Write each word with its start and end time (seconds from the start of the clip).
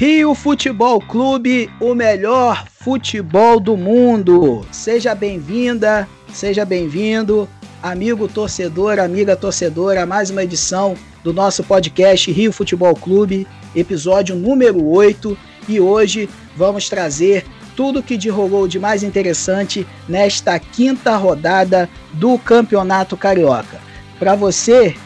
Rio 0.00 0.34
Futebol 0.34 0.98
Clube, 0.98 1.70
o 1.78 1.94
melhor 1.94 2.64
futebol 2.66 3.60
do 3.60 3.76
mundo. 3.76 4.64
Seja 4.72 5.14
bem-vinda, 5.14 6.08
seja 6.32 6.64
bem-vindo, 6.64 7.46
amigo 7.82 8.26
torcedor, 8.26 8.98
amiga 8.98 9.36
torcedora, 9.36 10.06
mais 10.06 10.30
uma 10.30 10.42
edição 10.42 10.94
do 11.22 11.34
nosso 11.34 11.62
podcast 11.62 12.32
Rio 12.32 12.50
Futebol 12.50 12.94
Clube, 12.96 13.46
episódio 13.76 14.34
número 14.34 14.82
8. 14.82 15.36
E 15.68 15.78
hoje 15.78 16.30
vamos 16.56 16.88
trazer 16.88 17.44
tudo 17.76 18.02
que 18.02 18.16
rolou 18.30 18.66
de 18.66 18.78
mais 18.78 19.02
interessante 19.02 19.86
nesta 20.08 20.58
quinta 20.58 21.14
rodada 21.14 21.90
do 22.14 22.38
Campeonato 22.38 23.18
Carioca. 23.18 23.78
Para 24.18 24.34
você 24.34 24.96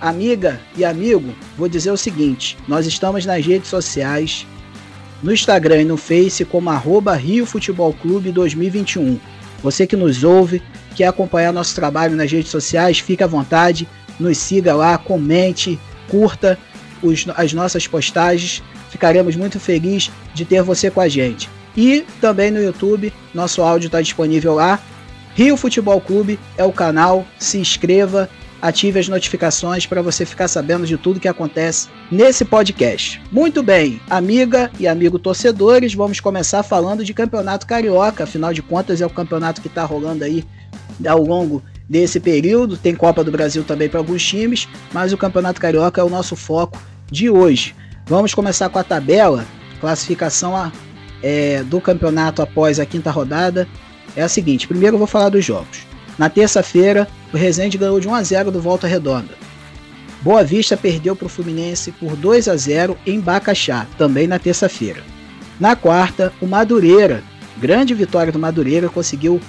Amiga 0.00 0.60
e 0.76 0.84
amigo, 0.84 1.34
vou 1.56 1.68
dizer 1.68 1.90
o 1.90 1.96
seguinte: 1.96 2.56
nós 2.68 2.86
estamos 2.86 3.24
nas 3.24 3.44
redes 3.44 3.68
sociais, 3.68 4.46
no 5.22 5.32
Instagram 5.32 5.82
e 5.82 5.84
no 5.84 5.96
Face 5.96 6.44
como 6.44 6.68
arroba 6.70 7.14
Rio 7.14 7.46
Futebol 7.46 7.92
Clube 7.94 8.30
2021. 8.30 9.18
Você 9.62 9.86
que 9.86 9.96
nos 9.96 10.22
ouve, 10.22 10.62
quer 10.94 11.06
acompanhar 11.06 11.52
nosso 11.52 11.74
trabalho 11.74 12.14
nas 12.14 12.30
redes 12.30 12.50
sociais, 12.50 12.98
fique 12.98 13.24
à 13.24 13.26
vontade, 13.26 13.88
nos 14.20 14.36
siga 14.36 14.74
lá, 14.74 14.98
comente, 14.98 15.78
curta 16.08 16.58
os, 17.02 17.24
as 17.34 17.52
nossas 17.52 17.86
postagens. 17.86 18.62
Ficaremos 18.90 19.34
muito 19.34 19.58
felizes 19.58 20.10
de 20.34 20.44
ter 20.44 20.62
você 20.62 20.90
com 20.90 21.00
a 21.00 21.08
gente. 21.08 21.48
E 21.76 22.04
também 22.20 22.50
no 22.50 22.62
YouTube, 22.62 23.12
nosso 23.34 23.62
áudio 23.62 23.86
está 23.86 24.00
disponível 24.00 24.54
lá. 24.54 24.80
Rio 25.34 25.56
Futebol 25.56 26.00
Clube 26.00 26.38
é 26.56 26.64
o 26.64 26.72
canal, 26.72 27.26
se 27.38 27.58
inscreva 27.58 28.28
ative 28.60 28.98
as 28.98 29.08
notificações 29.08 29.86
para 29.86 30.02
você 30.02 30.24
ficar 30.24 30.48
sabendo 30.48 30.86
de 30.86 30.96
tudo 30.96 31.20
que 31.20 31.28
acontece 31.28 31.88
nesse 32.10 32.44
podcast. 32.44 33.20
Muito 33.30 33.62
bem, 33.62 34.00
amiga 34.08 34.70
e 34.78 34.88
amigo 34.88 35.18
torcedores, 35.18 35.94
vamos 35.94 36.20
começar 36.20 36.62
falando 36.62 37.04
de 37.04 37.14
Campeonato 37.14 37.66
Carioca, 37.66 38.24
afinal 38.24 38.52
de 38.52 38.62
contas 38.62 39.00
é 39.00 39.06
o 39.06 39.10
campeonato 39.10 39.60
que 39.60 39.68
está 39.68 39.84
rolando 39.84 40.24
aí 40.24 40.44
ao 41.06 41.22
longo 41.22 41.62
desse 41.88 42.18
período. 42.20 42.76
Tem 42.76 42.94
Copa 42.94 43.22
do 43.22 43.30
Brasil 43.30 43.64
também 43.64 43.88
para 43.88 44.00
alguns 44.00 44.24
times, 44.24 44.68
mas 44.92 45.12
o 45.12 45.18
Campeonato 45.18 45.60
Carioca 45.60 46.00
é 46.00 46.04
o 46.04 46.10
nosso 46.10 46.36
foco 46.36 46.80
de 47.10 47.30
hoje. 47.30 47.74
Vamos 48.06 48.34
começar 48.34 48.68
com 48.68 48.78
a 48.78 48.84
tabela, 48.84 49.44
classificação 49.80 50.56
a, 50.56 50.72
é, 51.22 51.62
do 51.64 51.80
campeonato 51.80 52.42
após 52.42 52.78
a 52.78 52.86
quinta 52.86 53.10
rodada. 53.10 53.68
É 54.14 54.22
a 54.22 54.28
seguinte: 54.28 54.68
primeiro 54.68 54.94
eu 54.94 54.98
vou 54.98 55.08
falar 55.08 55.28
dos 55.28 55.44
jogos. 55.44 55.86
Na 56.18 56.30
terça-feira, 56.30 57.06
o 57.32 57.36
Resende 57.36 57.76
ganhou 57.76 58.00
de 58.00 58.08
1 58.08 58.14
a 58.14 58.22
0 58.22 58.50
do 58.50 58.60
Volta 58.60 58.86
Redonda. 58.86 59.34
Boa 60.22 60.42
Vista 60.42 60.76
perdeu 60.76 61.14
para 61.14 61.26
o 61.26 61.28
Fluminense 61.28 61.92
por 61.92 62.16
2 62.16 62.48
a 62.48 62.56
0 62.56 62.96
em 63.06 63.20
Bacaxá, 63.20 63.86
também 63.98 64.26
na 64.26 64.38
terça-feira. 64.38 65.02
Na 65.60 65.76
quarta, 65.76 66.32
o 66.40 66.46
Madureira, 66.46 67.22
grande 67.58 67.94
vitória 67.94 68.32
do 68.32 68.38
Madureira, 68.38 68.88
conseguiu 68.88 69.40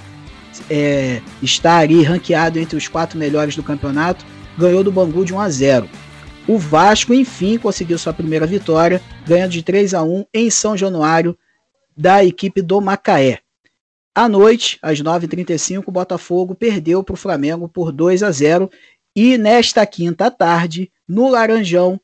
é, 0.70 1.20
estar 1.42 1.78
ali 1.78 2.02
ranqueado 2.02 2.58
entre 2.58 2.76
os 2.76 2.86
quatro 2.86 3.18
melhores 3.18 3.56
do 3.56 3.62
campeonato, 3.62 4.24
ganhou 4.56 4.84
do 4.84 4.92
Bangu 4.92 5.24
de 5.24 5.34
1 5.34 5.40
a 5.40 5.48
0. 5.48 5.88
O 6.46 6.58
Vasco, 6.58 7.12
enfim, 7.12 7.58
conseguiu 7.58 7.98
sua 7.98 8.12
primeira 8.12 8.46
vitória, 8.46 9.02
ganhando 9.26 9.50
de 9.50 9.62
3 9.62 9.94
a 9.94 10.02
1 10.02 10.24
em 10.32 10.50
São 10.50 10.76
Januário 10.76 11.36
da 11.96 12.24
equipe 12.24 12.62
do 12.62 12.80
Macaé. 12.80 13.40
À 14.14 14.28
noite, 14.28 14.78
às 14.82 15.00
9h35, 15.00 15.84
o 15.86 15.92
Botafogo 15.92 16.54
perdeu 16.54 17.02
para 17.04 17.14
o 17.14 17.16
Flamengo 17.16 17.68
por 17.68 17.92
2 17.92 18.22
a 18.22 18.30
0 18.30 18.70
e 19.14 19.36
nesta 19.38 19.84
quinta 19.86 20.30
tarde, 20.30 20.90
no 21.06 21.28
Laranjão, 21.28 22.00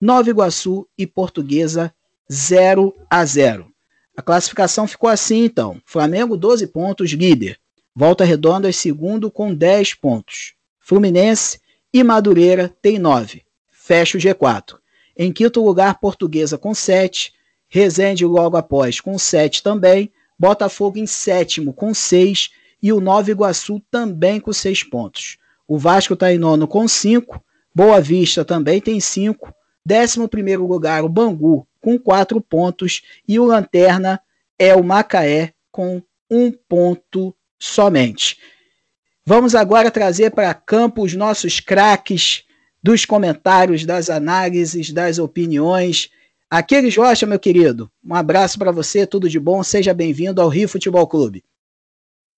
Nova 0.00 0.28
Iguaçu 0.30 0.88
e 0.98 1.06
Portuguesa 1.06 1.94
0 2.30 2.94
a 3.08 3.24
0. 3.24 3.72
A 4.16 4.22
classificação 4.22 4.86
ficou 4.86 5.08
assim 5.08 5.44
então: 5.44 5.80
Flamengo 5.84 6.36
12 6.36 6.66
pontos, 6.66 7.10
líder. 7.10 7.58
Volta 7.94 8.24
Redonda 8.24 8.68
é 8.68 8.72
segundo 8.72 9.30
com 9.30 9.54
10 9.54 9.94
pontos. 9.94 10.54
Fluminense 10.80 11.60
e 11.92 12.02
Madureira 12.02 12.74
tem 12.80 12.98
9. 12.98 13.42
Fecha 13.70 14.16
o 14.16 14.20
G4. 14.20 14.76
Em 15.16 15.32
quinto 15.32 15.64
lugar, 15.64 16.00
Portuguesa 16.00 16.56
com 16.56 16.74
7. 16.74 17.32
Resende 17.68 18.24
logo 18.24 18.56
após 18.56 19.00
com 19.00 19.18
7 19.18 19.62
também. 19.62 20.10
Botafogo 20.38 20.98
em 20.98 21.06
sétimo 21.06 21.72
com 21.72 21.94
seis 21.94 22.50
e 22.82 22.92
o 22.92 23.00
Nova 23.00 23.30
Iguaçu 23.30 23.80
também 23.90 24.40
com 24.40 24.52
seis 24.52 24.82
pontos. 24.82 25.38
O 25.66 25.78
Vasco 25.78 26.14
está 26.14 26.32
em 26.32 26.38
nono 26.38 26.66
com 26.66 26.86
cinco, 26.88 27.42
Boa 27.74 28.00
Vista 28.00 28.44
também 28.44 28.80
tem 28.80 29.00
cinco, 29.00 29.54
décimo 29.84 30.28
primeiro 30.28 30.66
lugar 30.66 31.04
o 31.04 31.08
Bangu 31.08 31.66
com 31.80 31.98
quatro 31.98 32.40
pontos 32.40 33.02
e 33.26 33.38
o 33.38 33.44
Lanterna 33.44 34.20
é 34.58 34.74
o 34.74 34.84
Macaé 34.84 35.52
com 35.70 36.02
um 36.30 36.52
ponto 36.52 37.34
somente. 37.58 38.38
Vamos 39.24 39.54
agora 39.54 39.90
trazer 39.90 40.30
para 40.30 40.52
campo 40.52 41.02
os 41.02 41.14
nossos 41.14 41.60
craques 41.60 42.44
dos 42.82 43.04
comentários, 43.04 43.84
das 43.84 44.10
análises, 44.10 44.92
das 44.92 45.18
opiniões 45.18 46.10
Aquiles 46.54 46.94
Rocha, 46.94 47.24
meu 47.24 47.38
querido, 47.38 47.90
um 48.04 48.14
abraço 48.14 48.58
para 48.58 48.70
você, 48.70 49.06
tudo 49.06 49.26
de 49.26 49.40
bom, 49.40 49.62
seja 49.62 49.94
bem-vindo 49.94 50.38
ao 50.38 50.50
Rio 50.50 50.68
Futebol 50.68 51.06
Clube. 51.06 51.42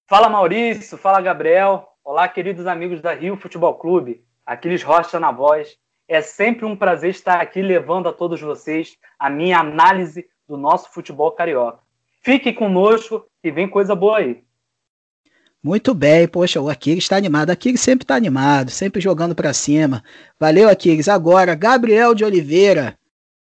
Fala 0.06 0.28
Maurício, 0.28 0.96
fala 0.96 1.20
Gabriel, 1.20 1.88
olá 2.04 2.28
queridos 2.28 2.64
amigos 2.64 3.02
da 3.02 3.12
Rio 3.12 3.36
Futebol 3.36 3.74
Clube, 3.74 4.24
Aquiles 4.46 4.84
Rocha 4.84 5.18
na 5.18 5.32
voz. 5.32 5.76
É 6.06 6.22
sempre 6.22 6.64
um 6.64 6.76
prazer 6.76 7.10
estar 7.10 7.40
aqui 7.40 7.60
levando 7.60 8.08
a 8.08 8.12
todos 8.12 8.40
vocês 8.40 8.96
a 9.18 9.28
minha 9.28 9.58
análise 9.58 10.24
do 10.48 10.56
nosso 10.56 10.92
futebol 10.92 11.32
carioca. 11.32 11.80
Fique 12.22 12.52
conosco 12.52 13.26
e 13.42 13.50
vem 13.50 13.68
coisa 13.68 13.96
boa 13.96 14.18
aí. 14.18 14.44
Muito 15.60 15.92
bem, 15.92 16.28
poxa, 16.28 16.60
o 16.60 16.70
Aquiles 16.70 17.02
está 17.02 17.16
animado. 17.16 17.50
Aquiles 17.50 17.80
sempre 17.80 18.04
está 18.04 18.14
animado, 18.14 18.70
sempre 18.70 19.00
jogando 19.00 19.34
para 19.34 19.52
cima. 19.52 20.04
Valeu, 20.38 20.68
Aquiles. 20.68 21.08
Agora, 21.08 21.56
Gabriel 21.56 22.14
de 22.14 22.24
Oliveira, 22.24 22.96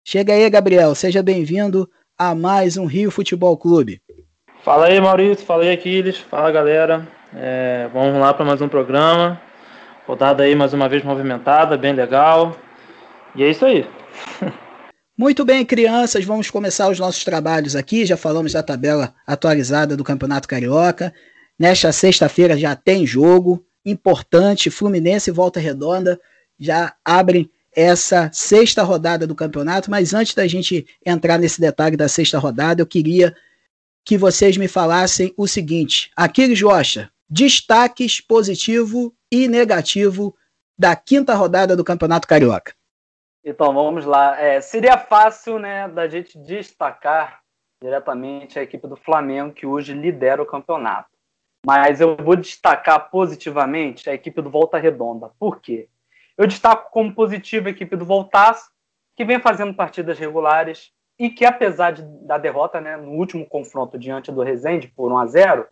Chega 0.06 0.34
aí, 0.34 0.50
Gabriel. 0.50 0.94
Seja 0.94 1.24
bem-vindo 1.24 1.90
a 2.18 2.36
mais 2.36 2.76
um 2.76 2.86
Rio 2.86 3.10
Futebol 3.10 3.58
Clube. 3.58 4.02
Fala 4.62 4.88
aí, 4.88 5.00
Maurício. 5.00 5.46
Fala 5.46 5.64
aí, 5.64 5.72
Aquiles. 5.72 6.18
Fala, 6.18 6.52
galera. 6.52 7.08
É, 7.34 7.90
vamos 7.94 8.20
lá 8.20 8.34
para 8.34 8.46
mais 8.46 8.62
um 8.62 8.68
programa. 8.68 9.42
Rodada 10.06 10.44
aí 10.44 10.54
mais 10.56 10.74
uma 10.74 10.90
vez 10.90 11.04
movimentada, 11.04 11.78
bem 11.78 11.94
legal. 11.94 12.54
E 13.34 13.44
é 13.44 13.50
isso 13.50 13.66
aí. 13.66 13.88
Muito 15.18 15.46
bem, 15.46 15.64
crianças, 15.66 16.26
vamos 16.26 16.52
começar 16.52 16.90
os 16.90 17.00
nossos 17.00 17.24
trabalhos 17.24 17.74
aqui. 17.74 18.06
Já 18.06 18.18
falamos 18.18 18.52
da 18.52 18.62
tabela 18.62 19.14
atualizada 19.26 19.96
do 19.96 20.04
Campeonato 20.04 20.50
Carioca. 20.50 21.14
Nesta 21.58 21.94
sexta-feira 21.94 22.58
já 22.58 22.76
tem 22.76 23.08
jogo 23.08 23.66
importante. 23.86 24.70
Fluminense 24.70 25.30
e 25.30 25.34
Volta 25.34 25.62
Redonda 25.62 26.20
já 26.60 26.94
abrem 27.06 27.50
essa 27.76 28.30
sexta 28.34 28.84
rodada 28.84 29.26
do 29.26 29.36
campeonato, 29.36 29.90
mas 29.90 30.14
antes 30.14 30.34
da 30.34 30.48
gente 30.48 30.86
entrar 31.06 31.38
nesse 31.38 31.60
detalhe 31.60 31.98
da 31.98 32.08
sexta 32.08 32.40
rodada, 32.40 32.82
eu 32.82 32.88
queria 32.88 33.36
que 34.06 34.18
vocês 34.18 34.58
me 34.58 34.68
falassem 34.68 35.34
o 35.38 35.48
seguinte: 35.48 36.12
Aquiles 36.16 36.62
Rocha, 36.62 37.10
destaques 37.30 38.22
positivo 38.22 39.14
e 39.32 39.48
negativo 39.48 40.36
da 40.78 40.96
quinta 40.96 41.34
rodada 41.36 41.76
do 41.76 41.84
Campeonato 41.84 42.28
Carioca. 42.28 42.74
Então 43.44 43.74
vamos 43.74 44.06
lá. 44.06 44.40
É, 44.40 44.62
seria 44.62 44.98
fácil 44.98 45.60
né, 45.60 45.88
da 45.88 46.08
gente 46.08 46.38
destacar 46.38 47.42
diretamente 47.82 48.58
a 48.58 48.64
equipe 48.64 48.88
do 48.88 48.96
Flamengo, 48.96 49.54
que 49.54 49.66
hoje 49.66 49.94
lidera 49.94 50.42
o 50.42 50.46
campeonato. 50.46 51.10
Mas 51.66 52.00
eu 52.00 52.16
vou 52.16 52.36
destacar 52.36 53.10
positivamente 53.10 54.10
a 54.10 54.14
equipe 54.14 54.42
do 54.42 54.50
Volta 54.50 54.78
Redonda. 54.78 55.32
Por 55.38 55.60
quê? 55.60 55.90
Eu 56.38 56.48
destaco 56.48 56.92
como 56.92 57.14
positivo 57.14 57.68
a 57.68 57.72
equipe 57.72 57.96
do 57.96 58.06
Voltaço, 58.06 58.72
que 59.16 59.24
vem 59.24 59.40
fazendo 59.40 59.74
partidas 59.74 60.18
regulares 60.18 60.92
e 61.20 61.30
que, 61.30 61.46
apesar 61.46 61.92
de, 61.92 62.02
da 62.26 62.38
derrota 62.38 62.82
né, 62.82 62.98
no 62.98 63.12
último 63.12 63.46
confronto 63.46 63.98
diante 63.98 64.32
do 64.32 64.42
Rezende 64.42 64.88
por 64.88 65.12
1 65.12 65.18
a 65.18 65.26
0 65.28 65.68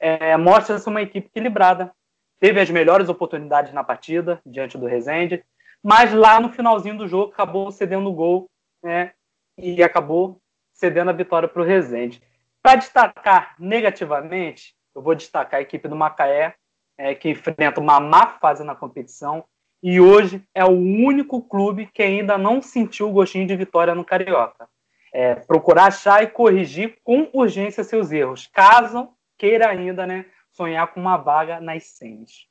é, 0.00 0.36
mostra-se 0.36 0.88
uma 0.88 1.02
equipe 1.02 1.26
equilibrada. 1.26 1.92
Teve 2.38 2.60
as 2.60 2.70
melhores 2.70 3.08
oportunidades 3.08 3.72
na 3.72 3.82
partida 3.82 4.40
diante 4.46 4.78
do 4.78 4.86
Rezende, 4.86 5.44
mas 5.82 6.12
lá 6.12 6.38
no 6.38 6.52
finalzinho 6.52 6.96
do 6.96 7.08
jogo 7.08 7.32
acabou 7.32 7.72
cedendo 7.72 8.08
o 8.08 8.14
gol 8.14 8.48
né, 8.80 9.12
e 9.56 9.82
acabou 9.82 10.40
cedendo 10.72 11.10
a 11.10 11.12
vitória 11.12 11.48
para 11.48 11.60
o 11.60 11.64
Rezende. 11.64 12.22
Para 12.62 12.76
destacar 12.76 13.56
negativamente, 13.58 14.76
eu 14.94 15.02
vou 15.02 15.16
destacar 15.16 15.58
a 15.58 15.62
equipe 15.62 15.88
do 15.88 15.96
Macaé, 15.96 16.54
é, 16.96 17.14
que 17.14 17.30
enfrenta 17.30 17.80
uma 17.80 17.98
má 17.98 18.38
fase 18.38 18.62
na 18.62 18.74
competição 18.76 19.44
e 19.82 20.00
hoje 20.00 20.42
é 20.54 20.64
o 20.64 20.70
único 20.70 21.40
clube 21.40 21.88
que 21.92 22.02
ainda 22.02 22.36
não 22.36 22.60
sentiu 22.60 23.08
o 23.08 23.12
gostinho 23.12 23.46
de 23.46 23.56
vitória 23.56 23.94
no 23.94 24.04
Carioca. 24.04 24.68
É, 25.12 25.34
procurar 25.34 25.86
achar 25.86 26.22
e 26.22 26.26
corrigir 26.26 26.96
com 27.02 27.28
urgência 27.32 27.82
seus 27.82 28.12
erros, 28.12 28.48
caso 28.52 29.08
queira 29.38 29.68
ainda 29.68 30.06
né, 30.06 30.26
sonhar 30.50 30.86
com 30.88 31.00
uma 31.00 31.16
vaga 31.16 31.60
nas 31.60 31.84
semis. 31.84 32.46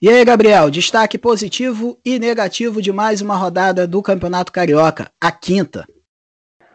E 0.00 0.08
aí, 0.08 0.24
Gabriel, 0.24 0.68
destaque 0.68 1.16
positivo 1.16 1.96
e 2.04 2.18
negativo 2.18 2.82
de 2.82 2.90
mais 2.90 3.20
uma 3.20 3.36
rodada 3.36 3.86
do 3.86 4.02
Campeonato 4.02 4.50
Carioca, 4.50 5.08
a 5.20 5.30
quinta. 5.30 5.86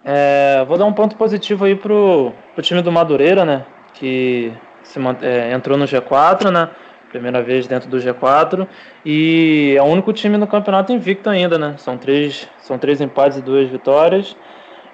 É, 0.02 0.64
vou 0.66 0.78
dar 0.78 0.86
um 0.86 0.94
ponto 0.94 1.18
positivo 1.18 1.66
aí 1.66 1.76
pro, 1.76 2.32
pro 2.54 2.64
time 2.64 2.82
do 2.82 2.90
Madureira, 2.90 3.44
né? 3.44 3.66
Que 3.94 4.54
se, 4.82 4.98
é, 5.22 5.52
entrou 5.52 5.78
no 5.78 5.84
G4, 5.84 6.50
né? 6.50 6.70
Primeira 7.18 7.42
vez 7.42 7.66
dentro 7.66 7.90
do 7.90 7.98
G4. 7.98 8.68
E 9.04 9.74
é 9.76 9.82
o 9.82 9.86
único 9.86 10.14
time 10.14 10.38
no 10.38 10.46
campeonato 10.46 10.94
invicto 10.94 11.30
ainda, 11.30 11.58
né? 11.58 11.74
São 11.78 11.98
três, 11.98 12.48
são 12.60 12.78
três 12.78 13.02
empates 13.02 13.40
e 13.40 13.42
duas 13.42 13.68
vitórias. 13.68 14.36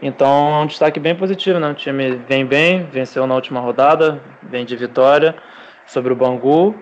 Então 0.02 0.56
é 0.56 0.64
um 0.64 0.66
destaque 0.66 1.00
bem 1.00 1.16
positivo, 1.16 1.60
né? 1.60 1.70
O 1.70 1.74
time 1.74 2.22
vem 2.28 2.46
bem, 2.46 2.86
venceu 2.86 3.28
na 3.28 3.36
última 3.36 3.60
rodada, 3.60 4.22
vem 4.42 4.66
de 4.66 4.76
vitória 4.76 5.36
sobre 5.86 6.14
o 6.14 6.16
Bangu. 6.16 6.76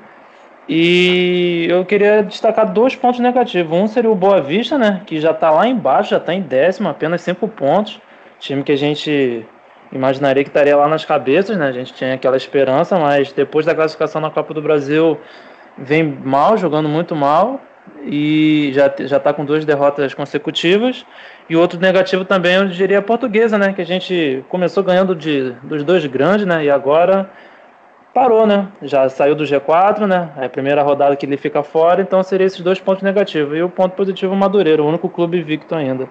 E 0.70 1.66
eu 1.70 1.84
queria 1.84 2.22
destacar 2.22 2.72
dois 2.72 2.96
pontos 2.96 3.20
negativos. 3.20 3.76
Um 3.76 3.88
seria 3.88 4.12
o 4.12 4.16
Boa 4.16 4.42
Vista, 4.42 4.78
né? 4.78 5.02
Que 5.06 5.20
já 5.20 5.32
está 5.32 5.50
lá 5.50 5.68
embaixo, 5.68 6.12
já 6.12 6.18
está 6.18 6.34
em 6.34 6.42
décimo, 6.42 6.88
apenas 6.88 7.22
cinco 7.22 7.48
pontos. 7.48 8.00
Time 8.40 8.64
que 8.64 8.72
a 8.72 8.78
gente 8.78 9.46
imaginaria 9.92 10.44
que 10.44 10.50
estaria 10.50 10.76
lá 10.76 10.88
nas 10.88 11.06
cabeças, 11.06 11.58
né? 11.58 11.68
A 11.68 11.72
gente 11.72 11.94
tinha 11.94 12.14
aquela 12.14 12.38
esperança, 12.38 12.98
mas 12.98 13.32
depois 13.32 13.66
da 13.66 13.76
classificação 13.76 14.22
na 14.22 14.30
Copa 14.30 14.54
do 14.54 14.62
Brasil 14.62 15.20
vem 15.78 16.04
mal, 16.04 16.58
jogando 16.58 16.88
muito 16.88 17.16
mal 17.16 17.62
e 18.04 18.72
já 18.74 18.92
já 19.00 19.18
está 19.18 19.34
com 19.34 19.44
duas 19.46 19.66
derrotas 19.66 20.14
consecutivas. 20.14 21.06
E 21.50 21.56
outro 21.56 21.80
negativo 21.80 22.24
também, 22.24 22.56
eu 22.56 22.68
diria 22.68 23.00
a 23.00 23.02
portuguesa, 23.02 23.58
né? 23.58 23.74
Que 23.74 23.82
a 23.82 23.86
gente 23.86 24.44
começou 24.50 24.84
ganhando 24.84 25.16
de, 25.16 25.52
dos 25.64 25.84
dois 25.84 26.06
grandes, 26.06 26.46
né? 26.46 26.64
E 26.64 26.70
agora 26.70 27.30
parou, 28.14 28.46
né? 28.46 28.68
Já 28.82 29.08
saiu 29.10 29.36
do 29.36 29.44
G4, 29.44 30.08
né? 30.08 30.32
É 30.38 30.46
a 30.46 30.50
primeira 30.50 30.82
rodada 30.82 31.16
que 31.16 31.26
ele 31.26 31.38
fica 31.38 31.64
fora, 31.64 32.02
então 32.02 32.22
seria 32.24 32.48
esses 32.48 32.62
dois 32.62 32.80
pontos 32.80 33.04
negativos. 33.04 33.58
E 33.58 33.62
o 33.62 33.70
ponto 33.70 33.96
positivo, 33.96 34.34
o 34.34 34.38
Madureira, 34.38 34.82
o 34.82 34.88
único 34.88 35.10
clube 35.10 35.40
invicto 35.40 35.76
ainda. 35.76 36.08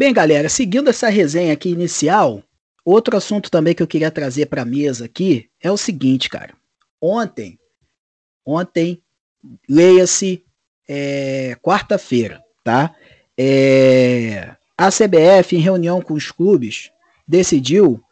Bem, 0.00 0.14
galera, 0.14 0.48
seguindo 0.48 0.88
essa 0.88 1.10
resenha 1.10 1.52
aqui 1.52 1.68
inicial, 1.68 2.42
outro 2.82 3.18
assunto 3.18 3.50
também 3.50 3.74
que 3.74 3.82
eu 3.82 3.86
queria 3.86 4.10
trazer 4.10 4.46
para 4.46 4.62
a 4.62 4.64
mesa 4.64 5.04
aqui 5.04 5.50
é 5.60 5.70
o 5.70 5.76
seguinte, 5.76 6.30
cara. 6.30 6.54
Ontem, 6.98 7.58
ontem, 8.42 9.02
leia-se 9.68 10.42
é, 10.88 11.54
quarta-feira, 11.60 12.42
tá? 12.64 12.94
É, 13.36 14.56
a 14.74 14.88
CBF, 14.88 15.54
em 15.54 15.60
reunião 15.60 16.00
com 16.00 16.14
os 16.14 16.30
clubes, 16.30 16.90
decidiu 17.28 18.02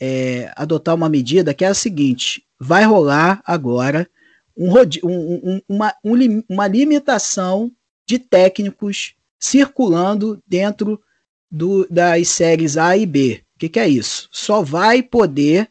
é, 0.00 0.52
adotar 0.54 0.94
uma 0.94 1.08
medida 1.08 1.52
que 1.52 1.64
é 1.64 1.68
a 1.68 1.74
seguinte: 1.74 2.46
vai 2.56 2.84
rolar 2.84 3.42
agora 3.44 4.08
um, 4.56 4.70
um, 5.02 5.60
uma, 5.68 5.92
um, 6.04 6.44
uma 6.48 6.68
limitação 6.68 7.72
de 8.06 8.20
técnicos 8.20 9.16
circulando 9.40 10.40
dentro 10.46 11.02
do, 11.52 11.86
das 11.90 12.28
séries 12.28 12.78
A 12.78 12.96
e 12.96 13.04
B. 13.04 13.42
O 13.54 13.58
que, 13.58 13.68
que 13.68 13.78
é 13.78 13.86
isso? 13.86 14.26
Só 14.32 14.62
vai 14.62 15.02
poder 15.02 15.70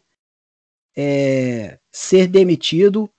é, 0.96 1.80
ser 1.92 2.28
demitido 2.28 3.10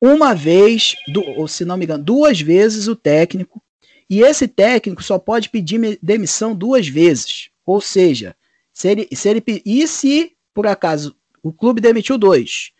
uma 0.00 0.34
vez, 0.34 0.94
do, 1.08 1.22
ou 1.22 1.48
se 1.48 1.64
não 1.64 1.76
me 1.76 1.84
engano, 1.84 2.04
duas 2.04 2.40
vezes 2.40 2.86
o 2.86 2.94
técnico, 2.94 3.60
e 4.08 4.20
esse 4.20 4.46
técnico 4.46 5.02
só 5.02 5.18
pode 5.18 5.48
pedir 5.48 5.98
demissão 6.00 6.54
duas 6.54 6.86
vezes. 6.86 7.48
Ou 7.66 7.80
seja, 7.80 8.36
se 8.72 8.88
ele, 8.88 9.08
se 9.12 9.28
ele, 9.28 9.42
e 9.64 9.86
se 9.88 10.32
por 10.52 10.66
acaso 10.66 11.16
o 11.42 11.52
clube 11.52 11.80
demitiu 11.80 12.16
dois. 12.16 12.70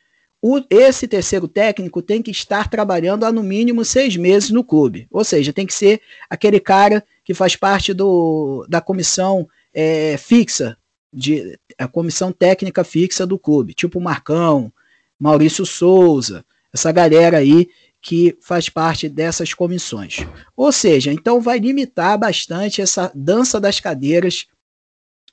O, 0.40 0.60
esse 0.69 1.08
terceiro 1.08 1.48
técnico 1.48 2.02
tem 2.02 2.22
que 2.22 2.30
estar 2.30 2.69
trabalhando 2.69 3.25
há 3.25 3.32
no 3.32 3.42
mínimo 3.42 3.84
seis 3.84 4.16
meses 4.16 4.50
no 4.50 4.62
clube. 4.62 5.08
Ou 5.10 5.25
seja, 5.25 5.52
tem 5.52 5.66
que 5.66 5.72
ser 5.72 6.00
aquele 6.28 6.60
cara 6.60 7.02
que 7.25 7.32
faz 7.35 7.56
parte 7.56 7.94
do, 7.94 8.67
da 8.69 8.81
comissão 8.81 9.49
é, 9.73 10.17
fixa, 10.17 10.76
de, 11.12 11.59
a 11.79 11.88
comissão 11.88 12.31
técnica 12.32 12.85
fixa 12.85 13.26
do 13.26 13.38
clube, 13.38 13.73
tipo 13.73 14.00
Marcão, 14.00 14.73
Maurício 15.19 15.65
Souza, 15.65 16.44
essa 16.73 16.93
galera 16.93 17.38
aí 17.38 17.69
que 18.03 18.37
faz 18.43 18.69
parte 18.69 19.09
dessas 19.09 19.55
comissões. 19.55 20.26
Ou 20.55 20.71
seja, 20.71 21.11
então 21.11 21.41
vai 21.41 21.59
limitar 21.59 22.19
bastante 22.19 22.82
essa 22.82 23.11
dança 23.15 23.59
das 23.59 23.81
cadeiras 23.81 24.47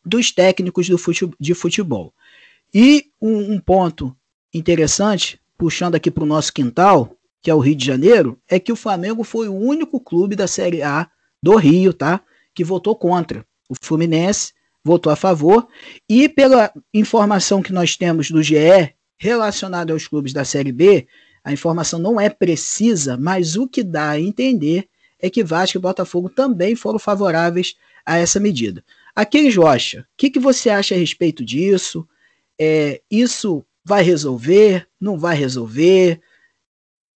dos 0.05 0.31
técnicos 0.31 0.87
do 0.87 0.97
fute, 0.97 1.29
de 1.37 1.53
futebol. 1.53 2.13
E 2.73 3.07
um, 3.21 3.55
um 3.55 3.59
ponto 3.59 4.15
interessante, 4.53 5.39
puxando 5.57 5.95
aqui 5.95 6.09
para 6.09 6.23
o 6.23 6.27
nosso 6.27 6.53
quintal, 6.53 7.13
que 7.41 7.51
é 7.51 7.53
o 7.53 7.59
Rio 7.59 7.75
de 7.75 7.85
Janeiro, 7.85 8.39
é 8.47 8.57
que 8.57 8.71
o 8.71 8.75
Flamengo 8.77 9.23
foi 9.23 9.49
o 9.49 9.55
único 9.55 9.99
clube 9.99 10.35
da 10.35 10.47
Série 10.47 10.81
A 10.81 11.09
do 11.41 11.55
Rio, 11.55 11.93
tá? 11.93 12.21
Que 12.53 12.63
votou 12.63 12.95
contra. 12.95 13.45
O 13.69 13.75
Fluminense 13.81 14.53
votou 14.83 15.11
a 15.11 15.15
favor. 15.15 15.67
E 16.07 16.27
pela 16.27 16.71
informação 16.93 17.61
que 17.61 17.73
nós 17.73 17.95
temos 17.95 18.29
do 18.29 18.43
GE 18.43 18.93
relacionada 19.17 19.93
aos 19.93 20.07
clubes 20.07 20.33
da 20.33 20.43
Série 20.43 20.71
B, 20.71 21.07
a 21.43 21.51
informação 21.51 21.99
não 21.99 22.19
é 22.19 22.29
precisa, 22.29 23.17
mas 23.17 23.55
o 23.55 23.67
que 23.67 23.83
dá 23.83 24.11
a 24.11 24.19
entender 24.19 24.87
é 25.19 25.29
que 25.29 25.43
Vasco 25.43 25.77
e 25.77 25.81
Botafogo 25.81 26.29
também 26.29 26.75
foram 26.75 26.99
favoráveis 26.99 27.75
a 28.05 28.17
essa 28.17 28.39
medida. 28.39 28.83
Aquele 29.15 29.53
Rocha, 29.53 30.01
o 30.01 30.05
que, 30.17 30.29
que 30.29 30.39
você 30.39 30.69
acha 30.69 30.95
a 30.95 30.97
respeito 30.97 31.45
disso? 31.45 32.07
É, 32.59 33.01
isso 33.09 33.63
vai 33.83 34.03
resolver? 34.03 34.87
Não 34.99 35.17
vai 35.17 35.35
resolver? 35.35 36.21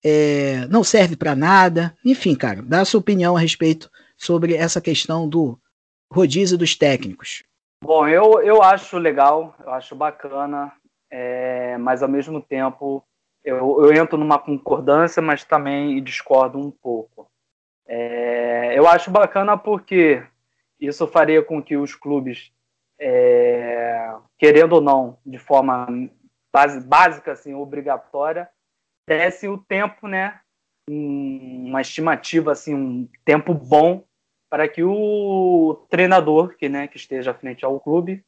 É, 0.03 0.67
não 0.69 0.83
serve 0.83 1.15
para 1.15 1.35
nada? 1.35 1.95
Enfim, 2.03 2.35
cara, 2.35 2.61
dá 2.61 2.81
a 2.81 2.85
sua 2.85 2.99
opinião 2.99 3.35
a 3.35 3.39
respeito 3.39 3.89
sobre 4.25 4.55
essa 4.55 4.81
questão 4.81 5.27
do 5.27 5.59
rodízio 6.11 6.57
dos 6.57 6.75
técnicos. 6.75 7.43
Bom, 7.83 8.07
eu, 8.07 8.41
eu 8.41 8.63
acho 8.63 8.97
legal, 8.97 9.55
eu 9.63 9.71
acho 9.71 9.95
bacana, 9.95 10.71
é, 11.11 11.77
mas 11.77 12.01
ao 12.01 12.09
mesmo 12.09 12.41
tempo 12.41 13.03
eu, 13.43 13.85
eu 13.85 13.93
entro 13.93 14.17
numa 14.17 14.39
concordância, 14.39 15.21
mas 15.21 15.43
também 15.43 16.01
discordo 16.03 16.57
um 16.57 16.71
pouco. 16.71 17.29
É, 17.87 18.77
eu 18.77 18.87
acho 18.87 19.11
bacana 19.11 19.55
porque 19.55 20.23
isso 20.79 21.07
faria 21.07 21.43
com 21.43 21.61
que 21.61 21.77
os 21.77 21.93
clubes 21.93 22.51
é, 22.99 24.15
querendo 24.37 24.73
ou 24.73 24.81
não, 24.81 25.19
de 25.25 25.37
forma 25.37 25.87
base, 26.51 26.79
básica, 26.85 27.33
assim, 27.33 27.53
obrigatória, 27.53 28.49
desse 29.07 29.47
o 29.47 29.57
tempo, 29.57 30.07
né, 30.07 30.39
uma 30.89 31.81
estimativa, 31.81 32.51
assim, 32.51 32.73
um 32.73 33.09
tempo 33.23 33.53
bom 33.53 34.03
para 34.55 34.69
que 34.69 34.81
o 34.81 35.85
treinador 35.89 36.55
que, 36.55 36.69
né, 36.69 36.87
que 36.87 36.95
esteja 36.95 37.31
à 37.31 37.33
frente 37.33 37.65
ao 37.65 37.77
clube 37.77 38.23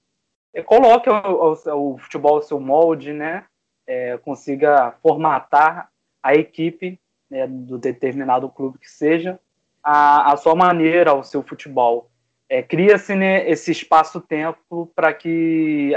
é, 0.54 0.62
coloque 0.62 1.10
o, 1.10 1.14
o, 1.14 1.94
o 1.94 1.98
futebol 2.00 2.36
ao 2.36 2.42
seu 2.42 2.60
molde, 2.60 3.14
né, 3.14 3.46
é, 3.88 4.18
consiga 4.18 4.92
formatar 5.02 5.90
a 6.22 6.36
equipe 6.36 7.00
né, 7.30 7.48
do 7.48 7.78
determinado 7.78 8.50
clube 8.50 8.78
que 8.78 8.92
seja 8.92 9.40
a, 9.82 10.34
a 10.34 10.36
sua 10.36 10.54
maneira, 10.54 11.12
ao 11.12 11.24
seu 11.24 11.42
futebol 11.42 12.12
é, 12.50 12.62
cria-se 12.62 13.16
né, 13.16 13.50
esse 13.50 13.72
espaço-tempo 13.72 14.92
para 14.94 15.14
que 15.14 15.94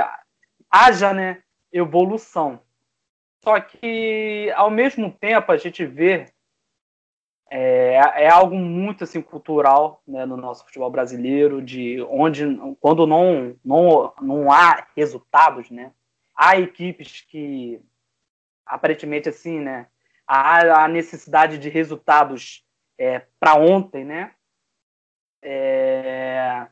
haja 0.70 1.12
né, 1.12 1.42
evolução. 1.72 2.60
Só 3.42 3.58
que, 3.58 4.52
ao 4.54 4.70
mesmo 4.70 5.10
tempo, 5.10 5.50
a 5.50 5.56
gente 5.56 5.84
vê 5.84 6.26
é, 7.50 7.94
é 8.24 8.28
algo 8.28 8.54
muito 8.54 9.04
assim 9.04 9.20
cultural 9.20 10.02
né, 10.06 10.24
no 10.24 10.36
nosso 10.36 10.64
futebol 10.64 10.90
brasileiro, 10.90 11.60
de 11.60 12.00
onde 12.08 12.44
quando 12.80 13.06
não, 13.06 13.56
não, 13.64 14.14
não 14.22 14.52
há 14.52 14.86
resultados, 14.96 15.70
né, 15.70 15.92
há 16.34 16.58
equipes 16.58 17.22
que 17.22 17.82
aparentemente 18.64 19.28
assim, 19.28 19.58
né, 19.60 19.88
há 20.26 20.84
a 20.84 20.88
necessidade 20.88 21.58
de 21.58 21.68
resultados 21.68 22.64
é, 22.96 23.26
para 23.40 23.56
ontem, 23.56 24.04
né, 24.04 24.32
é... 25.42 26.66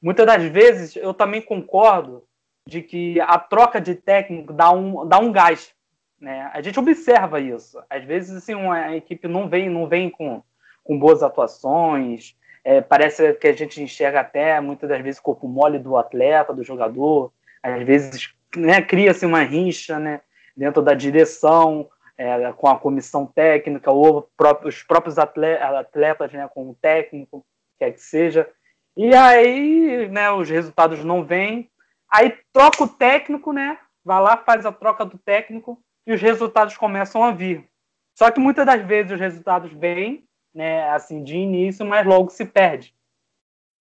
Muitas 0.00 0.26
das 0.26 0.42
vezes 0.44 0.96
eu 0.96 1.14
também 1.14 1.40
concordo 1.40 2.26
de 2.66 2.82
que 2.82 3.20
a 3.20 3.38
troca 3.38 3.80
de 3.80 3.94
técnico 3.94 4.52
dá 4.52 4.70
um, 4.70 5.06
dá 5.06 5.18
um 5.18 5.32
gás. 5.32 5.74
Né? 6.22 6.48
A 6.54 6.62
gente 6.62 6.78
observa 6.78 7.40
isso. 7.40 7.82
Às 7.90 8.04
vezes 8.04 8.36
assim, 8.36 8.54
uma 8.54 8.94
equipe 8.94 9.26
não 9.26 9.48
vem, 9.48 9.68
não 9.68 9.88
vem 9.88 10.08
com, 10.08 10.40
com 10.84 10.96
boas 10.96 11.20
atuações. 11.20 12.36
É, 12.64 12.80
parece 12.80 13.32
que 13.34 13.48
a 13.48 13.52
gente 13.52 13.82
enxerga 13.82 14.20
até 14.20 14.60
muitas 14.60 14.88
das 14.88 15.02
vezes 15.02 15.18
o 15.18 15.22
corpo 15.24 15.48
mole 15.48 15.80
do 15.80 15.96
atleta, 15.96 16.54
do 16.54 16.62
jogador. 16.62 17.32
Às 17.60 17.82
vezes 17.82 18.32
né, 18.56 18.80
cria-se 18.80 19.26
uma 19.26 19.42
rincha 19.42 19.98
né, 19.98 20.20
dentro 20.56 20.80
da 20.80 20.94
direção, 20.94 21.90
é, 22.16 22.52
com 22.52 22.68
a 22.68 22.78
comissão 22.78 23.26
técnica, 23.26 23.90
ou 23.90 24.30
os 24.64 24.82
próprios 24.84 25.18
atletas 25.18 26.32
né, 26.32 26.48
com 26.54 26.70
o 26.70 26.74
técnico 26.80 27.44
quer 27.80 27.90
que 27.90 28.00
seja. 28.00 28.48
E 28.96 29.12
aí, 29.12 30.08
né, 30.08 30.30
os 30.30 30.48
resultados 30.48 31.02
não 31.02 31.24
vêm. 31.24 31.68
Aí 32.08 32.38
troca 32.52 32.84
o 32.84 32.88
técnico, 32.88 33.52
né? 33.52 33.76
Vai 34.04 34.22
lá, 34.22 34.36
faz 34.36 34.64
a 34.64 34.70
troca 34.70 35.04
do 35.04 35.18
técnico 35.18 35.82
e 36.06 36.12
os 36.12 36.20
resultados 36.20 36.76
começam 36.76 37.22
a 37.22 37.30
vir. 37.30 37.68
Só 38.14 38.30
que 38.30 38.40
muitas 38.40 38.66
das 38.66 38.82
vezes 38.82 39.12
os 39.12 39.20
resultados 39.20 39.72
vêm, 39.72 40.24
né, 40.54 40.88
assim, 40.90 41.22
de 41.22 41.36
início, 41.36 41.84
mas 41.86 42.06
logo 42.06 42.30
se 42.30 42.44
perde. 42.44 42.94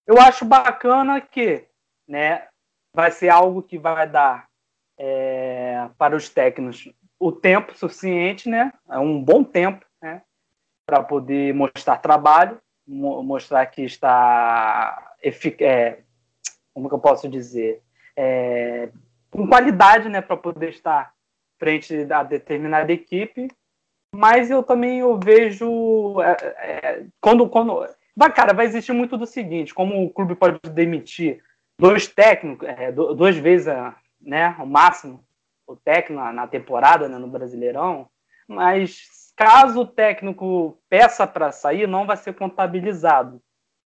Eu 0.07 0.19
acho 0.19 0.45
bacana 0.45 1.19
que 1.19 1.67
né, 2.07 2.47
vai 2.93 3.11
ser 3.11 3.29
algo 3.29 3.61
que 3.61 3.77
vai 3.77 4.07
dar 4.07 4.49
é, 4.97 5.89
para 5.97 6.15
os 6.15 6.29
técnicos 6.29 6.89
o 7.19 7.31
tempo 7.31 7.77
suficiente, 7.77 8.49
né, 8.49 8.73
um 8.89 9.21
bom 9.23 9.43
tempo, 9.43 9.85
né, 10.01 10.23
para 10.85 11.03
poder 11.03 11.53
mostrar 11.53 11.97
trabalho, 11.97 12.59
mo 12.85 13.21
mostrar 13.21 13.65
que 13.67 13.83
está 13.83 15.13
é, 15.59 15.99
como 16.73 16.89
que 16.89 16.95
eu 16.95 16.99
posso 16.99 17.29
dizer, 17.29 17.81
é, 18.15 18.89
com 19.29 19.47
qualidade, 19.47 20.09
né, 20.09 20.19
para 20.19 20.35
poder 20.35 20.69
estar 20.69 21.13
frente 21.61 21.95
a 22.11 22.23
determinada 22.23 22.91
equipe. 22.91 23.47
Mas 24.13 24.49
eu 24.49 24.63
também 24.63 24.99
eu 24.99 25.17
vejo 25.23 26.19
é, 26.21 26.31
é, 26.57 27.05
quando 27.21 27.47
quando 27.47 27.87
vai 28.17 28.33
cara 28.33 28.51
vai 28.51 28.65
existir 28.65 28.91
muito 28.91 29.15
do 29.15 29.27
seguinte, 29.27 29.73
como 29.73 30.03
o 30.03 30.09
clube 30.09 30.35
pode 30.35 30.59
demitir 30.71 31.41
dois 31.79 32.07
técnicos, 32.07 32.67
é, 32.67 32.91
duas 32.91 33.37
vezes, 33.37 33.73
né, 34.19 34.55
o 34.59 34.65
máximo 34.65 35.23
o 35.67 35.75
técnico 35.75 36.21
na, 36.21 36.33
na 36.33 36.47
temporada, 36.47 37.07
né, 37.07 37.17
no 37.17 37.27
Brasileirão, 37.27 38.09
mas 38.47 39.31
caso 39.37 39.81
o 39.81 39.87
técnico 39.87 40.77
peça 40.89 41.25
para 41.25 41.51
sair, 41.51 41.87
não 41.87 42.05
vai 42.05 42.17
ser 42.17 42.33
contabilizado 42.33 43.41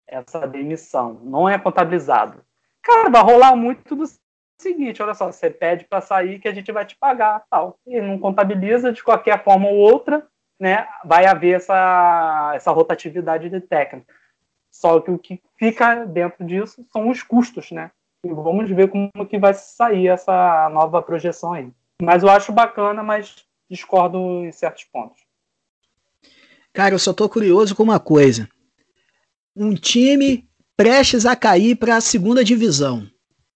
essa 0.07 0.47
demissão, 0.47 1.19
não 1.23 1.49
é 1.49 1.57
contabilizado. 1.57 2.41
Cara, 2.81 3.09
vai 3.09 3.21
rolar 3.21 3.55
muito 3.55 3.95
do 3.95 4.05
seguinte, 4.63 5.01
olha 5.01 5.13
só, 5.13 5.31
você 5.31 5.49
pede 5.49 5.85
para 5.85 6.01
sair 6.01 6.39
que 6.39 6.47
a 6.47 6.53
gente 6.53 6.71
vai 6.71 6.85
te 6.85 6.95
pagar, 6.95 7.43
tal. 7.49 7.77
E 7.85 8.01
não 8.01 8.17
contabiliza 8.17 8.91
de 8.91 9.03
qualquer 9.03 9.43
forma 9.43 9.67
ou 9.67 9.75
outra, 9.75 10.25
né? 10.59 10.87
Vai 11.05 11.25
haver 11.25 11.57
essa, 11.57 12.53
essa 12.55 12.71
rotatividade 12.71 13.49
de 13.49 13.59
técnico. 13.59 14.07
Só 14.71 14.99
que 14.99 15.11
o 15.11 15.19
que 15.19 15.41
fica 15.57 16.05
dentro 16.05 16.43
disso 16.45 16.85
são 16.91 17.09
os 17.09 17.21
custos, 17.21 17.71
né? 17.71 17.91
E 18.25 18.33
vamos 18.33 18.69
ver 18.69 18.89
como 18.89 19.27
que 19.29 19.37
vai 19.37 19.53
sair 19.53 20.07
essa 20.07 20.69
nova 20.69 21.01
projeção 21.01 21.53
aí. 21.53 21.69
Mas 22.01 22.23
eu 22.23 22.29
acho 22.29 22.51
bacana, 22.51 23.03
mas 23.03 23.45
discordo 23.69 24.17
em 24.45 24.51
certos 24.51 24.85
pontos. 24.85 25.21
Cara, 26.71 26.95
eu 26.95 26.99
só 26.99 27.13
tô 27.13 27.29
curioso 27.29 27.75
com 27.75 27.83
uma 27.83 27.99
coisa. 27.99 28.49
Um 29.55 29.75
time 29.75 30.49
prestes 30.75 31.25
a 31.25 31.35
cair 31.35 31.75
para 31.75 31.97
a 31.97 32.01
segunda 32.01 32.43
divisão. 32.43 33.07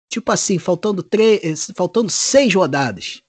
Tipo 0.10 0.32
assim, 0.32 0.58
faltando 0.58 1.04
três, 1.04 1.72
faltando 1.76 2.10
seis 2.10 2.54
rodadas, 2.54 3.22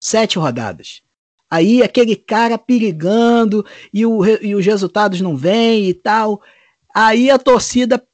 sete 0.00 0.38
rodadas. 0.38 1.02
Aí 1.50 1.82
aquele 1.82 2.16
cara 2.16 2.58
perigando 2.58 3.64
e, 3.92 4.04
o, 4.04 4.24
e 4.24 4.54
os 4.54 4.66
resultados 4.66 5.20
não 5.20 5.36
vêm 5.36 5.88
e 5.88 5.94
tal. 5.94 6.42
Aí 6.94 7.30
a 7.30 7.38
torcida 7.38 8.04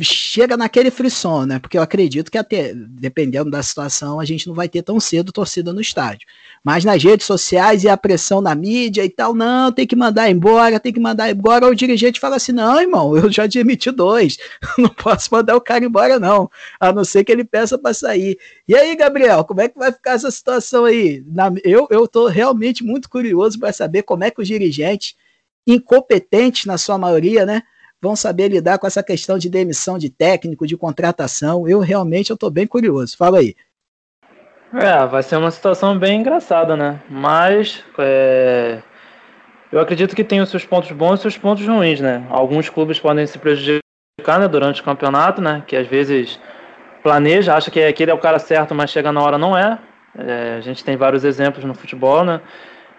chega 0.00 0.56
naquele 0.56 0.90
frisson, 0.90 1.44
né? 1.44 1.58
Porque 1.58 1.76
eu 1.76 1.82
acredito 1.82 2.30
que 2.30 2.38
até, 2.38 2.72
dependendo 2.74 3.50
da 3.50 3.62
situação, 3.62 4.18
a 4.18 4.24
gente 4.24 4.46
não 4.46 4.54
vai 4.54 4.68
ter 4.68 4.82
tão 4.82 4.98
cedo 4.98 5.32
torcida 5.32 5.72
no 5.72 5.80
estádio. 5.80 6.26
Mas 6.64 6.84
nas 6.84 7.02
redes 7.02 7.26
sociais 7.26 7.84
e 7.84 7.88
a 7.88 7.96
pressão 7.96 8.40
na 8.40 8.54
mídia 8.54 9.04
e 9.04 9.10
tal, 9.10 9.34
não, 9.34 9.70
tem 9.70 9.86
que 9.86 9.94
mandar 9.96 10.30
embora, 10.30 10.80
tem 10.80 10.92
que 10.92 11.00
mandar 11.00 11.30
embora. 11.30 11.66
O 11.66 11.74
dirigente 11.74 12.20
fala 12.20 12.36
assim: 12.36 12.52
não, 12.52 12.80
irmão, 12.80 13.16
eu 13.16 13.30
já 13.30 13.46
demiti 13.46 13.90
dois, 13.90 14.38
não 14.78 14.88
posso 14.88 15.28
mandar 15.32 15.56
o 15.56 15.60
cara 15.60 15.84
embora, 15.84 16.18
não, 16.18 16.50
a 16.80 16.92
não 16.92 17.04
ser 17.04 17.24
que 17.24 17.32
ele 17.32 17.44
peça 17.44 17.76
para 17.76 17.92
sair. 17.92 18.38
E 18.66 18.74
aí, 18.74 18.96
Gabriel, 18.96 19.44
como 19.44 19.60
é 19.60 19.68
que 19.68 19.78
vai 19.78 19.92
ficar 19.92 20.12
essa 20.12 20.30
situação 20.30 20.84
aí? 20.84 21.22
Na, 21.26 21.52
eu, 21.64 21.86
eu 21.90 22.08
realmente 22.26 22.82
muito 22.82 23.08
curioso 23.08 23.58
para 23.58 23.72
saber 23.72 24.02
como 24.02 24.24
é 24.24 24.30
que 24.30 24.40
os 24.40 24.48
dirigentes, 24.48 25.16
incompetentes 25.66 26.64
na 26.64 26.78
sua 26.78 26.96
maioria, 26.96 27.44
né? 27.44 27.62
Vão 28.02 28.16
saber 28.16 28.48
lidar 28.48 28.78
com 28.78 28.86
essa 28.86 29.02
questão 29.02 29.38
de 29.38 29.48
demissão 29.48 29.96
de 29.96 30.10
técnico, 30.10 30.66
de 30.66 30.76
contratação. 30.76 31.68
Eu 31.68 31.78
realmente 31.78 32.30
eu 32.30 32.34
estou 32.34 32.50
bem 32.50 32.66
curioso. 32.66 33.16
Fala 33.16 33.38
aí. 33.38 33.54
É, 34.74 35.06
vai 35.06 35.22
ser 35.22 35.36
uma 35.36 35.50
situação 35.50 35.96
bem 35.96 36.20
engraçada, 36.20 36.76
né? 36.76 37.00
Mas 37.08 37.84
é, 37.98 38.82
eu 39.70 39.78
acredito 39.78 40.16
que 40.16 40.24
tem 40.24 40.40
os 40.40 40.48
seus 40.48 40.64
pontos 40.64 40.90
bons 40.90 41.10
e 41.10 41.14
os 41.14 41.20
seus 41.20 41.38
pontos 41.38 41.64
ruins, 41.64 42.00
né? 42.00 42.26
Alguns 42.28 42.68
clubes 42.68 42.98
podem 42.98 43.26
se 43.26 43.38
prejudicar 43.38 44.40
né, 44.40 44.48
durante 44.48 44.80
o 44.80 44.84
campeonato, 44.84 45.40
né? 45.40 45.62
Que 45.66 45.76
às 45.76 45.86
vezes 45.86 46.40
planeja, 47.02 47.54
acha 47.54 47.70
que 47.70 47.82
aquele 47.84 48.10
é 48.10 48.14
o 48.14 48.18
cara 48.18 48.38
certo, 48.38 48.74
mas 48.74 48.90
chega 48.90 49.12
na 49.12 49.22
hora 49.22 49.38
não 49.38 49.56
é. 49.56 49.78
é 50.18 50.56
a 50.56 50.60
gente 50.60 50.82
tem 50.82 50.96
vários 50.96 51.22
exemplos 51.22 51.64
no 51.64 51.74
futebol, 51.74 52.24
né? 52.24 52.40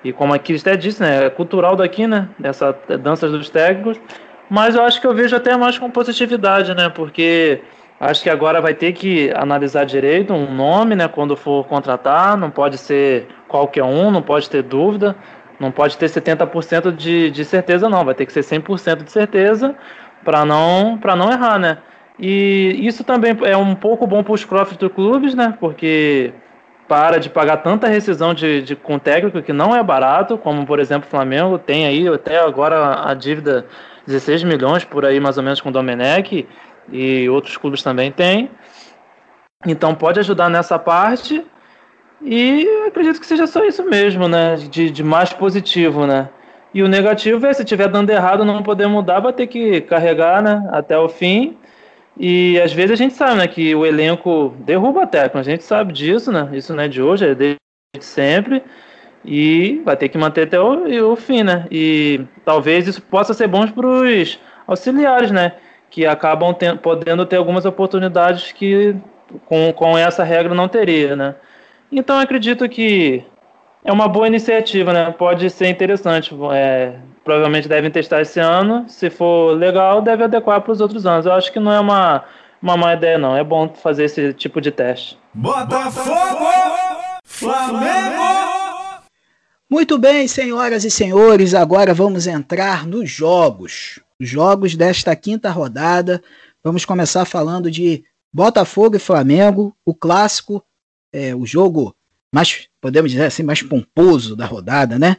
E 0.03 0.13
como 0.13 0.33
a 0.33 0.35
até 0.35 0.77
disse, 0.77 1.01
né? 1.01 1.25
É 1.25 1.29
cultural 1.29 1.75
daqui, 1.75 2.05
né? 2.05 2.29
Essa 2.41 2.77
dança 3.01 3.27
dos 3.27 3.49
técnicos. 3.49 3.99
Mas 4.49 4.75
eu 4.75 4.83
acho 4.83 4.99
que 4.99 5.07
eu 5.07 5.13
vejo 5.13 5.35
até 5.35 5.55
mais 5.57 5.77
com 5.77 5.89
positividade, 5.89 6.73
né? 6.73 6.89
Porque 6.89 7.61
acho 7.99 8.21
que 8.21 8.29
agora 8.29 8.61
vai 8.61 8.73
ter 8.73 8.93
que 8.93 9.31
analisar 9.35 9.85
direito 9.85 10.33
um 10.33 10.53
nome, 10.53 10.95
né? 10.95 11.07
Quando 11.07 11.35
for 11.35 11.65
contratar, 11.65 12.37
não 12.37 12.51
pode 12.51 12.77
ser 12.77 13.27
qualquer 13.47 13.83
um, 13.83 14.11
não 14.11 14.21
pode 14.21 14.49
ter 14.49 14.61
dúvida, 14.61 15.15
não 15.59 15.71
pode 15.71 15.97
ter 15.97 16.07
70% 16.07 16.91
de, 16.91 17.31
de 17.31 17.45
certeza, 17.45 17.89
não. 17.89 18.03
Vai 18.05 18.13
ter 18.13 18.25
que 18.25 18.33
ser 18.33 18.41
100% 18.41 19.03
de 19.03 19.11
certeza 19.11 19.75
para 20.23 20.45
não, 20.45 20.99
não 21.17 21.31
errar, 21.31 21.59
né? 21.59 21.77
E 22.19 22.79
isso 22.85 23.03
também 23.03 23.35
é 23.43 23.57
um 23.57 23.73
pouco 23.73 24.05
bom 24.05 24.23
para 24.23 24.33
os 24.33 24.45
profits 24.45 24.77
dos 24.77 24.91
clubes, 24.91 25.33
né? 25.33 25.55
Porque 25.59 26.33
para 26.87 27.19
de 27.19 27.29
pagar 27.29 27.57
tanta 27.57 27.87
rescisão 27.87 28.33
de, 28.33 28.61
de, 28.61 28.75
com 28.75 28.99
técnico 28.99 29.41
que 29.41 29.53
não 29.53 29.75
é 29.75 29.81
barato, 29.81 30.37
como 30.37 30.65
por 30.65 30.79
exemplo 30.79 31.07
o 31.07 31.09
Flamengo 31.09 31.57
tem 31.57 31.85
aí 31.85 32.07
até 32.07 32.39
agora 32.39 33.09
a 33.09 33.13
dívida 33.13 33.65
16 34.05 34.43
milhões 34.43 34.83
por 34.83 35.05
aí 35.05 35.19
mais 35.19 35.37
ou 35.37 35.43
menos 35.43 35.61
com 35.61 35.69
o 35.69 35.71
Domenech 35.71 36.47
e 36.91 37.29
outros 37.29 37.57
clubes 37.57 37.81
também 37.81 38.11
têm. 38.11 38.49
Então 39.65 39.95
pode 39.95 40.19
ajudar 40.19 40.49
nessa 40.49 40.77
parte 40.77 41.45
e 42.21 42.67
acredito 42.87 43.19
que 43.19 43.25
seja 43.25 43.47
só 43.47 43.63
isso 43.65 43.83
mesmo, 43.83 44.27
né? 44.27 44.55
De, 44.55 44.89
de 44.89 45.03
mais 45.03 45.31
positivo, 45.33 46.05
né? 46.05 46.29
E 46.73 46.81
o 46.81 46.87
negativo 46.87 47.45
é 47.45 47.53
se 47.53 47.63
tiver 47.63 47.87
dando 47.87 48.09
errado 48.09 48.43
não 48.43 48.63
poder 48.63 48.87
mudar, 48.87 49.19
vai 49.19 49.31
ter 49.31 49.47
que 49.47 49.81
carregar, 49.81 50.41
né? 50.41 50.67
Até 50.71 50.97
o 50.97 51.07
fim. 51.07 51.57
E 52.17 52.59
às 52.61 52.71
vezes 52.71 52.91
a 52.91 52.95
gente 52.95 53.13
sabe, 53.13 53.35
né? 53.35 53.47
Que 53.47 53.73
o 53.75 53.85
elenco 53.85 54.53
derruba 54.59 55.03
a 55.03 55.07
técnica, 55.07 55.39
a 55.39 55.43
gente 55.43 55.63
sabe 55.63 55.93
disso, 55.93 56.31
né? 56.31 56.49
Isso 56.53 56.73
não 56.73 56.83
é 56.83 56.87
de 56.87 57.01
hoje, 57.01 57.25
é 57.25 57.35
desde 57.35 57.57
sempre 57.99 58.63
e 59.25 59.81
vai 59.85 59.95
ter 59.95 60.09
que 60.09 60.17
manter 60.17 60.43
até 60.43 60.59
o, 60.59 61.11
o 61.11 61.15
fim, 61.15 61.43
né? 61.43 61.65
E 61.71 62.21
talvez 62.43 62.87
isso 62.87 63.01
possa 63.01 63.33
ser 63.33 63.47
bom 63.47 63.65
para 63.67 63.87
os 63.87 64.39
auxiliares, 64.67 65.31
né? 65.31 65.53
Que 65.89 66.05
acabam 66.05 66.53
ter, 66.53 66.77
podendo 66.79 67.25
ter 67.25 67.37
algumas 67.37 67.65
oportunidades 67.65 68.51
que 68.51 68.95
com, 69.45 69.71
com 69.73 69.97
essa 69.97 70.23
regra 70.23 70.53
não 70.53 70.67
teria, 70.67 71.15
né? 71.15 71.35
Então 71.91 72.19
acredito 72.19 72.67
que 72.67 73.23
é 73.83 73.91
uma 73.91 74.07
boa 74.07 74.27
iniciativa, 74.27 74.93
né? 74.93 75.11
Pode 75.11 75.49
ser 75.49 75.67
interessante. 75.67 76.33
É, 76.53 76.95
provavelmente 77.23 77.67
devem 77.67 77.91
testar 77.91 78.21
esse 78.21 78.39
ano. 78.39 78.85
Se 78.87 79.09
for 79.09 79.57
legal, 79.57 80.01
deve 80.01 80.23
adequar 80.23 80.61
para 80.61 80.71
os 80.71 80.81
outros 80.81 81.05
anos. 81.05 81.25
Eu 81.25 81.33
acho 81.33 81.51
que 81.51 81.59
não 81.59 81.71
é 81.71 81.79
uma, 81.79 82.23
uma 82.61 82.77
má 82.77 82.93
ideia, 82.93 83.17
não. 83.17 83.35
É 83.35 83.43
bom 83.43 83.73
fazer 83.73 84.05
esse 84.05 84.33
tipo 84.33 84.61
de 84.61 84.71
teste. 84.71 85.17
Botafogo! 85.33 86.47
Flamengo! 87.25 88.23
Muito 89.69 89.97
bem, 89.97 90.27
senhoras 90.27 90.83
e 90.85 90.91
senhores, 90.91 91.55
agora 91.55 91.95
vamos 91.95 92.27
entrar 92.27 92.85
nos 92.85 93.09
jogos. 93.09 93.99
Jogos 94.19 94.75
desta 94.75 95.15
quinta 95.15 95.49
rodada. 95.49 96.21
Vamos 96.63 96.85
começar 96.85 97.25
falando 97.25 97.71
de 97.71 98.03
Botafogo 98.31 98.95
e 98.95 98.99
Flamengo, 98.99 99.75
o 99.83 99.93
clássico, 99.93 100.63
é, 101.11 101.35
o 101.35 101.45
jogo 101.45 101.95
mais, 102.33 102.67
podemos 102.81 103.11
dizer 103.11 103.25
assim, 103.25 103.43
mais 103.43 103.61
pomposo 103.61 104.35
da 104.35 104.45
rodada, 104.45 104.97
né? 104.97 105.17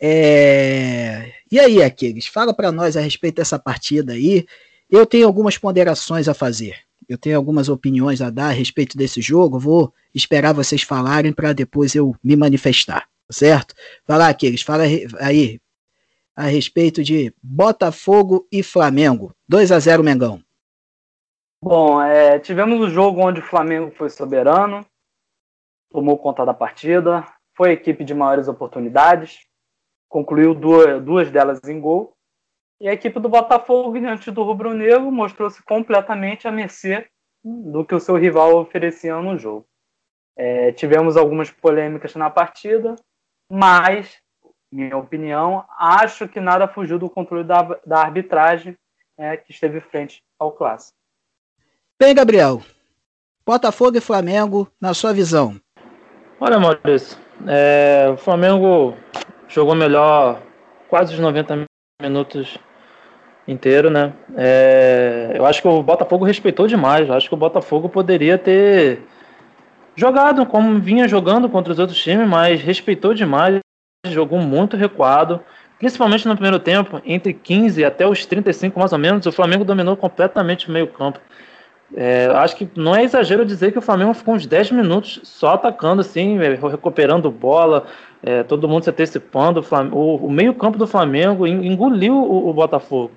É... 0.00 1.32
E 1.50 1.60
aí, 1.60 1.82
Aquiles, 1.82 2.26
fala 2.26 2.54
para 2.54 2.72
nós 2.72 2.96
a 2.96 3.00
respeito 3.00 3.36
dessa 3.36 3.58
partida 3.58 4.14
aí. 4.14 4.46
Eu 4.88 5.06
tenho 5.06 5.26
algumas 5.26 5.58
ponderações 5.58 6.28
a 6.28 6.34
fazer. 6.34 6.76
Eu 7.08 7.18
tenho 7.18 7.36
algumas 7.36 7.68
opiniões 7.68 8.20
a 8.20 8.30
dar 8.30 8.48
a 8.48 8.52
respeito 8.52 8.96
desse 8.96 9.20
jogo. 9.20 9.58
Vou 9.58 9.92
esperar 10.14 10.52
vocês 10.52 10.82
falarem 10.82 11.32
para 11.32 11.52
depois 11.52 11.94
eu 11.94 12.16
me 12.22 12.36
manifestar 12.36 13.10
certo? 13.30 13.74
Fala 14.04 14.28
aqui, 14.28 14.46
eles 14.46 14.62
falam 14.62 14.86
aí 15.20 15.60
a 16.34 16.44
respeito 16.44 17.02
de 17.02 17.32
Botafogo 17.42 18.46
e 18.50 18.62
Flamengo. 18.62 19.34
2 19.48 19.72
a 19.72 19.78
0 19.78 20.02
Mengão. 20.02 20.42
Bom, 21.62 22.00
é, 22.00 22.38
tivemos 22.38 22.80
um 22.80 22.90
jogo 22.90 23.20
onde 23.20 23.40
o 23.40 23.44
Flamengo 23.44 23.90
foi 23.90 24.08
soberano, 24.08 24.84
tomou 25.90 26.18
conta 26.18 26.44
da 26.44 26.54
partida, 26.54 27.24
foi 27.56 27.70
a 27.70 27.72
equipe 27.72 28.04
de 28.04 28.14
maiores 28.14 28.48
oportunidades, 28.48 29.40
concluiu 30.08 30.54
duas, 30.54 31.02
duas 31.02 31.30
delas 31.30 31.60
em 31.64 31.80
gol. 31.80 32.16
E 32.80 32.88
a 32.88 32.92
equipe 32.92 33.20
do 33.20 33.28
Botafogo, 33.28 33.98
diante 33.98 34.30
do 34.30 34.42
Rubro 34.42 34.72
Negro, 34.72 35.12
mostrou-se 35.12 35.62
completamente 35.62 36.48
a 36.48 36.50
mercê 36.50 37.06
do 37.44 37.84
que 37.84 37.94
o 37.94 38.00
seu 38.00 38.16
rival 38.16 38.56
oferecia 38.56 39.16
no 39.16 39.36
jogo. 39.36 39.66
É, 40.36 40.72
tivemos 40.72 41.16
algumas 41.16 41.50
polêmicas 41.50 42.14
na 42.14 42.30
partida, 42.30 42.96
mas, 43.50 44.16
minha 44.72 44.96
opinião, 44.96 45.64
acho 45.78 46.26
que 46.28 46.40
nada 46.40 46.66
fugiu 46.66 46.98
do 46.98 47.10
controle 47.10 47.44
da, 47.44 47.62
da 47.84 48.00
arbitragem 48.00 48.76
é, 49.18 49.36
que 49.36 49.52
esteve 49.52 49.80
frente 49.80 50.22
ao 50.38 50.52
clássico. 50.52 50.96
Bem, 51.98 52.14
Gabriel, 52.14 52.62
Botafogo 53.44 53.98
e 53.98 54.00
Flamengo, 54.00 54.70
na 54.80 54.94
sua 54.94 55.12
visão? 55.12 55.60
Olha, 56.42 56.58
Maurício, 56.58 57.18
é, 57.46 58.08
o 58.10 58.16
Flamengo 58.16 58.96
jogou 59.46 59.74
melhor 59.74 60.40
quase 60.88 61.12
os 61.12 61.20
90 61.20 61.64
minutos 62.00 62.56
inteiro, 63.46 63.90
né? 63.90 64.14
É, 64.34 65.32
eu 65.34 65.44
acho 65.44 65.60
que 65.60 65.68
o 65.68 65.82
Botafogo 65.82 66.24
respeitou 66.24 66.66
demais. 66.66 67.06
Eu 67.06 67.14
acho 67.14 67.28
que 67.28 67.34
o 67.34 67.38
Botafogo 67.38 67.90
poderia 67.90 68.38
ter 68.38 69.02
jogado 69.94 70.46
como 70.46 70.80
vinha 70.80 71.06
jogando 71.06 71.46
contra 71.46 71.74
os 71.74 71.78
outros 71.78 72.02
times, 72.02 72.26
mas 72.26 72.62
respeitou 72.62 73.12
demais, 73.12 73.60
jogou 74.06 74.38
muito 74.38 74.78
recuado. 74.78 75.42
Principalmente 75.78 76.26
no 76.26 76.34
primeiro 76.34 76.58
tempo, 76.58 77.02
entre 77.04 77.34
15 77.34 77.84
até 77.84 78.06
os 78.06 78.24
35 78.24 78.78
mais 78.78 78.94
ou 78.94 78.98
menos, 78.98 79.26
o 79.26 79.32
Flamengo 79.32 79.62
dominou 79.62 79.94
completamente 79.94 80.70
o 80.70 80.72
meio 80.72 80.86
campo. 80.86 81.20
É, 81.94 82.26
acho 82.34 82.56
que 82.56 82.68
não 82.76 82.94
é 82.94 83.02
exagero 83.02 83.44
dizer 83.44 83.72
que 83.72 83.78
o 83.78 83.82
Flamengo 83.82 84.14
ficou 84.14 84.34
uns 84.34 84.46
10 84.46 84.70
minutos 84.70 85.20
só 85.24 85.54
atacando, 85.54 86.00
assim, 86.00 86.38
é, 86.38 86.54
recuperando 86.54 87.30
bola, 87.30 87.86
é, 88.22 88.42
todo 88.42 88.68
mundo 88.68 88.84
se 88.84 88.90
antecipando. 88.90 89.64
O, 89.92 90.26
o 90.26 90.30
meio-campo 90.30 90.78
do 90.78 90.86
Flamengo 90.86 91.46
engoliu 91.46 92.14
o, 92.14 92.48
o, 92.48 92.52
Botafogo. 92.52 93.10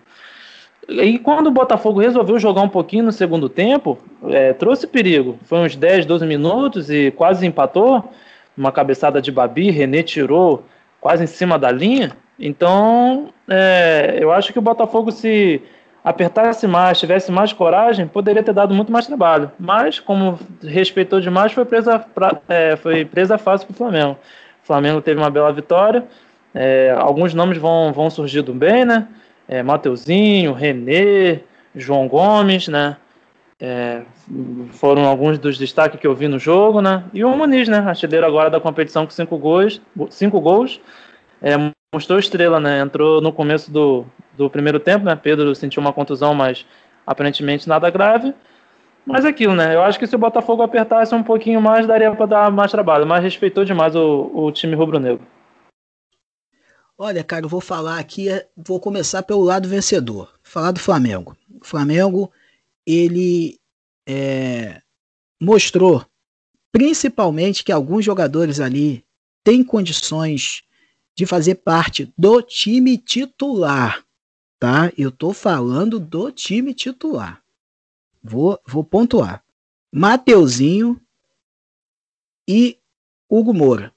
E 0.89 1.19
quando 1.19 1.47
o 1.47 1.51
Botafogo 1.51 2.01
resolveu 2.01 2.39
jogar 2.39 2.61
um 2.61 2.69
pouquinho 2.69 3.05
no 3.05 3.11
segundo 3.11 3.47
tempo, 3.47 3.97
é, 4.29 4.53
trouxe 4.53 4.87
perigo. 4.87 5.37
Foi 5.43 5.59
uns 5.59 5.75
10, 5.75 6.05
12 6.05 6.25
minutos 6.25 6.89
e 6.89 7.11
quase 7.11 7.45
empatou. 7.45 8.11
Uma 8.57 8.71
cabeçada 8.71 9.21
de 9.21 9.31
Babi, 9.31 9.71
René 9.71 10.03
tirou 10.03 10.63
quase 10.99 11.23
em 11.23 11.27
cima 11.27 11.57
da 11.59 11.71
linha. 11.71 12.11
Então, 12.39 13.29
é, 13.47 14.17
eu 14.19 14.31
acho 14.31 14.51
que 14.51 14.59
o 14.59 14.61
Botafogo, 14.61 15.11
se 15.11 15.61
apertasse 16.03 16.67
mais, 16.67 16.99
tivesse 16.99 17.31
mais 17.31 17.53
coragem, 17.53 18.07
poderia 18.07 18.43
ter 18.43 18.53
dado 18.53 18.73
muito 18.73 18.91
mais 18.91 19.07
trabalho. 19.07 19.49
Mas, 19.57 19.99
como 19.99 20.37
respeitou 20.61 21.21
demais, 21.21 21.53
foi 21.53 21.63
presa, 21.63 21.99
pra, 21.99 22.41
é, 22.49 22.75
foi 22.75 23.05
presa 23.05 23.37
fácil 23.37 23.67
para 23.67 23.73
o 23.73 23.77
Flamengo. 23.77 24.17
O 24.63 24.67
Flamengo 24.67 25.01
teve 25.01 25.19
uma 25.19 25.29
bela 25.29 25.53
vitória. 25.53 26.03
É, 26.53 26.93
alguns 26.97 27.33
nomes 27.33 27.57
vão, 27.57 27.93
vão 27.93 28.09
surgindo 28.09 28.53
bem, 28.53 28.83
né? 28.85 29.07
É, 29.47 29.63
Mateuzinho, 29.63 30.53
Renê, 30.53 31.39
João 31.75 32.07
Gomes, 32.07 32.67
né? 32.67 32.97
É, 33.59 34.01
foram 34.73 35.05
alguns 35.05 35.39
dos 35.39 35.57
destaques 35.57 35.99
que 35.99 36.05
eu 36.05 36.13
vi 36.13 36.27
no 36.27 36.37
jogo, 36.37 36.81
né? 36.81 37.05
E 37.13 37.23
o 37.23 37.35
Muniz, 37.35 37.67
né? 37.69 37.79
Artilheiro 37.79 38.25
agora 38.25 38.49
da 38.49 38.59
competição 38.59 39.05
com 39.05 39.11
cinco 39.11 39.37
gols. 39.37 39.81
Cinco 40.09 40.41
gols. 40.41 40.81
É, 41.41 41.55
mostrou 41.93 42.17
estrela, 42.17 42.59
né? 42.59 42.79
Entrou 42.79 43.21
no 43.21 43.31
começo 43.31 43.71
do, 43.71 44.05
do 44.35 44.49
primeiro 44.49 44.79
tempo, 44.79 45.05
né? 45.05 45.15
Pedro 45.15 45.53
sentiu 45.53 45.79
uma 45.79 45.93
contusão, 45.93 46.33
mas 46.33 46.65
aparentemente 47.05 47.69
nada 47.69 47.89
grave. 47.91 48.33
Mas 49.05 49.25
é 49.25 49.27
aquilo, 49.27 49.53
né? 49.53 49.75
Eu 49.75 49.83
acho 49.83 49.99
que 49.99 50.07
se 50.07 50.15
o 50.15 50.19
Botafogo 50.19 50.63
apertasse 50.63 51.13
um 51.13 51.21
pouquinho 51.21 51.61
mais, 51.61 51.85
daria 51.85 52.13
para 52.15 52.25
dar 52.25 52.51
mais 52.51 52.71
trabalho, 52.71 53.05
mas 53.05 53.23
respeitou 53.23 53.63
demais 53.63 53.95
o, 53.95 54.31
o 54.33 54.51
time 54.51 54.75
rubro-negro. 54.75 55.25
Olha, 56.97 57.23
cara, 57.23 57.45
eu 57.45 57.49
vou 57.49 57.61
falar 57.61 57.99
aqui, 57.99 58.27
vou 58.55 58.79
começar 58.79 59.21
pelo 59.23 59.43
lado 59.43 59.67
vencedor. 59.67 60.33
Falar 60.41 60.71
do 60.71 60.79
Flamengo. 60.79 61.35
O 61.61 61.65
Flamengo, 61.65 62.31
ele 62.87 63.59
é, 64.07 64.81
mostrou, 65.41 66.05
principalmente, 66.71 67.63
que 67.63 67.71
alguns 67.71 68.05
jogadores 68.05 68.59
ali 68.59 69.03
têm 69.43 69.63
condições 69.63 70.63
de 71.15 71.25
fazer 71.25 71.55
parte 71.55 72.11
do 72.17 72.41
time 72.41 72.97
titular, 72.97 74.03
tá? 74.59 74.91
Eu 74.97 75.11
tô 75.11 75.33
falando 75.33 75.99
do 75.99 76.31
time 76.31 76.73
titular. 76.73 77.41
Vou, 78.21 78.59
vou 78.65 78.83
pontuar. 78.83 79.43
Mateuzinho 79.91 80.99
e 82.47 82.77
Hugo 83.29 83.53
Moura. 83.53 83.93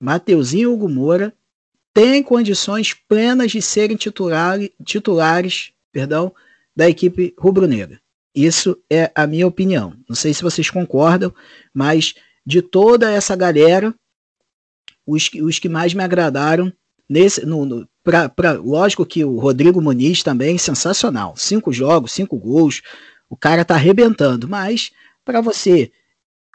Mateuzinho 0.00 0.70
e 0.70 0.72
Hugo 0.72 0.88
Moura 0.88 1.34
têm 1.92 2.22
condições 2.22 2.94
plenas 2.94 3.50
de 3.50 3.60
serem 3.60 3.96
titular, 3.96 4.58
titulares 4.84 5.72
perdão, 5.92 6.34
da 6.74 6.88
equipe 6.88 7.34
rubro-negra. 7.38 8.00
Isso 8.34 8.80
é 8.88 9.10
a 9.14 9.26
minha 9.26 9.46
opinião. 9.46 9.96
Não 10.08 10.14
sei 10.14 10.32
se 10.32 10.42
vocês 10.42 10.70
concordam, 10.70 11.34
mas 11.74 12.14
de 12.46 12.62
toda 12.62 13.10
essa 13.10 13.34
galera, 13.34 13.94
os, 15.10 15.28
os 15.42 15.58
que 15.58 15.68
mais 15.68 15.92
me 15.92 16.02
agradaram 16.02 16.72
nesse 17.08 17.44
no, 17.44 17.64
no 17.64 17.88
pra, 18.04 18.28
pra, 18.28 18.52
lógico 18.52 19.04
que 19.04 19.24
o 19.24 19.38
Rodrigo 19.38 19.82
Muniz 19.82 20.22
também 20.22 20.56
sensacional. 20.56 21.34
Cinco 21.36 21.72
jogos 21.72 22.12
cinco 22.12 22.36
gols 22.36 22.82
o 23.28 23.36
cara 23.36 23.64
tá 23.64 23.74
arrebentando 23.74 24.48
mas 24.48 24.92
para 25.24 25.40
você 25.40 25.90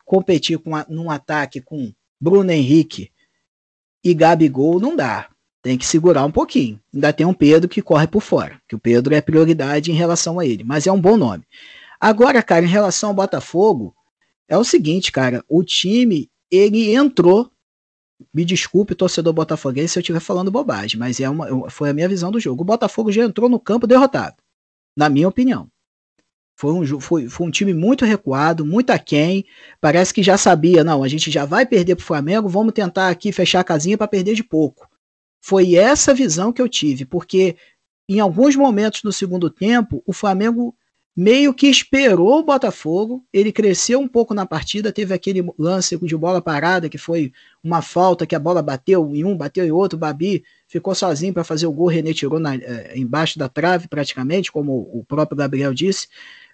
competir 0.06 0.58
com 0.58 0.76
a, 0.76 0.86
num 0.88 1.12
ataque 1.12 1.60
com 1.60 1.92
Bruno 2.20 2.52
Henrique 2.52 3.12
e 4.04 4.14
Gabigol 4.14 4.80
não 4.80 4.96
dá. 4.96 5.30
Tem 5.62 5.80
que 5.80 5.86
segurar 5.86 6.24
um 6.24 6.32
pouquinho. 6.32 6.80
Ainda 6.94 7.12
tem 7.12 7.26
um 7.26 7.34
Pedro 7.34 7.68
que 7.68 7.82
corre 7.82 8.08
por 8.08 8.22
fora 8.22 8.62
que 8.68 8.76
o 8.76 8.80
Pedro 8.80 9.14
é 9.16 9.20
prioridade 9.20 9.92
em 9.92 9.96
relação 9.96 10.40
a 10.40 10.46
ele 10.46 10.64
mas 10.64 10.88
é 10.88 10.92
um 10.92 11.02
bom 11.02 11.18
nome. 11.18 11.44
Agora 12.00 12.42
cara 12.42 12.66
em 12.66 12.70
relação 12.70 13.10
ao 13.10 13.16
Botafogo 13.16 13.94
é 14.48 14.58
o 14.58 14.64
seguinte 14.64 15.12
cara 15.12 15.44
o 15.50 15.64
time 15.64 16.30
ele 16.50 16.96
entrou 16.96 17.52
me 18.34 18.46
desculpe, 18.46 18.96
torcedor 18.96 19.34
botafoguense, 19.34 19.94
se 19.94 20.00
eu 20.00 20.02
estiver 20.02 20.20
falando 20.20 20.52
bobagem, 20.52 21.00
mas 21.00 21.20
é 21.20 21.30
uma, 21.30 21.70
foi 21.70 21.90
a 21.90 21.94
minha 21.94 22.08
visão 22.08 22.32
do 22.32 22.40
jogo. 22.40 22.62
O 22.62 22.66
Botafogo 22.66 23.12
já 23.12 23.24
entrou 23.24 23.50
no 23.50 23.60
campo 23.60 23.88
derrotado, 23.88 24.38
na 24.98 25.10
minha 25.10 25.28
opinião. 25.28 25.70
Foi 26.58 26.72
um, 26.72 27.02
foi, 27.02 27.28
foi 27.28 27.48
um 27.48 27.52
time 27.52 27.74
muito 27.74 28.06
recuado, 28.06 28.66
muito 28.66 28.92
aquém. 28.92 29.46
Parece 29.82 30.14
que 30.14 30.24
já 30.24 30.38
sabia, 30.38 30.84
não, 30.84 31.04
a 31.04 31.08
gente 31.08 31.30
já 31.30 31.44
vai 31.44 31.66
perder 31.66 31.96
para 31.96 32.04
o 32.04 32.06
Flamengo, 32.06 32.48
vamos 32.48 32.74
tentar 32.74 33.10
aqui 33.10 33.32
fechar 33.32 33.60
a 33.60 33.64
casinha 33.64 33.98
para 33.98 34.08
perder 34.08 34.36
de 34.36 34.44
pouco. 34.44 34.88
Foi 35.44 35.76
essa 35.76 36.14
visão 36.14 36.54
que 36.54 36.62
eu 36.62 36.70
tive, 36.70 37.06
porque 37.06 37.58
em 38.08 38.20
alguns 38.20 38.56
momentos 38.56 39.04
no 39.04 39.12
segundo 39.12 39.50
tempo, 39.50 40.02
o 40.06 40.14
Flamengo 40.14 40.74
meio 41.16 41.54
que 41.54 41.68
esperou 41.68 42.40
o 42.40 42.44
Botafogo, 42.44 43.26
ele 43.32 43.52
cresceu 43.52 44.00
um 44.00 44.08
pouco 44.08 44.34
na 44.34 44.46
partida, 44.46 44.92
teve 44.92 45.14
aquele 45.14 45.46
lance 45.58 45.98
de 45.98 46.18
bola 46.18 46.42
parada, 46.42 46.90
que 46.90 46.98
foi 46.98 47.32
uma 47.64 47.82
falta, 47.82 48.26
que 48.26 48.36
a 48.36 48.40
bola 48.40 48.62
bateu 48.62 49.16
em 49.16 49.24
um, 49.24 49.38
bateu 49.38 49.66
em 49.66 49.72
outro, 49.72 49.96
o 49.96 50.00
Babi 50.00 50.44
ficou 50.68 50.94
sozinho 50.94 51.34
para 51.34 51.46
fazer 51.46 51.68
o 51.68 51.72
gol, 51.72 51.88
René 51.88 52.14
tirou 52.14 52.38
na, 52.38 52.56
é, 52.56 52.98
embaixo 52.98 53.40
da 53.40 53.48
trave 53.48 53.88
praticamente, 53.88 54.52
como 54.52 54.90
o 54.94 55.06
próprio 55.06 55.38
Gabriel 55.38 55.74
disse, 55.74 56.10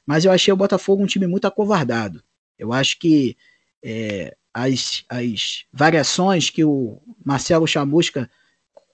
mas 0.05 0.25
eu 0.25 0.31
achei 0.31 0.53
o 0.53 0.57
Botafogo 0.57 1.01
um 1.01 1.07
time 1.07 1.25
muito 1.25 1.45
acovardado. 1.45 2.23
Eu 2.57 2.71
acho 2.71 2.99
que 2.99 3.35
é, 3.83 4.35
as, 4.53 5.03
as 5.09 5.65
variações 5.73 6.51
que 6.51 6.63
o 6.63 7.01
Marcelo 7.25 7.65
Chamusca 7.65 8.29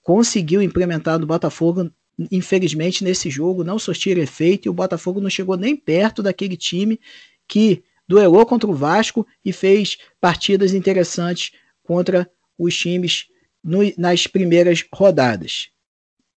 conseguiu 0.02 0.62
implementar 0.62 1.20
no 1.20 1.26
Botafogo 1.26 1.92
infelizmente, 2.32 3.04
nesse 3.04 3.30
jogo 3.30 3.64
não 3.64 3.78
surtiram 3.78 4.22
efeito 4.22 4.68
e 4.68 4.70
o 4.70 4.74
Botafogo 4.74 5.22
não 5.22 5.30
chegou 5.30 5.56
nem 5.56 5.76
perto 5.76 6.24
daquele 6.24 6.58
time 6.58 7.00
que 7.48 7.84
duelou 8.08 8.46
contra 8.46 8.70
o 8.70 8.74
Vasco 8.74 9.28
e 9.44 9.54
fez 9.54 9.98
partidas 10.20 10.74
interessantes 10.74 11.52
contra 11.84 12.30
os 12.58 12.76
times 12.76 13.28
no, 13.64 13.80
nas 13.98 14.26
primeiras 14.26 14.84
rodadas. 14.94 15.70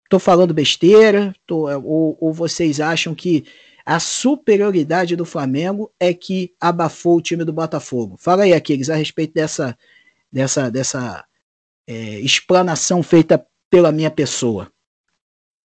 Estou 0.04 0.20
falando 0.20 0.54
besteira? 0.54 1.36
Tô, 1.46 1.70
ou, 1.82 2.18
ou 2.20 2.34
vocês 2.34 2.80
acham 2.80 3.14
que 3.14 3.46
a 3.86 4.00
superioridade 4.00 5.16
do 5.16 5.26
Flamengo 5.26 5.92
é 6.00 6.14
que 6.14 6.54
abafou 6.60 7.18
o 7.18 7.22
time 7.22 7.44
do 7.44 7.54
Botafogo? 7.54 8.18
Fala 8.18 8.44
aí, 8.44 8.54
Aquiles, 8.54 8.90
a 8.90 8.96
respeito 8.96 9.34
dessa, 9.34 9.78
dessa, 10.32 10.70
dessa 10.70 11.26
é, 11.88 12.20
explanação 12.20 13.02
feita 13.02 13.44
pela 13.70 13.92
minha 13.92 14.12
pessoa. 14.12 14.72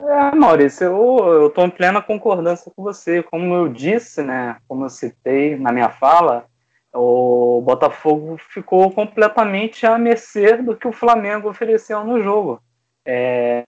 É, 0.05 0.35
Maurício, 0.35 0.85
eu 0.85 1.47
estou 1.47 1.65
em 1.65 1.71
plena 1.71 2.03
concordância 2.03 2.73
com 2.75 2.83
você. 2.83 3.23
Como 3.23 3.55
eu 3.55 3.69
disse, 3.69 4.23
né, 4.23 4.57
como 4.67 4.85
eu 4.85 4.89
citei 4.89 5.57
na 5.57 5.71
minha 5.71 5.91
fala, 5.91 6.47
o 6.93 7.63
Botafogo 7.65 8.37
ficou 8.37 8.91
completamente 8.91 9.87
à 9.87 9.97
mercê 9.97 10.57
do 10.57 10.77
que 10.77 10.89
o 10.89 10.93
Flamengo 10.93 11.49
ofereceu 11.49 12.05
no 12.05 12.21
jogo. 12.21 12.61
É, 13.05 13.65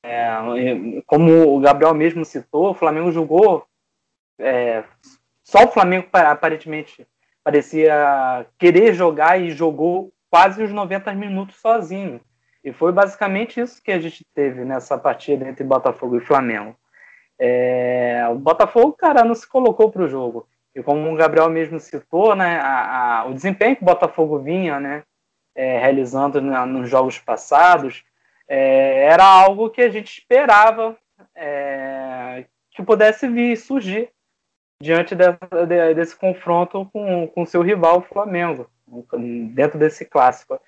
como 1.07 1.57
o 1.57 1.61
Gabriel 1.61 1.94
mesmo 1.94 2.25
citou, 2.25 2.70
o 2.70 2.75
Flamengo 2.75 3.12
jogou. 3.12 3.64
É, 4.38 4.83
só 5.44 5.64
o 5.64 5.68
Flamengo 5.68 6.09
aparentemente 6.12 7.07
parecia 7.44 8.44
querer 8.59 8.92
jogar 8.94 9.40
e 9.40 9.51
jogou 9.51 10.12
quase 10.29 10.62
os 10.62 10.73
90 10.73 11.14
minutos 11.14 11.57
sozinho. 11.61 12.20
E 12.64 12.72
foi 12.72 12.90
basicamente 12.92 13.61
isso 13.61 13.83
que 13.83 13.92
a 13.92 14.00
gente 14.00 14.24
teve 14.35 14.64
nessa 14.64 14.96
partida 14.96 15.46
entre 15.46 15.62
Botafogo 15.62 16.16
e 16.16 16.24
Flamengo. 16.24 16.74
É, 17.38 18.27
o 18.31 18.37
Botafogo, 18.37 18.94
cara, 18.94 19.22
não 19.22 19.35
se 19.35 19.46
colocou 19.46 19.90
para 19.90 20.03
o 20.03 20.09
jogo. 20.09 20.48
E 20.74 20.83
como 20.83 21.12
o 21.12 21.16
Gabriel 21.16 21.50
mesmo 21.50 21.79
citou, 21.79 22.35
né, 22.35 22.59
a, 22.59 23.20
a, 23.20 23.27
o 23.27 23.35
desempenho 23.35 23.77
que 23.77 23.83
o 23.83 23.87
Botafogo 23.87 24.38
vinha 24.38 24.81
né, 24.81 25.05
é, 25.55 25.79
realizando 25.79 26.40
na, 26.40 26.64
nos 26.64 26.88
jogos 26.88 27.18
passados 27.18 28.03
é, 28.48 29.05
era 29.05 29.24
algo 29.24 29.70
que 29.70 29.83
a 29.83 29.88
gente 29.88 30.18
esperava 30.18 30.96
é, 31.35 32.44
que 32.70 32.83
pudesse 32.83 33.29
vir 33.29 33.57
surgir 33.57 34.11
diante 34.81 35.14
de, 35.14 35.24
de, 35.66 35.94
desse 35.94 36.16
confronto 36.16 36.88
com 36.92 37.42
o 37.42 37.46
seu 37.46 37.62
rival, 37.62 37.98
o 37.98 38.03
Flamengo, 38.03 38.68
dentro 39.55 39.79
desse 39.79 40.05
clássico. 40.05 40.61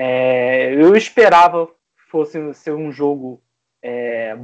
É, 0.00 0.74
eu 0.74 0.94
esperava 0.94 1.68
fosse 2.08 2.54
ser 2.54 2.72
um 2.72 2.92
jogo 2.92 3.42
é, 3.82 4.36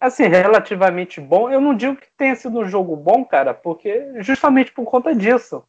assim, 0.00 0.26
relativamente 0.26 1.20
bom. 1.20 1.50
Eu 1.50 1.60
não 1.60 1.74
digo 1.76 1.96
que 1.96 2.08
tenha 2.16 2.34
sido 2.34 2.60
um 2.60 2.64
jogo 2.64 2.96
bom, 2.96 3.22
cara, 3.22 3.52
porque 3.52 4.22
justamente 4.22 4.72
por 4.72 4.86
conta 4.86 5.14
disso. 5.14 5.62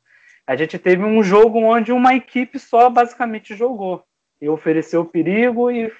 A 0.45 0.55
gente 0.55 0.79
teve 0.79 1.03
um 1.03 1.21
jogo 1.21 1.59
onde 1.59 1.91
uma 1.91 2.15
equipe 2.15 2.57
só 2.57 2.89
basicamente 2.89 3.53
jogou 3.53 4.01
e 4.41 4.47
ofereceu 4.47 5.03
perigo 5.03 5.69
e 5.69 5.91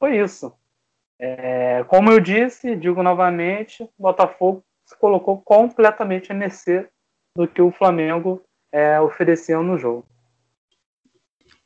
foi 0.00 0.18
isso. 0.18 0.52
É, 1.16 1.84
como 1.84 2.10
eu 2.10 2.18
disse, 2.18 2.74
digo 2.74 3.04
novamente, 3.04 3.88
Botafogo 3.96 4.64
se 4.84 4.98
colocou 4.98 5.40
completamente 5.42 6.32
a 6.32 6.34
mercê 6.34 6.88
do 7.36 7.46
que 7.46 7.62
o 7.62 7.70
Flamengo 7.70 8.42
é, 8.72 9.00
ofereceu 9.00 9.62
no 9.62 9.78
jogo. 9.78 10.04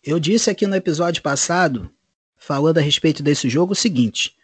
Eu 0.04 0.18
disse 0.18 0.50
aqui 0.50 0.66
no 0.66 0.74
episódio 0.74 1.22
passado, 1.22 1.88
falando 2.36 2.78
a 2.78 2.80
respeito 2.80 3.22
desse 3.22 3.48
jogo, 3.48 3.72
o 3.72 3.76
seguinte: 3.76 4.34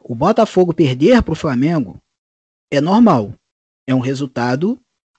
o 0.00 0.14
Botafogo 0.14 0.72
perder 0.72 1.20
para 1.22 1.32
o 1.32 1.36
Flamengo 1.36 2.00
é 2.70 2.80
normal. 2.80 3.34
É 3.86 3.94
um 3.94 3.98
resultado 3.98 4.78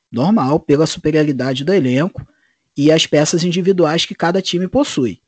normal 0.10 0.62
pela 0.62 0.88
superioridade 0.88 1.66
do 1.66 1.74
elenco 1.74 2.26
e 2.76 2.90
as 2.90 3.06
peças 3.06 3.44
individuais 3.44 4.06
que 4.06 4.16
cada 4.16 4.42
time 4.42 4.66
possui. 4.66 5.20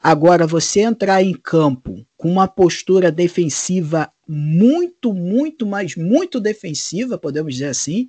Agora, 0.00 0.46
você 0.46 0.80
entrar 0.82 1.20
em 1.20 1.34
campo 1.34 2.06
com 2.16 2.30
uma 2.30 2.46
postura 2.46 3.10
defensiva 3.10 4.12
muito, 4.28 5.12
muito, 5.12 5.66
mas 5.66 5.96
muito 5.96 6.38
defensiva, 6.38 7.18
podemos 7.18 7.54
dizer 7.54 7.68
assim, 7.68 8.08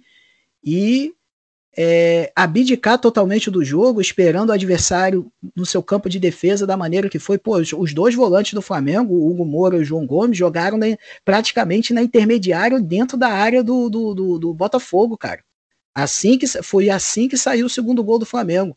e 0.63 1.13
é, 1.79 2.31
abdicar 2.35 2.97
totalmente 2.97 3.51
do 3.51 3.63
jogo, 3.63 4.01
esperando 4.01 4.49
o 4.49 4.53
adversário 4.53 5.31
no 5.55 5.63
seu 5.63 5.83
campo 5.83 6.09
de 6.09 6.19
defesa 6.19 6.65
da 6.65 6.75
maneira 6.75 7.07
que 7.07 7.19
foi. 7.19 7.37
Pô, 7.37 7.57
os 7.57 7.93
dois 7.93 8.15
volantes 8.15 8.53
do 8.53 8.63
Flamengo, 8.63 9.13
o 9.13 9.29
Hugo 9.29 9.45
Moura 9.45 9.77
e 9.77 9.81
o 9.81 9.85
João 9.85 10.05
Gomes, 10.05 10.35
jogaram 10.35 10.75
na, 10.75 10.87
praticamente 11.23 11.93
na 11.93 12.01
intermediária 12.01 12.79
dentro 12.79 13.15
da 13.15 13.27
área 13.27 13.63
do, 13.63 13.89
do, 13.89 14.15
do, 14.15 14.39
do 14.39 14.53
Botafogo, 14.55 15.15
cara. 15.15 15.43
Assim 15.93 16.37
que 16.37 16.47
foi 16.63 16.89
assim 16.89 17.27
que 17.27 17.37
saiu 17.37 17.67
o 17.67 17.69
segundo 17.69 18.03
gol 18.03 18.17
do 18.17 18.25
Flamengo. 18.25 18.75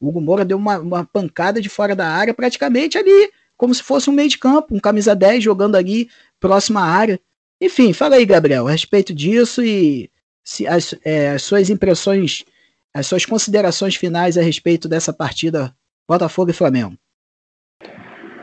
O 0.00 0.08
Hugo 0.08 0.20
Moura 0.20 0.44
deu 0.44 0.56
uma, 0.56 0.78
uma 0.78 1.04
pancada 1.04 1.60
de 1.60 1.68
fora 1.68 1.94
da 1.94 2.08
área, 2.08 2.34
praticamente 2.34 2.98
ali, 2.98 3.30
como 3.56 3.72
se 3.72 3.82
fosse 3.82 4.10
um 4.10 4.12
meio 4.12 4.28
de 4.28 4.38
campo, 4.38 4.74
um 4.74 4.80
camisa 4.80 5.14
10 5.14 5.44
jogando 5.44 5.76
ali 5.76 6.10
próxima 6.40 6.80
à 6.80 6.84
área. 6.84 7.20
Enfim, 7.60 7.92
fala 7.92 8.16
aí, 8.16 8.24
Gabriel, 8.24 8.66
a 8.66 8.70
respeito 8.72 9.14
disso 9.14 9.62
e 9.62 10.10
se 10.42 10.66
as, 10.66 10.94
é, 11.04 11.30
as 11.30 11.42
suas 11.42 11.70
impressões, 11.70 12.44
as 12.94 13.06
suas 13.06 13.24
considerações 13.24 13.96
finais 13.96 14.36
a 14.36 14.42
respeito 14.42 14.88
dessa 14.88 15.12
partida 15.12 15.74
Botafogo 16.08 16.50
e 16.50 16.54
Flamengo. 16.54 16.94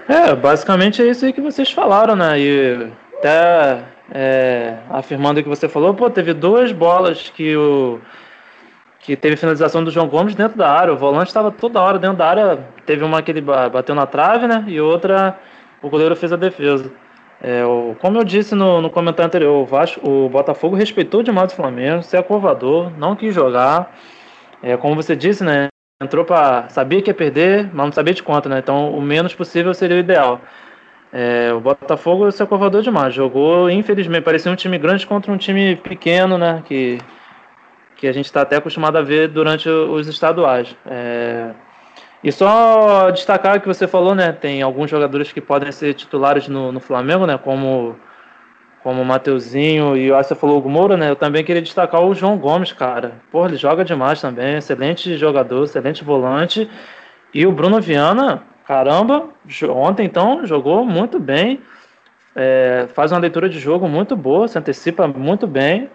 É, 0.07 0.33
basicamente 0.33 1.01
é 1.01 1.10
isso 1.10 1.25
aí 1.25 1.33
que 1.33 1.41
vocês 1.41 1.69
falaram, 1.69 2.15
né? 2.15 2.39
E 2.39 2.91
até 3.17 3.83
é, 4.12 4.77
afirmando 4.89 5.39
o 5.39 5.43
que 5.43 5.49
você 5.49 5.67
falou, 5.67 5.93
pô, 5.93 6.10
teve 6.10 6.33
duas 6.33 6.71
bolas 6.71 7.29
que 7.29 7.57
o 7.57 7.99
que 8.99 9.15
teve 9.15 9.38
finalização 9.38 9.83
do 9.83 9.91
João 9.91 10.07
Gomes 10.07 10.36
dentro 10.36 10.57
da 10.57 10.69
área. 10.69 10.93
O 10.93 10.97
volante 10.97 11.27
estava 11.27 11.49
toda 11.49 11.81
hora 11.81 11.97
dentro 11.97 12.17
da 12.17 12.27
área. 12.27 12.67
Teve 12.86 13.05
uma 13.05 13.21
que 13.21 13.31
ele 13.31 13.41
bateu 13.41 13.95
na 13.95 14.05
trave, 14.05 14.47
né? 14.47 14.65
E 14.67 14.81
outra 14.81 15.39
o 15.81 15.89
goleiro 15.89 16.15
fez 16.15 16.33
a 16.33 16.36
defesa. 16.36 16.91
É, 17.41 17.63
o, 17.65 17.95
como 18.00 18.17
eu 18.17 18.23
disse 18.23 18.56
no, 18.56 18.82
no 18.82 18.89
comentário 18.89 19.28
anterior, 19.28 19.62
o, 19.62 19.65
Vasco, 19.65 20.08
o 20.08 20.30
Botafogo 20.30 20.76
respeitou 20.76 21.21
demais 21.21 21.54
o 21.54 21.56
Flamengo, 21.56 22.04
se 22.04 22.17
acovardou, 22.17 22.89
não 22.97 23.15
quis 23.15 23.34
jogar. 23.34 23.95
É, 24.62 24.76
como 24.76 24.95
você 24.95 25.15
disse, 25.15 25.43
né? 25.43 25.67
Entrou 26.02 26.26
para. 26.26 26.69
Sabia 26.69 27.02
que 27.02 27.10
ia 27.10 27.13
perder, 27.13 27.69
mas 27.73 27.86
não 27.86 27.91
sabia 27.91 28.13
de 28.13 28.23
quanto, 28.23 28.50
né? 28.50 28.60
Então 28.60 28.91
o 28.91 29.02
menos 29.02 29.34
possível 29.34 29.73
seria 29.73 29.97
o 29.97 30.00
ideal. 30.00 30.41
É, 31.12 31.54
o 31.54 31.60
Botafogo 31.60 32.32
se 32.32 32.43
acovardou 32.43 32.82
demais. 32.82 33.13
Jogou, 33.13 33.69
infelizmente, 33.69 34.23
parecia 34.23 34.52
um 34.52 34.56
time 34.56 34.78
grande 34.78 35.08
contra 35.08 35.32
um 35.32 35.38
time 35.38 35.76
pequeno, 35.76 36.38
né? 36.38 36.63
Que 36.65 37.00
que 37.97 38.08
a 38.08 38.12
gente 38.12 38.26
está 38.26 38.41
até 38.41 38.58
acostumado 38.58 38.97
a 38.97 39.02
ver 39.02 39.28
durante 39.28 39.67
os 39.67 40.08
estaduais. 40.08 40.76
É... 40.86 41.52
E 42.23 42.32
só 42.32 43.12
destacar 43.12 43.58
o 43.58 43.62
que 43.62 43.67
você 43.67 43.88
falou, 43.88 44.15
né? 44.15 44.32
Tem 44.32 44.62
alguns 44.62 44.89
jogadores 44.89 45.32
que 45.32 45.39
podem 45.39 45.71
ser 45.71 45.93
titulares 45.93 46.47
no, 46.47 46.71
no 46.71 46.80
Flamengo, 46.80 47.27
né? 47.27 47.38
Como, 47.38 47.95
como 48.84 49.01
o 49.01 49.06
Mateuzinho 49.06 49.95
e 49.95 50.12
você 50.12 50.34
falou 50.34 50.62
o 50.62 50.69
Moura, 50.69 50.97
né? 50.97 51.10
Eu 51.10 51.15
também 51.15 51.43
queria 51.43 51.62
destacar 51.62 52.01
o 52.01 52.15
João 52.15 52.38
Gomes, 52.38 52.73
cara. 52.73 53.13
Pô, 53.32 53.45
ele 53.45 53.56
joga 53.56 53.86
demais 53.86 54.19
também. 54.19 54.58
Excelente 54.58 55.15
jogador, 55.15 55.63
excelente 55.63 56.03
volante. 56.03 56.69
E 57.34 57.45
o 57.45 57.51
Bruno 57.51 57.80
Viana, 57.80 58.41
caramba, 58.65 59.30
ontem 59.69 60.06
então 60.06 60.45
jogou 60.45 60.84
muito 60.84 61.19
bem. 61.19 61.62
É, 62.36 62.88
faz 62.93 63.12
uma 63.12 63.19
leitura 63.19 63.49
de 63.49 63.60
jogo 63.60 63.88
muito 63.88 64.15
boa, 64.15 64.47
se 64.47 64.58
antecipa 64.58 65.08
muito 65.08 65.45
bem. 65.45 65.89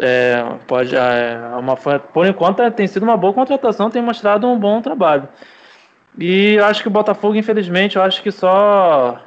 É, 0.00 0.42
pode, 0.66 0.96
é, 0.96 1.38
uma, 1.58 1.76
por 1.76 2.26
enquanto 2.26 2.70
tem 2.70 2.86
sido 2.86 3.02
uma 3.02 3.16
boa 3.16 3.32
contratação, 3.32 3.90
tem 3.90 4.02
mostrado 4.02 4.46
um 4.46 4.58
bom 4.58 4.80
trabalho. 4.80 5.28
E 6.18 6.54
eu 6.54 6.64
acho 6.64 6.82
que 6.82 6.88
o 6.88 6.90
Botafogo, 6.90 7.34
infelizmente, 7.34 7.96
eu 7.96 8.02
acho 8.02 8.22
que 8.22 8.30
só 8.30 9.20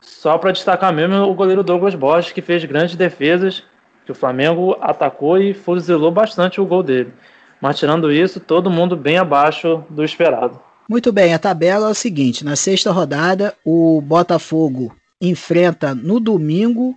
só 0.00 0.36
para 0.36 0.52
destacar 0.52 0.92
mesmo 0.92 1.16
o 1.16 1.34
goleiro 1.34 1.62
Douglas 1.62 1.94
Borges, 1.94 2.32
que 2.32 2.42
fez 2.42 2.64
grandes 2.64 2.96
defesas, 2.96 3.62
que 4.04 4.10
o 4.10 4.14
Flamengo 4.14 4.76
atacou 4.80 5.38
e 5.38 5.54
fuzilou 5.54 6.10
bastante 6.10 6.60
o 6.60 6.66
gol 6.66 6.82
dele. 6.82 7.12
Mas 7.60 7.78
tirando 7.78 8.10
isso, 8.10 8.40
todo 8.40 8.70
mundo 8.70 8.96
bem 8.96 9.18
abaixo 9.18 9.84
do 9.88 10.02
esperado. 10.04 10.60
Muito 10.88 11.12
bem, 11.12 11.32
a 11.32 11.38
tabela 11.38 11.88
é 11.88 11.90
o 11.90 11.94
seguinte: 11.94 12.44
na 12.44 12.56
sexta 12.56 12.90
rodada, 12.90 13.54
o 13.64 14.00
Botafogo 14.00 14.94
enfrenta 15.20 15.94
no 15.94 16.18
domingo 16.18 16.96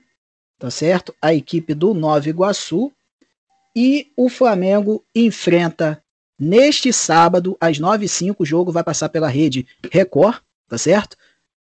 tá 0.59 0.69
certo? 0.71 1.13
A 1.21 1.33
equipe 1.33 1.73
do 1.73 1.93
Nova 1.93 2.27
Iguaçu 2.27 2.91
e 3.75 4.11
o 4.15 4.29
Flamengo 4.29 5.03
enfrenta 5.13 6.01
neste 6.39 6.91
sábado 6.91 7.57
às 7.59 7.79
9h05 7.79 8.35
o 8.39 8.45
jogo 8.45 8.71
vai 8.71 8.83
passar 8.83 9.09
pela 9.09 9.27
rede 9.27 9.65
Record, 9.91 10.41
tá 10.67 10.77
certo? 10.77 11.15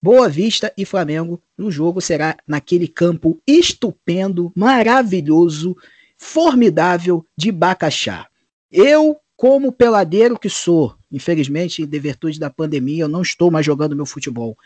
Boa 0.01 0.29
Vista 0.29 0.71
e 0.77 0.85
Flamengo. 0.85 1.41
O 1.57 1.71
jogo 1.71 1.99
será 1.99 2.37
naquele 2.47 2.87
campo 2.87 3.41
estupendo, 3.47 4.51
maravilhoso, 4.55 5.75
formidável 6.17 7.25
de 7.35 7.51
Bacaxá. 7.51 8.27
Eu, 8.71 9.17
como 9.35 9.71
peladeiro 9.71 10.37
que 10.37 10.49
sou, 10.49 10.95
infelizmente, 11.11 11.81
em 11.81 11.87
virtude 11.87 12.39
da 12.39 12.49
pandemia, 12.49 13.03
eu 13.03 13.07
não 13.07 13.21
estou 13.21 13.49
mais 13.49 13.65
jogando 13.65 13.95
meu 13.95 14.05
futebol. 14.05 14.57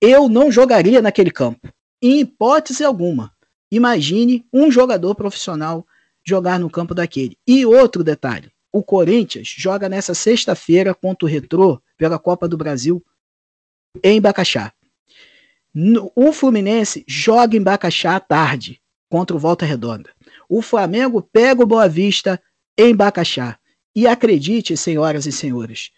Eu 0.00 0.28
não 0.28 0.50
jogaria 0.50 1.02
naquele 1.02 1.30
campo, 1.30 1.68
em 2.00 2.20
hipótese 2.20 2.84
alguma. 2.84 3.32
Imagine 3.70 4.46
um 4.52 4.70
jogador 4.70 5.14
profissional 5.14 5.86
jogar 6.24 6.58
no 6.58 6.70
campo 6.70 6.94
daquele. 6.94 7.36
E 7.46 7.66
outro 7.66 8.02
detalhe: 8.02 8.50
o 8.72 8.82
Corinthians 8.82 9.48
joga 9.48 9.88
nessa 9.88 10.14
sexta-feira 10.14 10.94
contra 10.94 11.26
o 11.26 11.28
Retrô 11.28 11.80
pela 11.96 12.18
Copa 12.18 12.48
do 12.48 12.56
Brasil 12.56 13.04
em 14.02 14.20
Bacaxá. 14.20 14.72
O 16.14 16.32
Fluminense 16.32 17.04
joga 17.06 17.56
em 17.56 17.62
Bacaxá 17.62 18.16
à 18.16 18.20
tarde 18.20 18.80
contra 19.08 19.36
o 19.36 19.38
Volta 19.38 19.64
Redonda. 19.64 20.10
O 20.48 20.62
Flamengo 20.62 21.22
pega 21.22 21.62
o 21.62 21.66
Boa 21.66 21.88
Vista 21.88 22.40
em 22.76 22.94
Bacaxá. 22.94 23.58
E 23.94 24.06
acredite, 24.06 24.76
senhoras 24.76 25.26
e 25.26 25.32
senhores, 25.32 25.90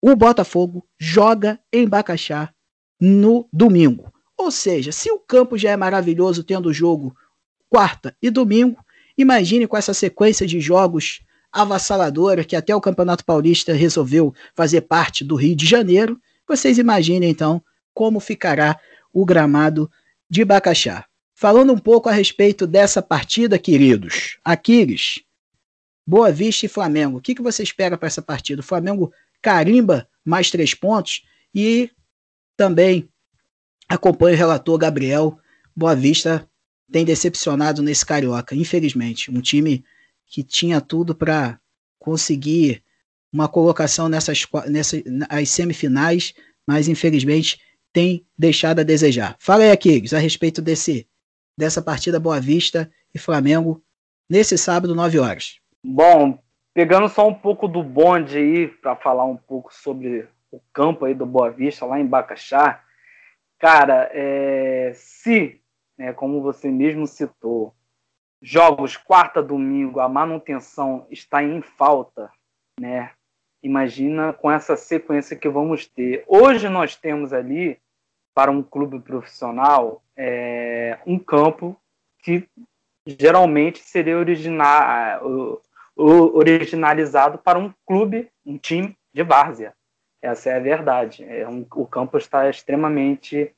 o 0.00 0.14
Botafogo 0.14 0.86
joga 0.98 1.58
em 1.72 1.88
Bacaxá 1.88 2.54
no 3.00 3.48
domingo. 3.52 4.12
Ou 4.36 4.50
seja, 4.50 4.92
se 4.92 5.10
o 5.10 5.18
campo 5.18 5.58
já 5.58 5.70
é 5.70 5.76
maravilhoso 5.76 6.44
tendo 6.44 6.72
jogo 6.72 7.14
quarta 7.68 8.16
e 8.22 8.30
domingo, 8.30 8.82
imagine 9.18 9.66
com 9.66 9.76
essa 9.76 9.92
sequência 9.92 10.46
de 10.46 10.60
jogos 10.60 11.20
avassaladora 11.52 12.44
que 12.44 12.56
até 12.56 12.74
o 12.74 12.80
Campeonato 12.80 13.24
Paulista 13.24 13.72
resolveu 13.72 14.34
fazer 14.54 14.82
parte 14.82 15.24
do 15.24 15.34
Rio 15.34 15.56
de 15.56 15.66
Janeiro. 15.66 16.20
Vocês 16.46 16.78
imaginem 16.78 17.30
então 17.30 17.62
como 17.92 18.20
ficará 18.20 18.78
o 19.12 19.24
gramado 19.24 19.90
de 20.28 20.44
Bacaxá. 20.44 21.04
Falando 21.34 21.72
um 21.72 21.78
pouco 21.78 22.08
a 22.08 22.12
respeito 22.12 22.66
dessa 22.66 23.02
partida, 23.02 23.58
queridos. 23.58 24.38
Aquiles, 24.44 25.20
Boa 26.06 26.30
Vista 26.30 26.66
e 26.66 26.68
Flamengo. 26.68 27.18
O 27.18 27.20
que, 27.20 27.34
que 27.34 27.42
você 27.42 27.62
espera 27.62 27.96
para 27.96 28.06
essa 28.06 28.22
partida? 28.22 28.60
O 28.60 28.64
Flamengo 28.64 29.12
carimba 29.40 30.06
mais 30.24 30.50
três 30.50 30.74
pontos 30.74 31.22
e 31.54 31.90
também 32.56 33.08
Acompanho 33.90 34.36
o 34.36 34.38
relator 34.38 34.78
Gabriel. 34.78 35.36
Boa 35.74 35.96
Vista 35.96 36.48
tem 36.92 37.04
decepcionado 37.04 37.82
nesse 37.82 38.06
Carioca, 38.06 38.54
infelizmente. 38.54 39.32
Um 39.32 39.40
time 39.40 39.84
que 40.30 40.44
tinha 40.44 40.80
tudo 40.80 41.14
para 41.14 41.58
conseguir 41.98 42.82
uma 43.32 43.48
colocação 43.48 44.08
nessas, 44.08 44.46
nessas 44.68 45.02
as 45.28 45.50
semifinais, 45.50 46.32
mas 46.66 46.88
infelizmente 46.88 47.60
tem 47.92 48.24
deixado 48.38 48.78
a 48.80 48.84
desejar. 48.84 49.36
Fala 49.40 49.64
aí, 49.64 49.72
Aquiles, 49.72 50.14
a 50.14 50.18
respeito 50.18 50.62
desse, 50.62 51.06
dessa 51.58 51.82
partida 51.82 52.20
Boa 52.20 52.40
Vista 52.40 52.90
e 53.12 53.18
Flamengo 53.18 53.82
nesse 54.28 54.56
sábado, 54.56 54.94
9 54.94 55.18
horas? 55.18 55.60
Bom, 55.84 56.38
pegando 56.72 57.08
só 57.08 57.26
um 57.26 57.34
pouco 57.34 57.66
do 57.66 57.82
bonde 57.82 58.38
aí, 58.38 58.68
para 58.68 58.94
falar 58.94 59.24
um 59.24 59.36
pouco 59.36 59.74
sobre 59.74 60.28
o 60.52 60.60
campo 60.72 61.04
aí 61.04 61.14
do 61.14 61.26
Boa 61.26 61.50
Vista, 61.50 61.84
lá 61.84 61.98
em 61.98 62.06
Bacaxá, 62.06 62.82
cara, 63.58 64.08
é, 64.12 64.92
se, 64.94 65.60
né, 65.98 66.12
como 66.12 66.40
você 66.40 66.70
mesmo 66.70 67.06
citou, 67.06 67.74
jogos 68.42 68.96
quarta, 68.96 69.42
domingo, 69.42 70.00
a 70.00 70.08
manutenção 70.08 71.06
está 71.10 71.42
em 71.42 71.60
falta, 71.60 72.30
né? 72.78 73.10
Imagina 73.62 74.32
com 74.32 74.50
essa 74.50 74.74
sequência 74.76 75.36
que 75.36 75.48
vamos 75.48 75.86
ter. 75.86 76.24
Hoje 76.26 76.68
nós 76.68 76.96
temos 76.96 77.32
ali, 77.32 77.78
para 78.34 78.50
um 78.50 78.62
clube 78.62 79.00
profissional, 79.00 80.02
é, 80.16 80.98
um 81.06 81.18
campo 81.18 81.76
que 82.22 82.48
geralmente 83.06 83.80
seria 83.80 84.16
original, 84.16 85.22
originalizado 85.94 87.38
para 87.38 87.58
um 87.58 87.72
clube, 87.84 88.30
um 88.46 88.56
time 88.56 88.96
de 89.12 89.22
várzea. 89.22 89.74
Essa 90.22 90.50
é 90.50 90.56
a 90.56 90.60
verdade. 90.60 91.24
É 91.24 91.46
um, 91.46 91.66
o 91.74 91.86
campo 91.86 92.16
está 92.16 92.48
extremamente 92.48 93.54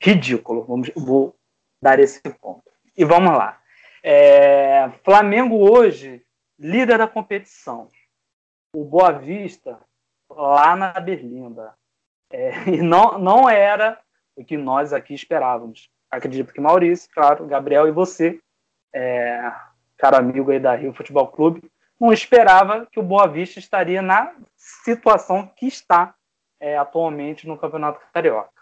ridículo. 0.00 0.64
Vamos, 0.64 0.90
vou 0.94 1.34
dar 1.82 1.98
esse 1.98 2.20
ponto. 2.40 2.70
E 2.96 3.04
vamos 3.04 3.32
lá. 3.32 3.60
É, 4.08 4.88
Flamengo 5.02 5.68
hoje, 5.68 6.24
líder 6.56 6.96
da 6.98 7.08
competição. 7.08 7.88
O 8.72 8.84
Boa 8.84 9.10
Vista, 9.10 9.80
lá 10.30 10.76
na 10.76 10.92
Berlinda. 10.92 11.74
É, 12.30 12.50
e 12.70 12.82
não, 12.82 13.18
não 13.18 13.50
era 13.50 13.98
o 14.36 14.44
que 14.44 14.56
nós 14.56 14.92
aqui 14.92 15.12
esperávamos. 15.12 15.90
Acredito 16.08 16.52
que 16.52 16.60
Maurício, 16.60 17.10
claro, 17.12 17.48
Gabriel 17.48 17.88
e 17.88 17.90
você, 17.90 18.38
é, 18.94 19.52
caro 19.98 20.18
amigo 20.18 20.52
aí 20.52 20.60
da 20.60 20.76
Rio 20.76 20.94
Futebol 20.94 21.26
Clube, 21.26 21.68
não 21.98 22.12
esperava 22.12 22.86
que 22.86 23.00
o 23.00 23.02
Boa 23.02 23.26
Vista 23.26 23.58
estaria 23.58 24.00
na 24.00 24.32
situação 24.56 25.50
que 25.56 25.66
está 25.66 26.14
é, 26.60 26.78
atualmente 26.78 27.48
no 27.48 27.58
Campeonato 27.58 28.00
Carioca. 28.14 28.52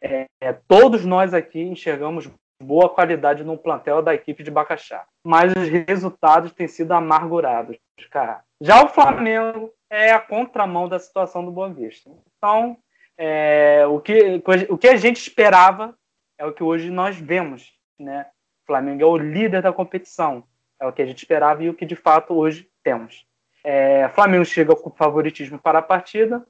É, 0.00 0.28
todos 0.68 1.04
nós 1.04 1.34
aqui 1.34 1.60
enxergamos 1.60 2.30
boa 2.62 2.88
qualidade 2.88 3.44
no 3.44 3.58
plantel 3.58 4.00
da 4.02 4.14
equipe 4.14 4.42
de 4.42 4.50
Bacaxá. 4.50 5.04
Mas 5.24 5.52
os 5.52 5.68
resultados 5.68 6.52
têm 6.52 6.68
sido 6.68 6.92
amargurados, 6.92 7.76
cara. 8.10 8.42
Já 8.60 8.82
o 8.84 8.88
Flamengo 8.88 9.72
é 9.90 10.12
a 10.12 10.20
contramão 10.20 10.88
da 10.88 10.98
situação 10.98 11.44
do 11.44 11.50
Boa 11.50 11.72
Vista. 11.72 12.10
Então, 12.36 12.78
é, 13.18 13.84
o, 13.86 14.00
que, 14.00 14.42
o 14.68 14.78
que 14.78 14.88
a 14.88 14.96
gente 14.96 15.16
esperava 15.16 15.96
é 16.38 16.46
o 16.46 16.52
que 16.52 16.62
hoje 16.62 16.90
nós 16.90 17.16
vemos, 17.16 17.72
né? 17.98 18.26
O 18.62 18.66
Flamengo 18.66 19.02
é 19.02 19.06
o 19.06 19.16
líder 19.16 19.62
da 19.62 19.72
competição. 19.72 20.44
É 20.80 20.86
o 20.86 20.92
que 20.92 21.02
a 21.02 21.06
gente 21.06 21.18
esperava 21.18 21.62
e 21.62 21.68
o 21.68 21.74
que 21.74 21.84
de 21.84 21.94
fato 21.94 22.34
hoje 22.34 22.68
temos. 22.82 23.26
É, 23.64 24.08
Flamengo 24.08 24.44
chega 24.44 24.74
com 24.74 24.90
favoritismo 24.90 25.58
para 25.58 25.78
a 25.78 25.82
partida 25.82 26.44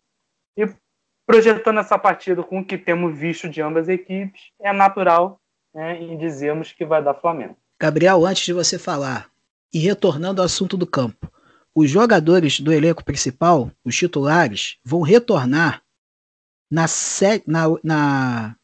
e 0.57 0.67
projetando 1.27 1.81
essa 1.81 1.99
partida 1.99 2.43
com 2.43 2.61
o 2.61 2.65
que 2.65 2.79
temos 2.79 3.19
visto 3.19 3.49
de 3.49 3.61
ambas 3.61 3.89
as 3.89 3.95
equipes, 3.95 4.51
é 4.61 4.73
natural 4.73 5.41
né, 5.75 6.03
e 6.03 6.17
dizemos 6.17 6.73
que 6.73 6.85
vai 6.85 7.03
dar 7.03 7.15
Flamengo. 7.15 7.57
Gabriel, 7.81 8.25
antes 8.25 8.45
de 8.45 8.53
você 8.53 8.79
falar, 8.79 9.31
e 9.73 9.79
retornando 9.79 10.41
ao 10.41 10.47
assunto 10.47 10.77
do 10.77 10.87
campo, 10.87 11.31
os 11.75 11.91
jogadores 11.91 12.61
do 12.61 12.73
elenco 12.73 13.05
principal, 13.05 13.71
os 13.85 13.97
titulares, 13.97 14.77
vão 14.85 15.01
retornar 15.01 15.83
na, 16.71 16.87
na, 17.47 17.65
na 17.83 18.57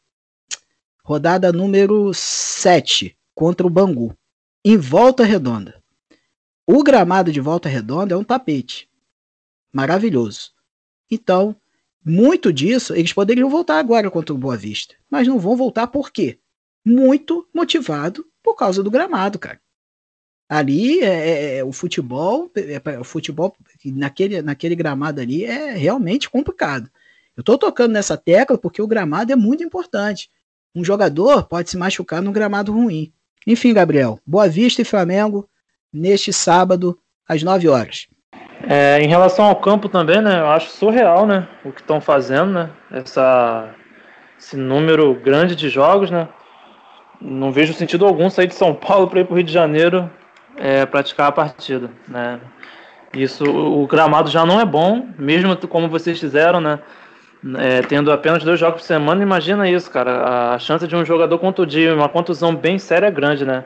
rodada 1.03 1.51
número 1.51 2.11
7 2.13 3.17
contra 3.33 3.65
o 3.65 3.69
Bangu, 3.69 4.15
em 4.63 4.77
Volta 4.77 5.23
Redonda. 5.23 5.81
O 6.67 6.83
gramado 6.83 7.31
de 7.31 7.41
Volta 7.41 7.67
Redonda 7.67 8.13
é 8.13 8.17
um 8.17 8.23
tapete. 8.23 8.87
Maravilhoso. 9.73 10.51
Então, 11.09 11.55
muito 12.05 12.53
disso, 12.53 12.93
eles 12.95 13.13
poderiam 13.13 13.49
voltar 13.49 13.79
agora 13.79 14.09
contra 14.09 14.33
o 14.33 14.37
Boa 14.37 14.55
Vista. 14.55 14.95
Mas 15.09 15.27
não 15.27 15.39
vão 15.39 15.55
voltar 15.55 15.87
por 15.87 16.11
quê? 16.11 16.38
Muito 16.85 17.47
motivado 17.53 18.25
por 18.43 18.55
causa 18.55 18.81
do 18.81 18.91
gramado, 18.91 19.37
cara. 19.37 19.59
Ali 20.49 21.01
é, 21.01 21.05
é, 21.05 21.57
é 21.57 21.63
o 21.63 21.71
futebol, 21.71 22.51
é, 22.55 22.81
é, 22.83 22.99
o 22.99 23.03
futebol 23.03 23.55
naquele, 23.85 24.41
naquele 24.41 24.75
gramado 24.75 25.21
ali 25.21 25.45
é 25.45 25.73
realmente 25.73 26.29
complicado. 26.29 26.89
Eu 27.37 27.41
estou 27.41 27.57
tocando 27.57 27.91
nessa 27.91 28.17
tecla 28.17 28.57
porque 28.57 28.81
o 28.81 28.87
gramado 28.87 29.31
é 29.31 29.35
muito 29.35 29.63
importante. 29.63 30.29
Um 30.75 30.83
jogador 30.83 31.43
pode 31.43 31.69
se 31.69 31.77
machucar 31.77 32.21
num 32.21 32.31
gramado 32.31 32.73
ruim. 32.73 33.13
Enfim, 33.45 33.73
Gabriel, 33.73 34.19
Boa 34.25 34.49
Vista 34.49 34.81
e 34.81 34.85
Flamengo 34.85 35.47
neste 35.93 36.33
sábado 36.33 36.99
às 37.27 37.43
9 37.43 37.67
horas. 37.67 38.07
É, 38.67 38.99
em 39.01 39.07
relação 39.07 39.45
ao 39.45 39.55
campo 39.55 39.87
também, 39.87 40.21
né? 40.21 40.39
Eu 40.39 40.47
acho 40.47 40.69
surreal, 40.71 41.25
né? 41.25 41.47
O 41.63 41.71
que 41.71 41.81
estão 41.81 42.01
fazendo, 42.01 42.51
né? 42.51 42.71
Essa, 42.91 43.73
esse 44.37 44.57
número 44.57 45.13
grande 45.15 45.55
de 45.55 45.69
jogos, 45.69 46.11
né? 46.11 46.27
Não 47.21 47.51
vejo 47.51 47.73
sentido 47.73 48.05
algum 48.05 48.29
sair 48.29 48.47
de 48.47 48.55
São 48.55 48.73
Paulo 48.73 49.07
para 49.07 49.19
ir 49.19 49.25
para 49.25 49.33
o 49.33 49.35
Rio 49.35 49.45
de 49.45 49.53
Janeiro 49.53 50.09
é, 50.57 50.85
praticar 50.85 51.27
a 51.27 51.31
partida, 51.31 51.89
né? 52.07 52.39
Isso, 53.13 53.43
o 53.43 53.87
gramado 53.87 54.29
já 54.29 54.45
não 54.45 54.59
é 54.59 54.65
bom, 54.65 55.07
mesmo 55.17 55.55
como 55.67 55.89
vocês 55.89 56.19
fizeram, 56.19 56.61
né? 56.61 56.79
É, 57.57 57.81
tendo 57.81 58.11
apenas 58.11 58.43
dois 58.43 58.59
jogos 58.59 58.81
por 58.81 58.85
semana, 58.85 59.23
imagina 59.23 59.69
isso, 59.69 59.89
cara. 59.89 60.53
A 60.53 60.59
chance 60.59 60.85
de 60.87 60.95
um 60.95 61.05
jogador 61.05 61.39
contundir, 61.39 61.91
uma 61.93 62.09
contusão 62.09 62.53
bem 62.53 62.77
séria 62.77 63.07
é 63.07 63.11
grande, 63.11 63.45
né? 63.45 63.63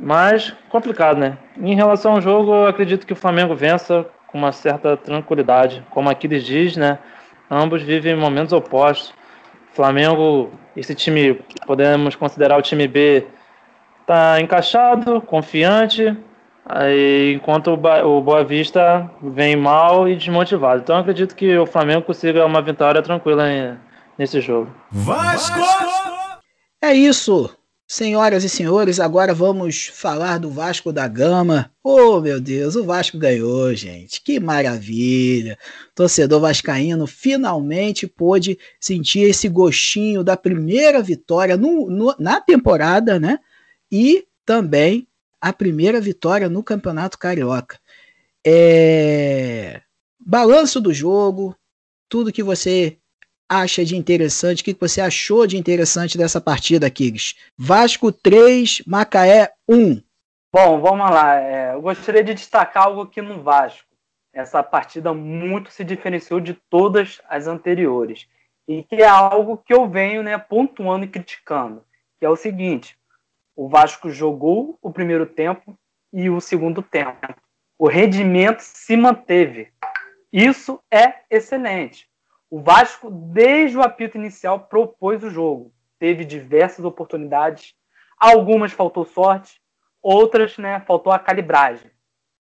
Mas 0.00 0.54
complicado, 0.68 1.18
né? 1.18 1.36
Em 1.60 1.74
relação 1.74 2.12
ao 2.12 2.20
jogo, 2.20 2.52
eu 2.52 2.66
acredito 2.66 3.06
que 3.06 3.12
o 3.12 3.16
Flamengo 3.16 3.54
vença 3.54 4.06
com 4.28 4.38
uma 4.38 4.52
certa 4.52 4.96
tranquilidade. 4.96 5.84
Como 5.90 6.08
Aquiles 6.08 6.44
diz, 6.44 6.76
né? 6.76 6.98
Ambos 7.50 7.82
vivem 7.82 8.16
momentos 8.16 8.52
opostos. 8.52 9.12
Flamengo, 9.78 10.50
esse 10.76 10.92
time, 10.92 11.40
podemos 11.64 12.16
considerar 12.16 12.58
o 12.58 12.62
time 12.62 12.88
B, 12.88 13.24
tá 14.04 14.40
encaixado, 14.40 15.20
confiante, 15.20 16.16
aí, 16.66 17.34
enquanto 17.34 17.68
o 17.72 18.20
Boa 18.20 18.42
Vista 18.42 19.08
vem 19.22 19.54
mal 19.54 20.08
e 20.08 20.16
desmotivado. 20.16 20.80
Então 20.82 20.98
acredito 20.98 21.36
que 21.36 21.56
o 21.56 21.64
Flamengo 21.64 22.02
consiga 22.02 22.44
uma 22.44 22.60
vitória 22.60 23.00
tranquila 23.00 23.44
nesse 24.18 24.40
jogo. 24.40 24.68
Vasco! 24.90 25.60
É 26.82 26.92
isso. 26.92 27.48
Senhoras 27.90 28.44
e 28.44 28.50
senhores, 28.50 29.00
agora 29.00 29.32
vamos 29.32 29.86
falar 29.86 30.36
do 30.36 30.50
Vasco 30.50 30.92
da 30.92 31.08
Gama. 31.08 31.72
Oh, 31.82 32.20
meu 32.20 32.38
Deus, 32.38 32.76
o 32.76 32.84
Vasco 32.84 33.16
ganhou, 33.16 33.74
gente. 33.74 34.20
Que 34.20 34.38
maravilha. 34.38 35.58
Torcedor 35.94 36.38
vascaíno 36.38 37.06
finalmente 37.06 38.06
pôde 38.06 38.58
sentir 38.78 39.20
esse 39.20 39.48
gostinho 39.48 40.22
da 40.22 40.36
primeira 40.36 41.02
vitória 41.02 41.56
no, 41.56 41.88
no, 41.88 42.14
na 42.18 42.42
temporada, 42.42 43.18
né? 43.18 43.38
E 43.90 44.26
também 44.44 45.08
a 45.40 45.50
primeira 45.50 45.98
vitória 45.98 46.46
no 46.46 46.62
Campeonato 46.62 47.18
Carioca. 47.18 47.80
É... 48.46 49.80
Balanço 50.20 50.78
do 50.78 50.92
jogo, 50.92 51.56
tudo 52.06 52.32
que 52.34 52.42
você 52.42 52.98
acha 53.48 53.84
de 53.84 53.96
interessante? 53.96 54.62
O 54.62 54.64
que 54.64 54.76
você 54.78 55.00
achou 55.00 55.46
de 55.46 55.56
interessante 55.56 56.18
dessa 56.18 56.40
partida, 56.40 56.90
Kiggs? 56.90 57.34
Vasco 57.56 58.12
3, 58.12 58.82
Macaé 58.86 59.52
1. 59.68 60.02
Bom, 60.52 60.80
vamos 60.80 61.10
lá. 61.10 61.36
É, 61.36 61.74
eu 61.74 61.80
gostaria 61.80 62.22
de 62.22 62.34
destacar 62.34 62.84
algo 62.84 63.02
aqui 63.02 63.22
no 63.22 63.42
Vasco. 63.42 63.86
Essa 64.32 64.62
partida 64.62 65.12
muito 65.12 65.70
se 65.70 65.82
diferenciou 65.82 66.40
de 66.40 66.54
todas 66.70 67.20
as 67.28 67.46
anteriores. 67.46 68.28
E 68.66 68.82
que 68.82 68.96
é 68.96 69.08
algo 69.08 69.56
que 69.56 69.72
eu 69.72 69.88
venho 69.88 70.22
né, 70.22 70.36
pontuando 70.36 71.04
e 71.04 71.08
criticando. 71.08 71.82
Que 72.18 72.26
é 72.26 72.28
o 72.28 72.36
seguinte: 72.36 72.96
o 73.56 73.68
Vasco 73.68 74.10
jogou 74.10 74.78
o 74.82 74.92
primeiro 74.92 75.26
tempo 75.26 75.76
e 76.12 76.30
o 76.30 76.40
segundo 76.40 76.82
tempo. 76.82 77.34
O 77.78 77.88
rendimento 77.88 78.60
se 78.60 78.96
manteve. 78.96 79.72
Isso 80.32 80.80
é 80.90 81.14
excelente. 81.30 82.08
O 82.50 82.60
Vasco, 82.60 83.10
desde 83.10 83.76
o 83.76 83.82
apito 83.82 84.16
inicial, 84.16 84.60
propôs 84.60 85.22
o 85.22 85.30
jogo. 85.30 85.72
Teve 85.98 86.24
diversas 86.24 86.84
oportunidades. 86.84 87.74
Algumas 88.18 88.72
faltou 88.72 89.04
sorte, 89.04 89.60
outras 90.02 90.56
né, 90.56 90.80
faltou 90.80 91.12
a 91.12 91.18
calibragem. 91.18 91.90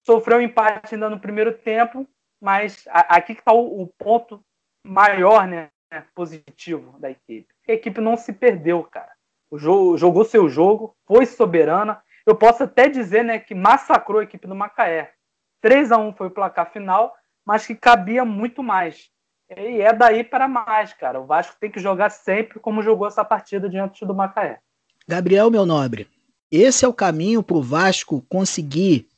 Sofreu 0.05 0.39
um 0.39 0.43
empate 0.43 0.95
ainda 0.95 1.11
no 1.11 1.21
primeiro 1.21 1.53
tempo, 1.53 2.09
mas 2.41 2.85
aqui 2.89 3.35
que 3.35 3.41
está 3.41 3.53
o, 3.53 3.83
o, 3.83 3.87
ponto 3.87 4.43
maior 4.85 5.47
né, 5.47 5.71
positivo 6.15 6.99
da 6.99 7.11
equipe. 7.11 7.49
A 7.69 7.73
equipe 7.73 8.01
não 8.01 8.17
se 8.17 8.33
perdeu, 8.33 8.83
cara. 8.85 9.13
O 9.51 9.59
jogo, 9.59 9.99
jogou 9.99 10.25
seu 10.25 10.49
jogo, 10.49 10.97
foi 11.07 11.27
soberana. 11.27 12.03
Eu 12.25 12.35
posso 12.35 12.63
até 12.63 12.89
dizer 12.89 13.23
né, 13.23 13.39
que 13.39 13.55
massacrou 13.55 14.21
a 14.21 14.25
equipe 14.25 14.47
do 14.47 14.55
Macaé. 14.55 15.13
3 15.61 15.93
a 15.93 15.99
1 15.99 16.15
foi 16.15 16.29
o 16.29 16.31
placar 16.31 16.73
final, 16.73 17.15
mas 17.45 17.67
que 17.67 17.75
cabia 17.75 18.25
muito 18.25 18.63
mais. 18.63 19.11
E 19.57 19.81
é 19.81 19.93
daí 19.93 20.23
para 20.23 20.47
mais, 20.47 20.93
cara. 20.93 21.21
O 21.21 21.27
Vasco 21.27 21.57
tem 21.59 21.71
que 21.71 21.81
jogar 21.81 22.11
sempre 22.11 22.61
como 22.61 22.83
jogou 22.83 23.07
essa 23.07 23.25
partida 23.25 23.69
diante 23.69 24.07
do 24.07 24.15
Macaé. 24.15 24.61
Gabriel, 25.09 25.51
meu 25.51 25.67
nobre, 25.67 26.09
esse 26.51 26.85
é 26.85 26.89
o 26.89 26.95
caminho 26.95 27.43
para 27.43 27.57
o 27.57 27.63
Vasco 27.63 28.25
conseguir 28.29 29.09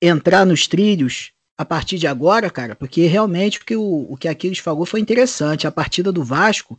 entrar 0.00 0.44
nos 0.44 0.66
trilhos 0.66 1.32
a 1.56 1.64
partir 1.64 1.98
de 1.98 2.06
agora, 2.06 2.50
cara, 2.50 2.74
porque 2.74 3.06
realmente 3.06 3.58
o 3.58 3.64
que 3.64 3.76
o, 3.76 4.06
o 4.10 4.16
que 4.16 4.28
Aquiles 4.28 4.58
falou 4.58 4.84
foi 4.84 5.00
interessante. 5.00 5.66
A 5.66 5.72
partida 5.72 6.12
do 6.12 6.22
Vasco 6.22 6.78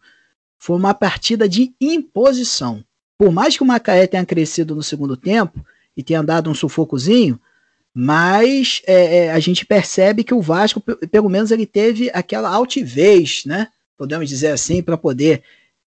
foi 0.57 0.75
uma 0.75 0.93
partida 0.93 1.47
de 1.47 1.73
imposição. 1.79 2.83
Por 3.17 3.31
mais 3.31 3.55
que 3.55 3.63
o 3.63 3.65
Macaé 3.65 4.05
tenha 4.05 4.25
crescido 4.25 4.75
no 4.75 4.83
segundo 4.83 5.15
tempo 5.15 5.65
e 5.95 6.03
tenha 6.03 6.21
dado 6.21 6.49
um 6.49 6.53
sufocozinho, 6.53 7.39
mas 7.97 8.81
é, 8.85 9.27
é, 9.27 9.31
a 9.31 9.39
gente 9.39 9.65
percebe 9.65 10.25
que 10.25 10.33
o 10.33 10.41
Vasco, 10.41 10.81
pelo 11.09 11.29
menos, 11.29 11.49
ele 11.49 11.65
teve 11.65 12.11
aquela 12.13 12.49
altivez, 12.49 13.43
né? 13.45 13.69
Podemos 13.97 14.27
dizer 14.27 14.49
assim, 14.49 14.83
para 14.83 14.97
poder 14.97 15.41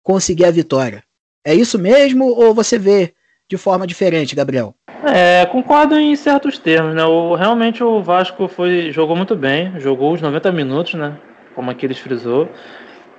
conseguir 0.03 0.43
a 0.43 0.51
vitória. 0.51 1.01
É 1.45 1.55
isso 1.55 1.79
mesmo 1.79 2.25
ou 2.25 2.53
você 2.53 2.77
vê 2.77 3.13
de 3.49 3.55
forma 3.55 3.87
diferente, 3.87 4.35
Gabriel? 4.35 4.75
É, 5.05 5.45
concordo 5.45 5.97
em 5.97 6.13
certos 6.17 6.57
termos, 6.59 6.93
né? 6.93 7.05
O, 7.05 7.35
realmente 7.35 7.81
o 7.81 8.03
Vasco 8.03 8.49
foi, 8.49 8.91
jogou 8.91 9.15
muito 9.15 9.33
bem, 9.33 9.79
jogou 9.79 10.11
os 10.11 10.21
90 10.21 10.51
minutos, 10.51 10.95
né? 10.95 11.17
Como 11.55 11.71
aqueles 11.71 11.99
frisou. 11.99 12.49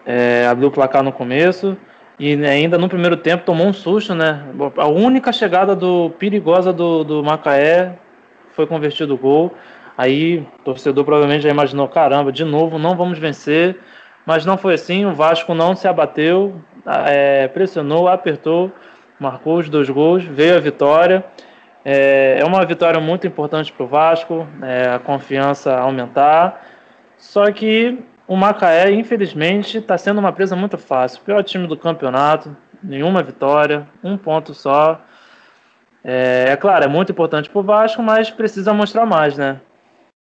É, 0.05 0.47
abriu 0.47 0.68
o 0.68 0.73
placar 0.73 1.03
no 1.03 1.12
começo 1.12 1.75
e 2.18 2.37
né, 2.37 2.51
ainda 2.51 2.77
no 2.77 2.90
primeiro 2.90 3.16
tempo 3.16 3.44
tomou 3.47 3.66
um 3.66 3.73
susto, 3.73 4.14
né? 4.14 4.44
A 4.77 4.87
única 4.87 5.33
chegada 5.33 5.75
do 5.75 6.11
perigosa 6.18 6.70
do, 6.70 7.03
do 7.03 7.25
Macaé 7.25 7.99
foi 8.55 8.67
convertido 8.67 9.14
o 9.14 9.19
gol. 9.19 9.55
Aí 9.97 10.38
o 10.38 10.62
torcedor 10.64 11.05
provavelmente 11.05 11.43
já 11.43 11.51
imaginou: 11.51 11.88
caramba, 11.88 12.33
de 12.33 12.45
novo, 12.45 12.79
não 12.79 12.97
vamos 12.97 13.19
vencer. 13.19 13.79
Mas 14.27 14.47
não 14.47 14.57
foi 14.57 14.75
assim, 14.75 15.05
o 15.05 15.12
Vasco 15.12 15.53
não 15.55 15.77
se 15.77 15.87
abateu, 15.87 16.55
é, 17.07 17.47
pressionou, 17.49 18.09
apertou, 18.09 18.73
marcou 19.21 19.59
os 19.59 19.69
dois 19.69 19.88
gols, 19.90 20.25
veio 20.25 20.57
a 20.57 20.61
vitória. 20.61 21.25
É, 21.85 22.38
é 22.40 22.45
uma 22.45 22.64
vitória 22.64 22.99
muito 22.99 23.27
importante 23.27 23.71
para 23.71 23.85
o 23.85 23.87
Vasco, 23.87 24.47
é, 24.62 24.95
a 24.95 24.99
confiança 24.99 25.77
aumentar. 25.77 26.67
Só 27.19 27.51
que 27.53 28.03
o 28.27 28.37
Macaé, 28.37 28.90
infelizmente, 28.90 29.77
está 29.77 29.99
sendo 29.99 30.19
uma 30.19 30.33
presa 30.33 30.57
muito 30.57 30.79
fácil. 30.79 31.21
Pior 31.23 31.43
time 31.43 31.67
do 31.67 31.77
campeonato, 31.77 32.57
nenhuma 32.83 33.23
vitória, 33.23 33.87
um 34.03 34.17
ponto 34.17 34.55
só. 34.55 35.01
É, 36.05 36.51
é 36.51 36.57
claro, 36.57 36.85
é 36.85 36.88
muito 36.88 37.11
importante 37.11 37.49
para 37.49 37.59
o 37.59 37.62
Vasco, 37.62 38.03
mas 38.03 38.31
precisa 38.31 38.75
mostrar 38.75 39.07
mais, 39.07 39.38
né? 39.38 39.61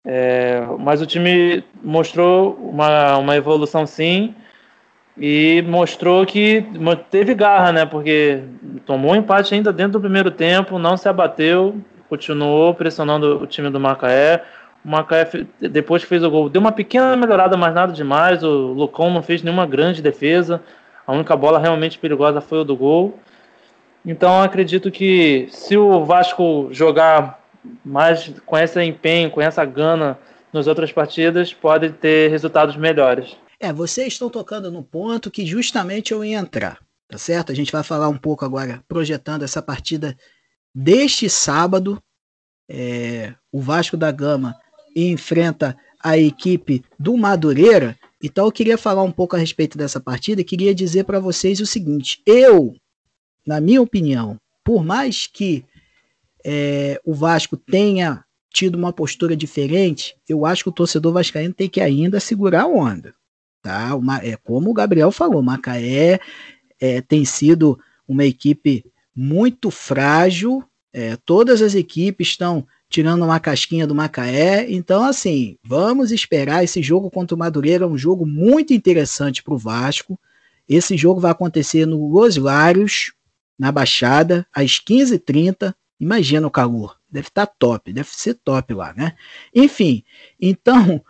É, 0.06 0.60
mas 0.78 1.02
o 1.02 1.06
time 1.06 1.64
mostrou 1.82 2.54
uma, 2.54 3.16
uma 3.16 3.36
evolução 3.36 3.86
sim 3.86 4.34
e 5.18 5.62
mostrou 5.66 6.26
que 6.26 6.64
teve 7.10 7.34
garra, 7.34 7.72
né? 7.72 7.86
Porque 7.86 8.42
tomou 8.86 9.12
um 9.12 9.16
empate 9.16 9.54
ainda 9.54 9.72
dentro 9.72 9.94
do 9.94 10.00
primeiro 10.00 10.30
tempo, 10.30 10.78
não 10.78 10.96
se 10.96 11.08
abateu, 11.08 11.76
continuou 12.08 12.74
pressionando 12.74 13.42
o 13.42 13.46
time 13.46 13.70
do 13.70 13.80
Macaé. 13.80 14.44
O 14.84 14.88
Macaé, 14.90 15.26
depois 15.60 16.02
que 16.02 16.08
fez 16.08 16.22
o 16.22 16.30
gol, 16.30 16.48
deu 16.48 16.60
uma 16.60 16.72
pequena 16.72 17.16
melhorada, 17.16 17.56
mas 17.56 17.74
nada 17.74 17.92
demais. 17.92 18.42
O 18.42 18.72
Lucão 18.72 19.10
não 19.10 19.22
fez 19.22 19.42
nenhuma 19.42 19.66
grande 19.66 20.02
defesa. 20.02 20.62
A 21.06 21.12
única 21.12 21.36
bola 21.36 21.58
realmente 21.58 21.98
perigosa 21.98 22.40
foi 22.40 22.58
o 22.58 22.64
do 22.64 22.76
gol. 22.76 23.18
Então 24.04 24.42
acredito 24.42 24.90
que 24.90 25.48
se 25.50 25.76
o 25.76 26.04
Vasco 26.04 26.68
jogar 26.70 27.42
mais 27.84 28.32
com 28.44 28.58
esse 28.58 28.82
empenho, 28.82 29.30
com 29.30 29.40
essa 29.40 29.64
gana 29.64 30.18
nas 30.52 30.66
outras 30.66 30.92
partidas, 30.92 31.52
pode 31.52 31.90
ter 31.90 32.30
resultados 32.30 32.76
melhores. 32.76 33.36
É, 33.58 33.72
vocês 33.72 34.08
estão 34.12 34.28
tocando 34.28 34.70
no 34.70 34.82
ponto 34.82 35.30
que 35.30 35.46
justamente 35.46 36.12
eu 36.12 36.24
ia 36.24 36.38
entrar, 36.38 36.78
tá 37.08 37.16
certo? 37.16 37.50
A 37.50 37.54
gente 37.54 37.72
vai 37.72 37.82
falar 37.82 38.08
um 38.08 38.18
pouco 38.18 38.44
agora, 38.44 38.82
projetando 38.86 39.42
essa 39.42 39.62
partida 39.62 40.16
deste 40.74 41.30
sábado. 41.30 42.00
É, 42.68 43.34
o 43.50 43.60
Vasco 43.60 43.96
da 43.96 44.10
Gama 44.10 44.54
enfrenta 44.94 45.76
a 46.02 46.18
equipe 46.18 46.84
do 46.98 47.16
Madureira. 47.16 47.96
Então 48.22 48.46
eu 48.46 48.52
queria 48.52 48.76
falar 48.78 49.02
um 49.02 49.12
pouco 49.12 49.34
a 49.34 49.38
respeito 49.38 49.76
dessa 49.76 50.00
partida 50.00 50.40
e 50.40 50.44
queria 50.44 50.74
dizer 50.74 51.04
para 51.04 51.18
vocês 51.18 51.60
o 51.60 51.66
seguinte: 51.66 52.22
eu 52.26 52.74
na 53.46 53.60
minha 53.60 53.82
opinião, 53.82 54.38
por 54.62 54.84
mais 54.84 55.26
que 55.26 55.64
é, 56.44 57.00
o 57.04 57.14
Vasco 57.14 57.56
tenha 57.56 58.24
tido 58.52 58.76
uma 58.76 58.92
postura 58.92 59.36
diferente, 59.36 60.16
eu 60.28 60.46
acho 60.46 60.62
que 60.62 60.68
o 60.68 60.72
torcedor 60.72 61.12
vascaíno 61.12 61.52
tem 61.52 61.68
que 61.68 61.80
ainda 61.80 62.20
segurar 62.20 62.62
a 62.62 62.66
onda. 62.66 63.14
Tá? 63.60 63.94
Uma, 63.96 64.18
é 64.18 64.36
como 64.36 64.70
o 64.70 64.74
Gabriel 64.74 65.10
falou, 65.10 65.42
Macaé 65.42 66.20
é, 66.80 67.00
tem 67.00 67.24
sido 67.24 67.78
uma 68.06 68.24
equipe 68.24 68.84
muito 69.14 69.70
frágil. 69.70 70.62
É, 70.92 71.16
todas 71.16 71.62
as 71.62 71.74
equipes 71.74 72.28
estão 72.28 72.66
tirando 72.88 73.24
uma 73.24 73.40
casquinha 73.40 73.86
do 73.86 73.94
Macaé. 73.94 74.70
Então, 74.70 75.02
assim, 75.02 75.56
vamos 75.64 76.12
esperar. 76.12 76.62
Esse 76.62 76.82
jogo 76.82 77.10
contra 77.10 77.34
o 77.34 77.38
Madureira 77.38 77.84
é 77.84 77.88
um 77.88 77.98
jogo 77.98 78.24
muito 78.24 78.72
interessante 78.72 79.42
para 79.42 79.54
o 79.54 79.58
Vasco. 79.58 80.18
Esse 80.68 80.96
jogo 80.96 81.20
vai 81.20 81.32
acontecer 81.32 81.86
no 81.86 82.06
Los 82.06 82.36
na 83.58 83.72
Baixada, 83.72 84.46
às 84.52 84.80
15h30. 84.80 85.74
Imagina 85.98 86.46
o 86.46 86.50
calor. 86.50 86.98
Deve 87.10 87.28
estar 87.28 87.46
tá 87.46 87.54
top, 87.58 87.92
deve 87.92 88.08
ser 88.10 88.34
top 88.34 88.74
lá, 88.74 88.92
né? 88.94 89.14
Enfim, 89.54 90.04
então. 90.40 91.02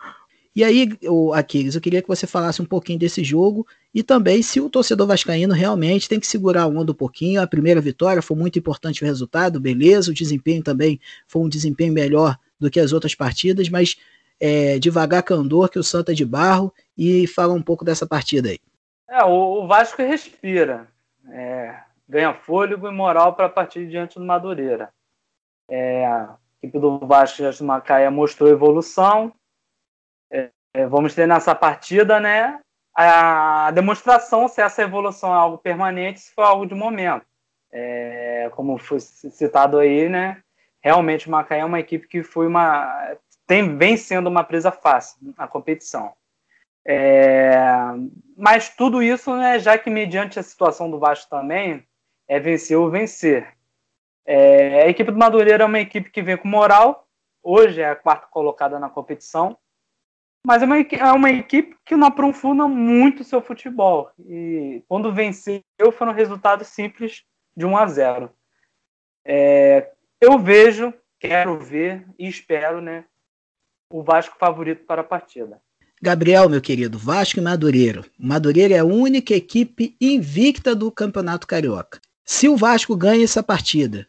E 0.55 0.63
aí, 0.63 0.89
Aquiles, 1.33 1.75
eu 1.75 1.81
queria 1.81 2.01
que 2.01 2.07
você 2.07 2.25
falasse 2.25 2.61
um 2.61 2.65
pouquinho 2.65 2.97
desse 2.97 3.21
jogo 3.21 3.67
e 3.93 4.01
também 4.01 4.41
se 4.41 4.61
o 4.61 4.69
torcedor 4.69 5.05
vascaíno 5.05 5.53
realmente 5.53 6.07
tem 6.07 6.17
que 6.17 6.25
segurar 6.25 6.63
a 6.63 6.67
onda 6.67 6.93
um 6.93 6.95
pouquinho. 6.95 7.41
A 7.41 7.47
primeira 7.47 7.81
vitória 7.81 8.21
foi 8.21 8.37
muito 8.37 8.57
importante 8.57 9.03
o 9.03 9.05
resultado, 9.05 9.59
beleza. 9.59 10.11
O 10.11 10.13
desempenho 10.13 10.63
também 10.63 10.97
foi 11.27 11.41
um 11.41 11.49
desempenho 11.49 11.91
melhor 11.91 12.37
do 12.57 12.71
que 12.71 12.79
as 12.79 12.93
outras 12.93 13.13
partidas, 13.13 13.67
mas 13.67 13.97
é, 14.39 14.79
devagar 14.79 15.23
candor 15.23 15.67
que 15.67 15.79
o 15.79 15.83
Santa 15.83 16.13
é 16.13 16.15
de 16.15 16.25
barro 16.25 16.73
e 16.97 17.27
fala 17.27 17.53
um 17.53 17.61
pouco 17.61 17.83
dessa 17.83 18.05
partida 18.05 18.49
aí. 18.49 18.59
É, 19.09 19.23
o 19.23 19.67
Vasco 19.67 20.01
respira. 20.01 20.87
É, 21.31 21.75
ganha 22.07 22.33
fôlego 22.33 22.87
e 22.87 22.91
moral 22.91 23.33
para 23.33 23.49
partir 23.49 23.87
diante 23.87 24.19
do 24.19 24.25
Madureira. 24.25 24.93
É, 25.69 26.05
a 26.05 26.37
equipe 26.61 26.79
do 26.79 26.99
Vasco 26.99 27.49
de 27.49 27.63
Macaé 27.63 28.09
mostrou 28.09 28.49
evolução. 28.49 29.33
É, 30.31 30.49
é, 30.73 30.85
vamos 30.85 31.15
ter 31.15 31.27
nessa 31.27 31.55
partida 31.55 32.19
né, 32.19 32.59
a 32.93 33.71
demonstração 33.71 34.47
se 34.47 34.61
essa 34.61 34.81
evolução 34.81 35.33
é 35.33 35.37
algo 35.37 35.57
permanente, 35.57 36.19
se 36.19 36.33
for 36.33 36.43
algo 36.43 36.65
de 36.65 36.75
momento. 36.75 37.25
É, 37.71 38.49
como 38.55 38.77
foi 38.77 38.99
citado 38.99 39.79
aí, 39.79 40.07
né, 40.07 40.41
realmente 40.81 41.27
o 41.27 41.31
Macaé 41.31 41.59
é 41.59 41.65
uma 41.65 41.79
equipe 41.79 42.07
que 42.07 42.23
foi 42.23 42.47
uma 42.47 43.17
tem 43.47 43.77
vem 43.77 43.95
sendo 43.97 44.27
uma 44.27 44.43
presa 44.43 44.71
fácil 44.71 45.33
na 45.37 45.47
competição. 45.47 46.13
É, 46.87 47.55
mas 48.37 48.69
tudo 48.69 49.01
isso, 49.01 49.35
né, 49.35 49.59
já 49.59 49.77
que 49.77 49.89
mediante 49.89 50.39
a 50.39 50.43
situação 50.43 50.89
do 50.89 50.99
Vasco 50.99 51.29
também, 51.29 51.85
é 52.27 52.39
vencer 52.39 52.77
ou 52.77 52.89
vencer. 52.89 53.55
É, 54.25 54.83
a 54.83 54.89
equipe 54.89 55.11
do 55.11 55.17
Madureira 55.17 55.63
é 55.63 55.67
uma 55.67 55.79
equipe 55.79 56.09
que 56.09 56.21
vem 56.21 56.37
com 56.37 56.47
moral, 56.47 57.07
hoje 57.43 57.81
é 57.81 57.89
a 57.89 57.95
quarta 57.95 58.27
colocada 58.27 58.79
na 58.79 58.89
competição, 58.89 59.57
mas 60.45 60.61
é 60.61 60.65
uma, 60.65 60.79
é 60.79 61.11
uma 61.11 61.31
equipe 61.31 61.75
que 61.85 61.95
não 61.95 62.07
aprofunda 62.07 62.67
muito 62.67 63.23
seu 63.23 63.41
futebol. 63.41 64.11
E 64.19 64.83
quando 64.87 65.13
venceu, 65.13 65.61
foi 65.91 66.07
um 66.07 66.11
resultado 66.11 66.63
simples 66.63 67.23
de 67.55 67.65
1 67.65 67.77
a 67.77 67.87
0. 67.87 68.31
É, 69.23 69.91
eu 70.21 70.37
vejo, 70.37 70.93
quero 71.19 71.59
ver 71.59 72.05
e 72.17 72.27
espero 72.27 72.81
né, 72.81 73.05
o 73.91 74.03
Vasco 74.03 74.37
favorito 74.37 74.85
para 74.85 75.01
a 75.01 75.05
partida. 75.05 75.61
Gabriel, 76.01 76.49
meu 76.49 76.61
querido, 76.61 76.99
Vasco 76.99 77.39
e 77.39 77.41
Madureira. 77.41 78.05
Madureira 78.19 78.75
é 78.75 78.79
a 78.79 78.85
única 78.85 79.33
equipe 79.33 79.95
invicta 79.99 80.75
do 80.75 80.91
Campeonato 80.91 81.47
Carioca. 81.47 81.99
Se 82.25 82.49
o 82.49 82.57
Vasco 82.57 82.95
ganha 82.95 83.23
essa 83.23 83.43
partida, 83.43 84.07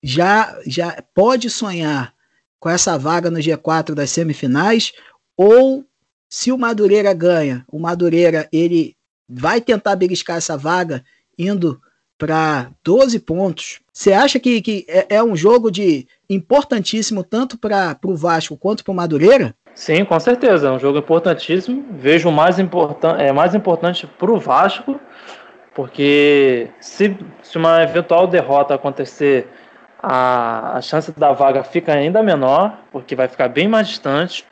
já, 0.00 0.56
já 0.64 1.02
pode 1.12 1.50
sonhar 1.50 2.14
com 2.60 2.70
essa 2.70 2.96
vaga 2.96 3.28
no 3.32 3.40
G4 3.40 3.94
das 3.94 4.10
semifinais, 4.10 4.92
ou 5.36 5.84
se 6.28 6.52
o 6.52 6.56
Madureira 6.56 7.12
ganha, 7.12 7.64
o 7.68 7.80
Madureira 7.80 8.48
ele 8.52 8.96
vai 9.28 9.60
tentar 9.60 9.96
beliscar 9.96 10.36
essa 10.36 10.56
vaga 10.56 11.04
indo 11.36 11.80
para 12.16 12.70
12 12.84 13.18
pontos. 13.18 13.80
Você 13.92 14.12
acha 14.12 14.38
que, 14.38 14.62
que 14.62 14.86
é, 14.88 15.16
é, 15.16 15.22
um 15.24 15.34
jogo 15.34 15.68
de 15.68 16.06
importantíssimo 16.30 17.24
tanto 17.24 17.58
para 17.58 17.98
o 18.04 18.14
Vasco 18.14 18.56
quanto 18.56 18.84
para 18.84 18.92
o 18.92 18.94
Madureira? 18.94 19.56
Sim, 19.74 20.04
com 20.04 20.20
certeza. 20.20 20.68
É 20.68 20.70
um 20.70 20.78
jogo 20.78 20.98
importantíssimo. 20.98 21.84
Vejo 21.98 22.30
mais, 22.30 22.60
importan 22.60 23.16
é, 23.18 23.32
mais 23.32 23.54
importante 23.54 24.06
para 24.06 24.30
o 24.30 24.38
Vasco 24.38 25.00
porque 25.74 26.68
se, 26.80 27.16
se 27.42 27.58
uma 27.58 27.82
eventual 27.82 28.26
derrota 28.26 28.74
acontecer, 28.74 29.48
a, 30.02 30.76
a 30.76 30.80
chance 30.80 31.12
da 31.18 31.32
vaga 31.32 31.62
fica 31.62 31.92
ainda 31.92 32.22
menor, 32.22 32.78
porque 32.90 33.14
vai 33.14 33.28
ficar 33.28 33.48
bem 33.48 33.68
mais 33.68 33.88
distante. 33.88 34.44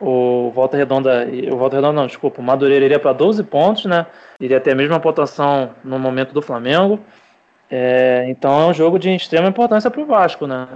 O 0.00 0.50
Volta 0.54 0.76
Redonda, 0.76 1.26
o 1.50 1.56
Volta 1.56 1.76
Redonda 1.76 2.00
não, 2.00 2.06
desculpa, 2.06 2.40
o 2.40 2.44
Madureira 2.44 2.84
iria 2.84 2.98
para 2.98 3.12
12 3.12 3.42
pontos, 3.44 3.84
né? 3.86 4.06
Iria 4.40 4.60
ter 4.60 4.72
a 4.72 4.74
mesma 4.74 5.00
pontuação 5.00 5.70
no 5.84 5.98
momento 5.98 6.32
do 6.32 6.42
Flamengo. 6.42 7.00
É, 7.70 8.26
então 8.28 8.60
é 8.60 8.66
um 8.66 8.74
jogo 8.74 8.98
de 8.98 9.14
extrema 9.14 9.48
importância 9.48 9.90
para 9.90 10.00
o 10.00 10.06
Vasco, 10.06 10.46
né? 10.46 10.68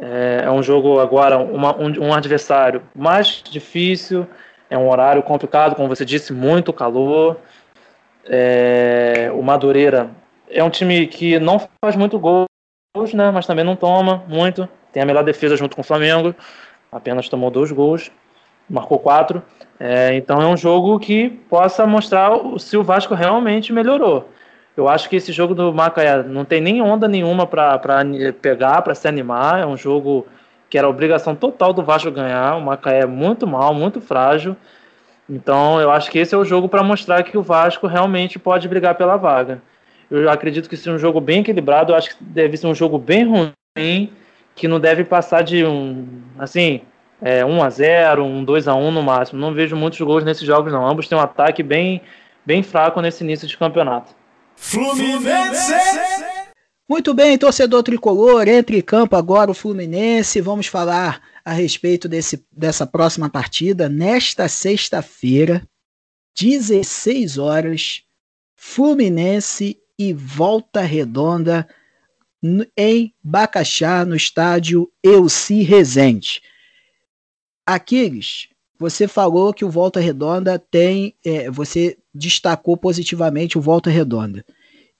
É, 0.00 0.42
é, 0.44 0.50
um 0.50 0.62
jogo 0.62 0.98
agora, 0.98 1.38
uma, 1.38 1.76
um, 1.76 2.08
um, 2.08 2.12
adversário 2.12 2.82
mais 2.94 3.42
difícil, 3.42 4.26
é 4.68 4.76
um 4.76 4.88
horário 4.88 5.22
complicado, 5.22 5.76
como 5.76 5.88
você 5.88 6.04
disse, 6.04 6.32
muito 6.32 6.72
calor. 6.72 7.36
É, 8.26 9.30
o 9.34 9.42
Madureira 9.42 10.10
é 10.48 10.62
um 10.62 10.70
time 10.70 11.06
que 11.06 11.38
não 11.38 11.60
faz 11.84 11.96
muito 11.96 12.18
gols, 12.18 12.46
né? 13.12 13.30
Mas 13.30 13.46
também 13.46 13.64
não 13.64 13.76
toma 13.76 14.24
muito. 14.28 14.68
Tem 14.92 15.02
a 15.02 15.06
melhor 15.06 15.24
defesa 15.24 15.56
junto 15.56 15.74
com 15.74 15.82
o 15.82 15.84
Flamengo, 15.84 16.34
apenas 16.90 17.28
tomou 17.28 17.50
dois 17.50 17.72
gols, 17.72 18.10
marcou 18.68 18.98
quatro. 18.98 19.42
É, 19.78 20.14
então 20.14 20.40
é 20.40 20.46
um 20.46 20.56
jogo 20.56 20.98
que 21.00 21.28
possa 21.28 21.86
mostrar 21.86 22.30
se 22.58 22.76
o 22.76 22.84
Vasco 22.84 23.14
realmente 23.14 23.72
melhorou. 23.72 24.28
Eu 24.76 24.88
acho 24.88 25.08
que 25.08 25.16
esse 25.16 25.32
jogo 25.32 25.54
do 25.54 25.72
Macaé 25.72 26.22
não 26.22 26.44
tem 26.44 26.60
nem 26.60 26.82
onda 26.82 27.06
nenhuma 27.06 27.46
para 27.46 27.80
pegar, 28.40 28.82
para 28.82 28.94
se 28.94 29.06
animar. 29.06 29.60
É 29.60 29.66
um 29.66 29.76
jogo 29.76 30.26
que 30.68 30.76
era 30.76 30.88
obrigação 30.88 31.34
total 31.34 31.72
do 31.72 31.84
Vasco 31.84 32.10
ganhar. 32.10 32.56
O 32.56 32.60
Macaé 32.60 33.00
é 33.00 33.06
muito 33.06 33.46
mal, 33.46 33.72
muito 33.72 34.00
frágil. 34.00 34.56
Então 35.28 35.80
eu 35.80 35.90
acho 35.90 36.10
que 36.10 36.18
esse 36.18 36.34
é 36.34 36.38
o 36.38 36.44
jogo 36.44 36.68
para 36.68 36.82
mostrar 36.82 37.22
que 37.22 37.36
o 37.36 37.42
Vasco 37.42 37.86
realmente 37.86 38.38
pode 38.38 38.68
brigar 38.68 38.94
pela 38.94 39.16
vaga. 39.16 39.62
Eu 40.10 40.28
acredito 40.30 40.68
que 40.68 40.76
seja 40.76 40.92
um 40.92 40.98
jogo 40.98 41.20
bem 41.20 41.40
equilibrado. 41.40 41.92
Eu 41.92 41.96
acho 41.96 42.16
que 42.16 42.22
deve 42.22 42.56
ser 42.56 42.66
um 42.66 42.74
jogo 42.74 42.98
bem 42.98 43.24
ruim, 43.26 44.12
que 44.54 44.68
não 44.68 44.78
deve 44.78 45.04
passar 45.04 45.42
de 45.42 45.64
um 45.64 46.06
assim 46.38 46.82
é, 47.22 47.44
1 47.44 47.62
a 47.62 47.70
0 47.70 48.24
um 48.24 48.44
2 48.44 48.68
a 48.68 48.74
1 48.74 48.90
no 48.90 49.02
máximo. 49.02 49.40
Não 49.40 49.54
vejo 49.54 49.74
muitos 49.74 50.00
gols 50.00 50.24
nesses 50.24 50.46
jogos, 50.46 50.72
não. 50.72 50.86
Ambos 50.86 51.08
têm 51.08 51.16
um 51.16 51.20
ataque 51.22 51.62
bem, 51.62 52.02
bem 52.44 52.62
fraco 52.62 53.00
nesse 53.00 53.24
início 53.24 53.48
de 53.48 53.56
campeonato. 53.56 54.14
Fluminense! 54.56 55.74
Muito 56.86 57.14
bem, 57.14 57.38
torcedor 57.38 57.82
tricolor, 57.82 58.46
entre 58.46 58.76
em 58.76 58.82
campo 58.82 59.16
agora 59.16 59.50
o 59.50 59.54
Fluminense. 59.54 60.40
Vamos 60.42 60.66
falar 60.66 61.20
a 61.44 61.52
respeito 61.52 62.08
desse, 62.08 62.44
dessa 62.50 62.86
próxima 62.86 63.28
partida. 63.28 63.88
Nesta 63.88 64.48
sexta-feira, 64.48 65.66
16 66.36 67.38
horas, 67.38 68.02
Fluminense 68.56 69.78
e 69.98 70.12
Volta 70.12 70.80
Redonda 70.80 71.68
em 72.76 73.14
Bacaxá, 73.22 74.04
no 74.04 74.14
estádio 74.14 74.90
Elci 75.02 75.62
Rezende. 75.62 76.42
Aquiles, 77.66 78.48
você 78.78 79.08
falou 79.08 79.54
que 79.54 79.64
o 79.64 79.70
Volta 79.70 80.00
Redonda 80.00 80.58
tem. 80.58 81.14
É, 81.24 81.50
você 81.50 81.96
destacou 82.12 82.76
positivamente 82.76 83.56
o 83.56 83.60
Volta 83.60 83.88
Redonda. 83.88 84.44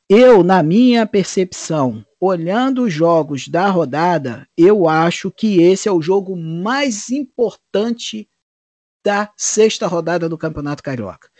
Eu, 0.08 0.44
na 0.44 0.62
minha 0.62 1.06
percepção, 1.06 2.04
olhando 2.20 2.82
os 2.82 2.92
jogos 2.92 3.48
da 3.48 3.68
rodada, 3.68 4.46
eu 4.56 4.86
acho 4.86 5.30
que 5.30 5.62
esse 5.62 5.88
é 5.88 5.92
o 5.92 6.02
jogo 6.02 6.36
mais 6.36 7.08
importante 7.08 8.28
da 9.02 9.30
sexta 9.34 9.86
rodada 9.86 10.28
do 10.28 10.36
Campeonato 10.36 10.82
Carioca. 10.82 11.30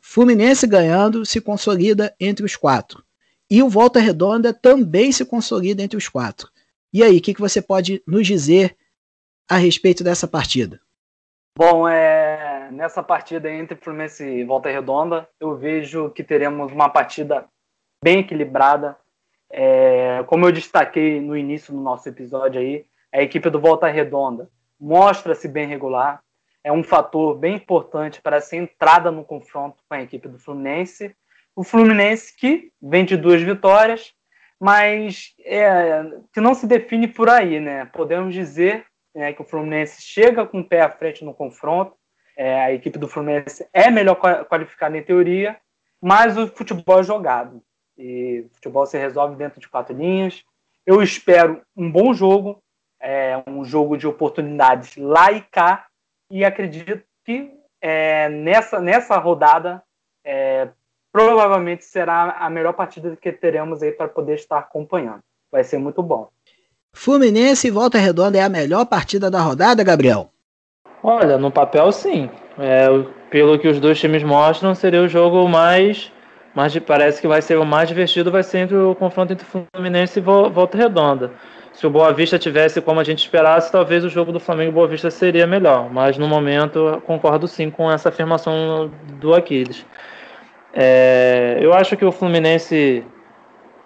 Fluminense 0.00 0.66
ganhando 0.66 1.24
se 1.24 1.40
consolida 1.40 2.12
entre 2.18 2.44
os 2.44 2.56
quatro. 2.56 3.04
E 3.48 3.62
o 3.62 3.68
Volta 3.68 4.00
Redonda 4.00 4.52
também 4.52 5.12
se 5.12 5.24
consolida 5.24 5.82
entre 5.82 5.96
os 5.96 6.08
quatro. 6.08 6.50
E 6.92 7.04
aí, 7.04 7.18
o 7.18 7.22
que, 7.22 7.34
que 7.34 7.40
você 7.40 7.62
pode 7.62 8.02
nos 8.06 8.26
dizer 8.26 8.76
a 9.48 9.56
respeito 9.56 10.02
dessa 10.02 10.26
partida? 10.26 10.80
Bom, 11.56 11.86
é, 11.86 12.70
nessa 12.72 13.02
partida 13.02 13.50
entre 13.50 13.76
Fluminense 13.76 14.24
e 14.24 14.44
Volta 14.44 14.70
Redonda, 14.70 15.28
eu 15.38 15.56
vejo 15.56 16.10
que 16.10 16.24
teremos 16.24 16.72
uma 16.72 16.88
partida 16.88 17.46
bem 18.02 18.20
equilibrada. 18.20 18.96
É, 19.50 20.24
como 20.26 20.46
eu 20.46 20.52
destaquei 20.52 21.20
no 21.20 21.36
início 21.36 21.72
do 21.72 21.80
nosso 21.80 22.08
episódio 22.08 22.60
aí, 22.60 22.86
a 23.12 23.22
equipe 23.22 23.48
do 23.50 23.60
Volta 23.60 23.86
Redonda 23.86 24.48
mostra-se 24.80 25.46
bem 25.46 25.66
regular, 25.66 26.20
é 26.64 26.72
um 26.72 26.82
fator 26.82 27.36
bem 27.36 27.56
importante 27.56 28.20
para 28.20 28.36
essa 28.36 28.56
entrada 28.56 29.10
no 29.10 29.24
confronto 29.24 29.82
com 29.88 29.94
a 29.94 30.02
equipe 30.02 30.28
do 30.28 30.38
Fluminense. 30.38 31.14
O 31.54 31.62
Fluminense 31.62 32.34
que 32.36 32.72
vem 32.80 33.04
de 33.04 33.16
duas 33.16 33.42
vitórias, 33.42 34.12
mas 34.58 35.34
é, 35.44 36.04
que 36.32 36.40
não 36.40 36.54
se 36.54 36.66
define 36.66 37.08
por 37.08 37.28
aí, 37.28 37.60
né? 37.60 37.84
Podemos 37.86 38.32
dizer 38.32 38.86
né, 39.14 39.32
que 39.32 39.42
o 39.42 39.44
Fluminense 39.44 40.00
chega 40.00 40.46
com 40.46 40.60
o 40.60 40.64
pé 40.64 40.80
à 40.80 40.90
frente 40.90 41.24
no 41.24 41.34
confronto. 41.34 41.94
É, 42.36 42.62
a 42.62 42.72
equipe 42.72 42.98
do 42.98 43.08
Fluminense 43.08 43.68
é 43.72 43.90
melhor 43.90 44.16
qualificada 44.46 44.96
em 44.96 45.02
teoria, 45.02 45.58
mas 46.00 46.38
o 46.38 46.46
futebol 46.46 47.00
é 47.00 47.02
jogado. 47.02 47.62
E 47.96 48.46
o 48.46 48.54
futebol 48.54 48.86
se 48.86 48.98
resolve 48.98 49.36
dentro 49.36 49.60
de 49.60 49.68
quatro 49.68 49.96
linhas. 49.96 50.42
Eu 50.84 51.02
espero 51.02 51.62
um 51.76 51.90
bom 51.90 52.12
jogo, 52.12 52.62
é, 53.00 53.42
um 53.46 53.64
jogo 53.64 53.96
de 53.96 54.06
oportunidades 54.06 54.96
lá 54.96 55.30
e 55.32 55.40
cá, 55.42 55.86
e 56.30 56.44
acredito 56.44 57.02
que 57.24 57.52
é, 57.80 58.28
nessa, 58.28 58.80
nessa 58.80 59.16
rodada 59.18 59.82
é, 60.24 60.68
provavelmente 61.12 61.84
será 61.84 62.36
a 62.38 62.48
melhor 62.48 62.72
partida 62.72 63.16
que 63.16 63.30
teremos 63.32 63.82
aí 63.82 63.92
para 63.92 64.08
poder 64.08 64.34
estar 64.34 64.58
acompanhando. 64.58 65.20
Vai 65.50 65.62
ser 65.62 65.78
muito 65.78 66.02
bom. 66.02 66.28
Fluminense 66.94 67.68
e 67.68 67.70
Volta 67.70 67.98
Redonda 67.98 68.38
é 68.38 68.42
a 68.42 68.48
melhor 68.48 68.86
partida 68.86 69.30
da 69.30 69.40
rodada, 69.40 69.82
Gabriel? 69.82 70.30
Olha, 71.02 71.36
no 71.36 71.50
papel 71.50 71.90
sim. 71.90 72.30
É, 72.58 72.86
pelo 73.30 73.58
que 73.58 73.68
os 73.68 73.80
dois 73.80 73.98
times 73.98 74.22
mostram, 74.22 74.74
seria 74.74 75.02
o 75.02 75.08
jogo 75.08 75.48
mais, 75.48 76.12
mais 76.54 76.76
parece 76.78 77.20
que 77.20 77.26
vai 77.26 77.40
ser 77.40 77.58
o 77.58 77.64
mais 77.64 77.88
divertido, 77.88 78.30
vai 78.30 78.42
ser 78.42 78.58
entre 78.58 78.76
o 78.76 78.94
confronto 78.94 79.32
entre 79.32 79.46
Fluminense 79.46 80.18
e 80.18 80.22
Volta 80.22 80.76
Redonda. 80.76 81.32
Se 81.72 81.86
o 81.86 81.90
Boa 81.90 82.12
Vista 82.12 82.38
tivesse 82.38 82.80
como 82.82 83.00
a 83.00 83.04
gente 83.04 83.20
esperasse, 83.20 83.72
talvez 83.72 84.04
o 84.04 84.08
jogo 84.08 84.30
do 84.30 84.38
Flamengo 84.38 84.70
e 84.70 84.74
Boa 84.74 84.86
Vista 84.86 85.10
seria 85.10 85.46
melhor. 85.46 85.90
Mas 85.90 86.18
no 86.18 86.28
momento 86.28 87.02
concordo 87.06 87.48
sim 87.48 87.70
com 87.70 87.90
essa 87.90 88.10
afirmação 88.10 88.90
do 89.20 89.34
Aquiles. 89.34 89.86
É, 90.74 91.58
eu 91.60 91.72
acho 91.72 91.96
que 91.96 92.04
o 92.04 92.12
Fluminense 92.12 93.04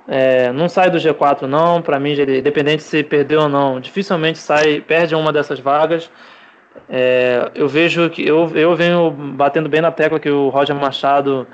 é, 0.09 0.53
não 0.53 0.69
sai 0.69 0.91
do 0.91 0.99
G4 0.99 1.43
não, 1.43 1.83
para 1.83 1.99
mim, 1.99 2.11
ele, 2.11 2.39
independente 2.39 2.83
se 2.83 3.03
perdeu 3.03 3.43
ou 3.43 3.49
não, 3.49 3.81
dificilmente 3.81 4.39
sai, 4.39 4.81
perde 4.81 5.15
uma 5.15 5.33
dessas 5.33 5.61
vagas. 5.61 6.11
É, 6.89 7.51
eu 7.55 7.69
vejo 7.69 8.09
que 8.11 8.27
eu, 8.27 8.51
eu 8.55 8.75
venho 8.77 9.11
batendo 9.11 9.69
bem 9.69 9.81
na 9.81 9.91
tecla 9.91 10.21
que 10.21 10.31
o 10.31 10.49
Roger 10.49 10.77
Machado, 10.77 11.47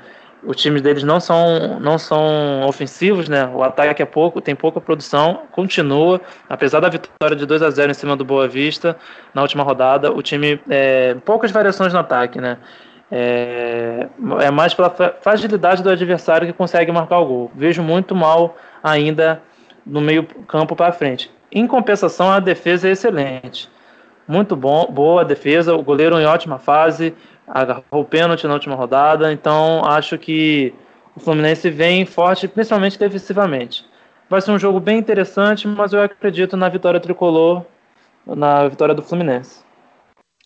os 0.45 0.57
times 0.57 0.81
deles 0.81 1.03
não 1.03 1.19
são, 1.19 1.79
não 1.79 1.97
são 1.97 2.65
ofensivos, 2.67 3.29
né? 3.29 3.45
O 3.53 3.63
ataque 3.63 4.01
é 4.01 4.05
pouco, 4.05 4.41
tem 4.41 4.55
pouca 4.55 4.81
produção, 4.81 5.41
continua, 5.51 6.19
apesar 6.49 6.79
da 6.79 6.89
vitória 6.89 7.35
de 7.35 7.45
2 7.45 7.61
a 7.61 7.69
0 7.69 7.91
em 7.91 7.93
cima 7.93 8.15
do 8.15 8.25
Boa 8.25 8.47
Vista 8.47 8.97
na 9.33 9.41
última 9.41 9.63
rodada, 9.63 10.11
o 10.11 10.21
time 10.21 10.59
é, 10.69 11.15
poucas 11.25 11.51
variações 11.51 11.93
no 11.93 11.99
ataque, 11.99 12.39
né? 12.39 12.57
É, 13.11 14.07
é 14.41 14.51
mais 14.51 14.73
pela 14.73 14.89
fragilidade 15.21 15.83
do 15.83 15.89
adversário 15.89 16.47
que 16.47 16.53
consegue 16.53 16.91
marcar 16.91 17.19
o 17.19 17.25
gol. 17.25 17.51
Vejo 17.55 17.83
muito 17.83 18.15
mal 18.15 18.57
ainda 18.83 19.41
no 19.85 20.01
meio 20.01 20.23
campo 20.47 20.75
para 20.75 20.91
frente. 20.91 21.29
Em 21.51 21.67
compensação, 21.67 22.31
a 22.31 22.39
defesa 22.39 22.87
é 22.87 22.91
excelente. 22.91 23.69
Muito 24.27 24.55
bom, 24.55 24.87
boa 24.91 25.25
defesa, 25.25 25.73
o 25.75 25.83
goleiro 25.83 26.19
em 26.19 26.25
ótima 26.25 26.57
fase, 26.57 27.13
agarrou 27.47 27.83
o 27.91 28.05
pênalti 28.05 28.47
na 28.47 28.53
última 28.53 28.75
rodada, 28.75 29.31
então 29.33 29.83
acho 29.85 30.17
que 30.17 30.73
o 31.15 31.19
Fluminense 31.19 31.69
vem 31.69 32.05
forte, 32.05 32.47
principalmente 32.47 32.97
defensivamente. 32.97 33.85
Vai 34.29 34.41
ser 34.41 34.51
um 34.51 34.59
jogo 34.59 34.79
bem 34.79 34.97
interessante, 34.97 35.67
mas 35.67 35.93
eu 35.93 36.01
acredito 36.01 36.55
na 36.55 36.69
vitória 36.69 36.99
tricolor, 36.99 37.65
na 38.25 38.67
vitória 38.67 38.95
do 38.95 39.01
Fluminense. 39.01 39.61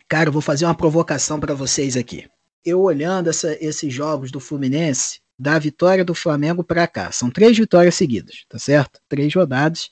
Cara, 0.10 0.30
eu 0.30 0.34
vou 0.34 0.42
fazer 0.42 0.66
uma 0.66 0.76
provocação 0.76 1.40
para 1.40 1.54
vocês 1.54 1.96
aqui 1.96 2.26
eu 2.68 2.82
olhando 2.82 3.30
essa, 3.30 3.58
esses 3.64 3.94
jogos 3.94 4.30
do 4.30 4.42
Fluminense, 4.42 5.22
da 5.40 5.58
vitória 5.58 6.04
do 6.04 6.14
Flamengo 6.14 6.64
para 6.64 6.86
cá, 6.86 7.12
são 7.12 7.30
três 7.30 7.58
vitórias 7.58 7.96
seguidas, 7.96 8.46
tá 8.50 8.60
certo? 8.60 9.00
Três 9.08 9.34
rodadas, 9.34 9.90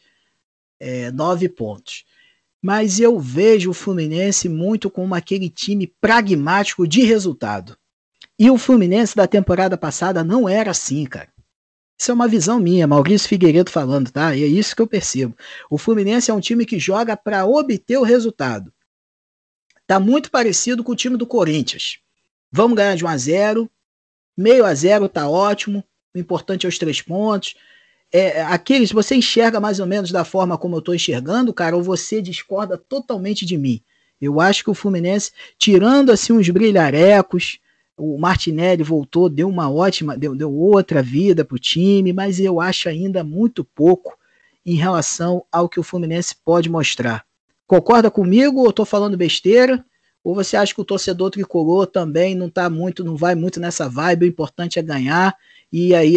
é, 0.78 1.10
nove 1.12 1.48
pontos. 1.48 2.04
Mas 2.66 3.00
eu 3.00 3.20
vejo 3.20 3.70
o 3.70 3.76
Fluminense 3.76 4.50
muito 4.50 4.90
como 4.90 5.14
aquele 5.14 5.52
time 5.52 5.86
pragmático 6.02 6.88
de 6.88 7.04
resultado. 7.04 7.78
E 8.40 8.50
o 8.50 8.58
Fluminense 8.58 9.16
da 9.16 9.28
temporada 9.28 9.78
passada 9.78 10.24
não 10.24 10.50
era 10.50 10.72
assim, 10.72 11.06
cara. 11.06 11.30
Isso 11.96 12.10
é 12.10 12.14
uma 12.16 12.28
visão 12.28 12.60
minha, 12.60 12.88
Maurício 12.88 13.30
Figueiredo 13.30 13.70
falando, 13.70 14.10
tá? 14.10 14.36
E 14.36 14.44
é 14.44 14.48
isso 14.48 14.76
que 14.76 14.82
eu 14.82 14.88
percebo. 14.88 15.38
O 15.70 15.78
Fluminense 15.78 16.32
é 16.32 16.34
um 16.34 16.40
time 16.40 16.66
que 16.66 16.80
joga 16.80 17.16
para 17.16 17.46
obter 17.46 18.00
o 18.00 18.04
resultado. 18.04 18.74
Tá 19.86 20.00
muito 20.00 20.32
parecido 20.32 20.84
com 20.84 20.94
o 20.94 20.96
time 20.96 21.18
do 21.18 21.28
Corinthians. 21.28 22.00
Vamos 22.52 22.78
ganhar 22.78 22.96
de 22.96 23.06
1 23.06 23.08
a 23.08 23.16
0 23.16 23.72
Meio 24.36 24.66
a 24.66 24.74
zero 24.74 25.08
tá 25.08 25.30
ótimo. 25.30 25.84
O 26.16 26.18
importante 26.18 26.66
é 26.66 26.70
os 26.70 26.80
três 26.80 27.00
pontos. 27.00 27.54
É, 28.12 28.44
aqueles, 28.44 28.92
você 28.92 29.16
enxerga 29.16 29.60
mais 29.60 29.80
ou 29.80 29.86
menos 29.86 30.12
da 30.12 30.24
forma 30.24 30.58
como 30.58 30.76
eu 30.76 30.80
estou 30.80 30.96
enxergando, 30.96 31.54
cara, 31.54 31.76
ou 31.76 31.84
você 31.84 32.22
discorda 32.22 32.78
totalmente 32.78 33.46
de 33.46 33.58
mim? 33.58 33.82
Eu 34.22 34.40
acho 34.40 34.64
que 34.64 34.70
o 34.70 34.74
Fluminense, 34.74 35.32
tirando 35.58 36.12
assim 36.12 36.32
uns 36.32 36.50
brilharecos, 36.50 37.60
O 37.98 38.18
Martinelli 38.18 38.84
voltou, 38.84 39.30
deu 39.30 39.48
uma 39.48 39.72
ótima, 39.72 40.18
deu, 40.18 40.36
deu 40.36 40.54
outra 40.54 41.02
vida 41.02 41.46
para 41.46 41.56
o 41.56 41.60
time, 41.60 42.12
mas 42.12 42.40
eu 42.40 42.60
acho 42.60 42.90
ainda 42.90 43.24
muito 43.24 43.64
pouco 43.64 44.18
em 44.66 44.76
relação 44.76 45.46
ao 45.50 45.70
que 45.70 45.80
o 45.80 45.84
Fluminense 45.84 46.36
pode 46.44 46.70
mostrar. 46.70 47.24
Concorda 47.66 48.12
comigo 48.12 48.60
ou 48.62 48.70
estou 48.70 48.86
falando 48.86 49.16
besteira? 49.16 49.84
Ou 50.24 50.36
você 50.36 50.58
acha 50.58 50.74
que 50.74 50.82
o 50.82 50.86
torcedor 50.86 51.30
tricolor 51.30 51.88
também 51.88 52.36
não 52.36 52.50
tá 52.50 52.70
muito, 52.70 53.04
não 53.04 53.16
vai 53.16 53.34
muito 53.36 53.60
nessa 53.60 53.88
vibe, 53.88 54.26
o 54.26 54.28
importante 54.28 54.78
é 54.78 54.82
ganhar 54.82 55.36
e 55.72 55.94
aí 55.96 56.16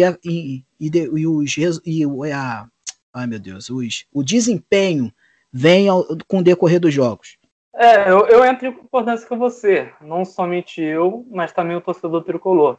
e, 0.79 0.89
e 0.95 1.27
os 1.27 1.57
e 1.57 2.03
a, 2.33 2.67
ai 3.13 3.27
meu 3.27 3.39
Deus, 3.39 3.69
os, 3.69 4.05
o 4.13 4.23
desempenho 4.23 5.11
vem 5.51 5.89
ao, 5.89 6.05
com 6.27 6.39
o 6.39 6.43
decorrer 6.43 6.79
dos 6.79 6.93
jogos. 6.93 7.37
É, 7.75 8.09
eu, 8.09 8.27
eu 8.27 8.43
entro 8.43 8.67
em 8.67 8.73
concordância 8.73 9.27
com 9.27 9.37
você, 9.37 9.91
não 10.01 10.25
somente 10.25 10.81
eu, 10.81 11.25
mas 11.29 11.51
também 11.51 11.77
o 11.77 11.81
torcedor 11.81 12.23
tricolor. 12.23 12.77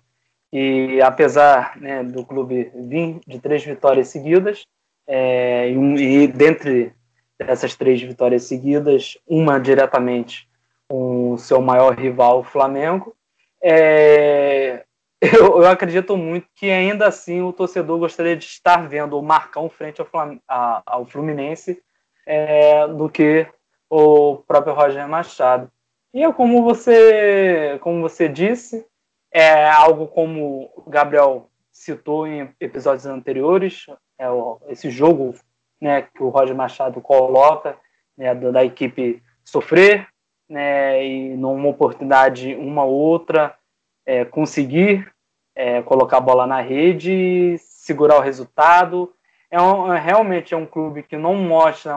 E 0.52 1.00
apesar 1.00 1.80
né, 1.80 2.02
do 2.02 2.24
clube 2.24 2.70
vir 2.74 3.20
de 3.26 3.38
três 3.38 3.64
vitórias 3.64 4.08
seguidas, 4.08 4.64
é, 5.06 5.70
e, 5.70 5.76
um, 5.76 5.96
e 5.96 6.26
dentre 6.26 6.92
dessas 7.38 7.74
três 7.74 8.02
vitórias 8.02 8.44
seguidas, 8.44 9.16
uma 9.26 9.58
diretamente 9.58 10.48
com 10.88 11.32
o 11.32 11.38
seu 11.38 11.62
maior 11.62 11.96
rival, 11.96 12.40
o 12.40 12.44
Flamengo, 12.44 13.14
é, 13.62 14.84
eu, 15.20 15.62
eu, 15.62 15.66
acredito 15.68 16.16
muito 16.16 16.48
que 16.54 16.70
ainda 16.70 17.06
assim 17.06 17.42
o 17.42 17.52
torcedor 17.52 17.98
gostaria 17.98 18.36
de 18.36 18.44
estar 18.44 18.88
vendo 18.88 19.18
o 19.18 19.22
Marcão 19.22 19.68
frente 19.68 20.00
ao, 20.00 20.06
Flam, 20.06 20.38
a, 20.48 20.82
ao 20.86 21.04
Fluminense 21.04 21.82
é, 22.26 22.86
do 22.88 23.08
que 23.08 23.46
o 23.88 24.36
próprio 24.46 24.72
Roger 24.74 25.06
Machado. 25.06 25.70
E 26.14 26.22
é 26.22 26.32
como 26.32 26.62
você, 26.62 27.78
como 27.82 28.00
você 28.00 28.28
disse, 28.28 28.86
é 29.32 29.68
algo 29.68 30.08
como 30.08 30.70
o 30.74 30.88
Gabriel 30.88 31.48
citou 31.70 32.26
em 32.26 32.52
episódios 32.58 33.06
anteriores, 33.06 33.86
é 34.18 34.28
o, 34.28 34.60
esse 34.68 34.90
jogo 34.90 35.34
né, 35.80 36.02
que 36.02 36.22
o 36.22 36.28
Roger 36.28 36.54
Machado 36.54 37.00
coloca 37.00 37.76
né, 38.16 38.34
da, 38.34 38.50
da, 38.50 38.64
equipe 38.64 39.22
sofrer 39.44 40.06
né, 40.48 41.04
e 41.04 41.36
numa 41.36 41.68
oportunidade 41.68 42.54
uma 42.54 42.84
outra 42.84 43.56
é, 44.10 44.24
conseguir 44.24 45.08
é, 45.54 45.80
colocar 45.82 46.16
a 46.16 46.20
bola 46.20 46.44
na 46.44 46.60
rede, 46.60 47.56
segurar 47.58 48.16
o 48.16 48.22
resultado. 48.22 49.14
É, 49.48 49.60
um, 49.62 49.92
é 49.92 50.00
realmente 50.00 50.52
é 50.52 50.56
um 50.56 50.66
clube 50.66 51.04
que 51.04 51.16
não 51.16 51.36
mostra 51.36 51.96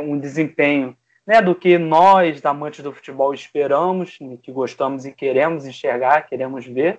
um 0.00 0.18
desempenho 0.18 0.96
né, 1.24 1.40
do 1.40 1.54
que 1.54 1.78
nós, 1.78 2.44
amantes 2.44 2.82
do 2.82 2.92
futebol, 2.92 3.32
esperamos, 3.32 4.18
que 4.42 4.50
gostamos 4.50 5.04
e 5.04 5.12
queremos 5.12 5.64
enxergar, 5.64 6.26
queremos 6.26 6.66
ver. 6.66 6.98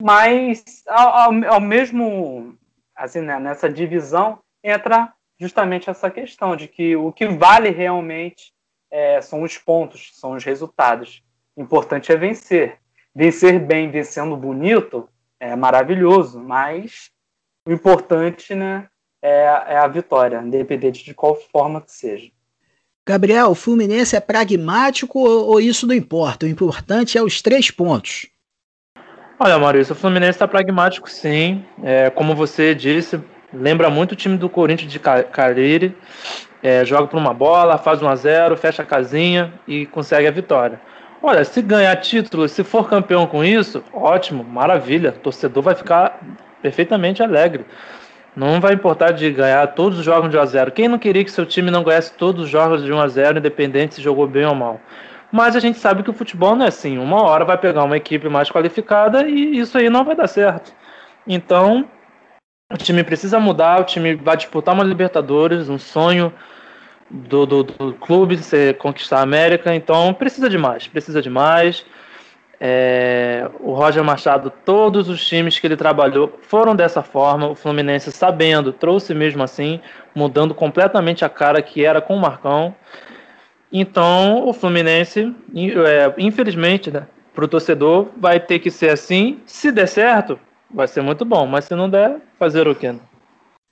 Mas, 0.00 0.64
ao, 0.88 1.30
ao 1.44 1.60
mesmo, 1.60 2.56
assim, 2.96 3.20
né, 3.20 3.38
nessa 3.38 3.68
divisão, 3.68 4.38
entra 4.64 5.12
justamente 5.38 5.90
essa 5.90 6.10
questão 6.10 6.56
de 6.56 6.66
que 6.66 6.96
o 6.96 7.12
que 7.12 7.26
vale 7.26 7.68
realmente 7.68 8.54
é, 8.90 9.20
são 9.20 9.42
os 9.42 9.58
pontos, 9.58 10.12
são 10.14 10.32
os 10.32 10.44
resultados. 10.44 11.22
O 11.54 11.60
importante 11.60 12.10
é 12.10 12.16
vencer. 12.16 12.81
Vencer 13.14 13.60
bem, 13.60 13.90
vencendo 13.90 14.36
bonito, 14.36 15.08
é 15.38 15.54
maravilhoso, 15.54 16.40
mas 16.40 17.10
o 17.66 17.72
importante 17.72 18.54
né, 18.54 18.86
é, 19.22 19.44
é 19.74 19.76
a 19.78 19.86
vitória, 19.86 20.40
independente 20.42 21.04
de 21.04 21.12
qual 21.12 21.34
forma 21.34 21.80
que 21.80 21.92
seja. 21.92 22.30
Gabriel, 23.06 23.50
o 23.50 23.54
Fluminense 23.54 24.14
é 24.14 24.20
pragmático 24.20 25.18
ou, 25.18 25.46
ou 25.48 25.60
isso 25.60 25.86
não 25.86 25.94
importa? 25.94 26.46
O 26.46 26.48
importante 26.48 27.18
é 27.18 27.22
os 27.22 27.42
três 27.42 27.70
pontos. 27.70 28.28
Olha, 29.38 29.58
Maurício, 29.58 29.92
o 29.92 29.96
Fluminense 29.96 30.36
está 30.36 30.46
pragmático 30.46 31.10
sim. 31.10 31.64
É, 31.82 32.10
como 32.10 32.32
você 32.32 32.74
disse, 32.76 33.20
lembra 33.52 33.90
muito 33.90 34.12
o 34.12 34.16
time 34.16 34.36
do 34.36 34.48
Corinthians 34.48 34.92
de 34.92 35.00
Cariri. 35.00 35.96
É, 36.62 36.84
joga 36.84 37.08
por 37.08 37.18
uma 37.18 37.34
bola, 37.34 37.76
faz 37.76 38.00
1 38.00 38.08
a 38.08 38.14
0 38.14 38.56
fecha 38.56 38.82
a 38.82 38.86
casinha 38.86 39.52
e 39.66 39.84
consegue 39.86 40.28
a 40.28 40.30
vitória. 40.30 40.80
Olha, 41.24 41.44
se 41.44 41.62
ganhar 41.62 41.94
título, 41.96 42.48
se 42.48 42.64
for 42.64 42.88
campeão 42.88 43.28
com 43.28 43.44
isso, 43.44 43.84
ótimo, 43.92 44.42
maravilha. 44.42 45.10
O 45.10 45.20
torcedor 45.20 45.62
vai 45.62 45.74
ficar 45.76 46.18
perfeitamente 46.60 47.22
alegre. 47.22 47.64
Não 48.34 48.60
vai 48.60 48.74
importar 48.74 49.12
de 49.12 49.30
ganhar 49.30 49.64
todos 49.68 50.00
os 50.00 50.04
jogos 50.04 50.30
de 50.30 50.36
1 50.36 50.40
a 50.40 50.46
0. 50.46 50.72
Quem 50.72 50.88
não 50.88 50.98
queria 50.98 51.22
que 51.22 51.30
seu 51.30 51.46
time 51.46 51.70
não 51.70 51.84
ganhasse 51.84 52.12
todos 52.14 52.44
os 52.44 52.50
jogos 52.50 52.82
de 52.82 52.92
1 52.92 53.00
a 53.00 53.06
0, 53.06 53.38
independente 53.38 53.94
se 53.94 54.02
jogou 54.02 54.26
bem 54.26 54.46
ou 54.46 54.54
mal? 54.54 54.80
Mas 55.30 55.54
a 55.54 55.60
gente 55.60 55.78
sabe 55.78 56.02
que 56.02 56.10
o 56.10 56.14
futebol 56.14 56.56
não 56.56 56.64
é 56.64 56.68
assim. 56.68 56.98
Uma 56.98 57.22
hora 57.22 57.44
vai 57.44 57.56
pegar 57.56 57.84
uma 57.84 57.96
equipe 57.96 58.28
mais 58.28 58.50
qualificada 58.50 59.28
e 59.28 59.58
isso 59.58 59.78
aí 59.78 59.88
não 59.88 60.04
vai 60.04 60.16
dar 60.16 60.26
certo. 60.26 60.74
Então, 61.24 61.88
o 62.72 62.76
time 62.76 63.04
precisa 63.04 63.38
mudar, 63.38 63.80
o 63.80 63.84
time 63.84 64.16
vai 64.16 64.36
disputar 64.36 64.74
uma 64.74 64.82
Libertadores, 64.82 65.68
um 65.68 65.78
sonho 65.78 66.32
do, 67.12 67.44
do, 67.44 67.62
do 67.62 67.92
clube 67.94 68.38
ser 68.38 68.78
conquistar 68.78 69.18
a 69.18 69.22
América, 69.22 69.74
então 69.74 70.14
precisa 70.14 70.48
de 70.48 70.56
mais, 70.56 70.88
precisa 70.88 71.20
de 71.20 71.28
mais. 71.28 71.84
É, 72.64 73.50
o 73.60 73.72
Roger 73.74 74.04
Machado, 74.04 74.50
todos 74.64 75.08
os 75.08 75.26
times 75.26 75.58
que 75.58 75.66
ele 75.66 75.76
trabalhou 75.76 76.38
foram 76.42 76.76
dessa 76.76 77.02
forma. 77.02 77.48
O 77.48 77.54
Fluminense, 77.54 78.12
sabendo, 78.12 78.72
trouxe 78.72 79.12
mesmo 79.12 79.42
assim, 79.42 79.80
mudando 80.14 80.54
completamente 80.54 81.24
a 81.24 81.28
cara 81.28 81.60
que 81.60 81.84
era 81.84 82.00
com 82.00 82.16
o 82.16 82.20
Marcão. 82.20 82.74
Então, 83.70 84.46
o 84.46 84.52
Fluminense, 84.52 85.34
é, 85.56 86.14
infelizmente, 86.18 86.90
né, 86.90 87.06
para 87.34 87.44
o 87.44 87.48
torcedor, 87.48 88.08
vai 88.16 88.38
ter 88.38 88.60
que 88.60 88.70
ser 88.70 88.90
assim. 88.90 89.40
Se 89.44 89.72
der 89.72 89.88
certo, 89.88 90.38
vai 90.70 90.86
ser 90.86 91.02
muito 91.02 91.24
bom, 91.24 91.46
mas 91.46 91.64
se 91.64 91.74
não 91.74 91.90
der, 91.90 92.16
fazer 92.38 92.68
o 92.68 92.74
quê? 92.74 92.94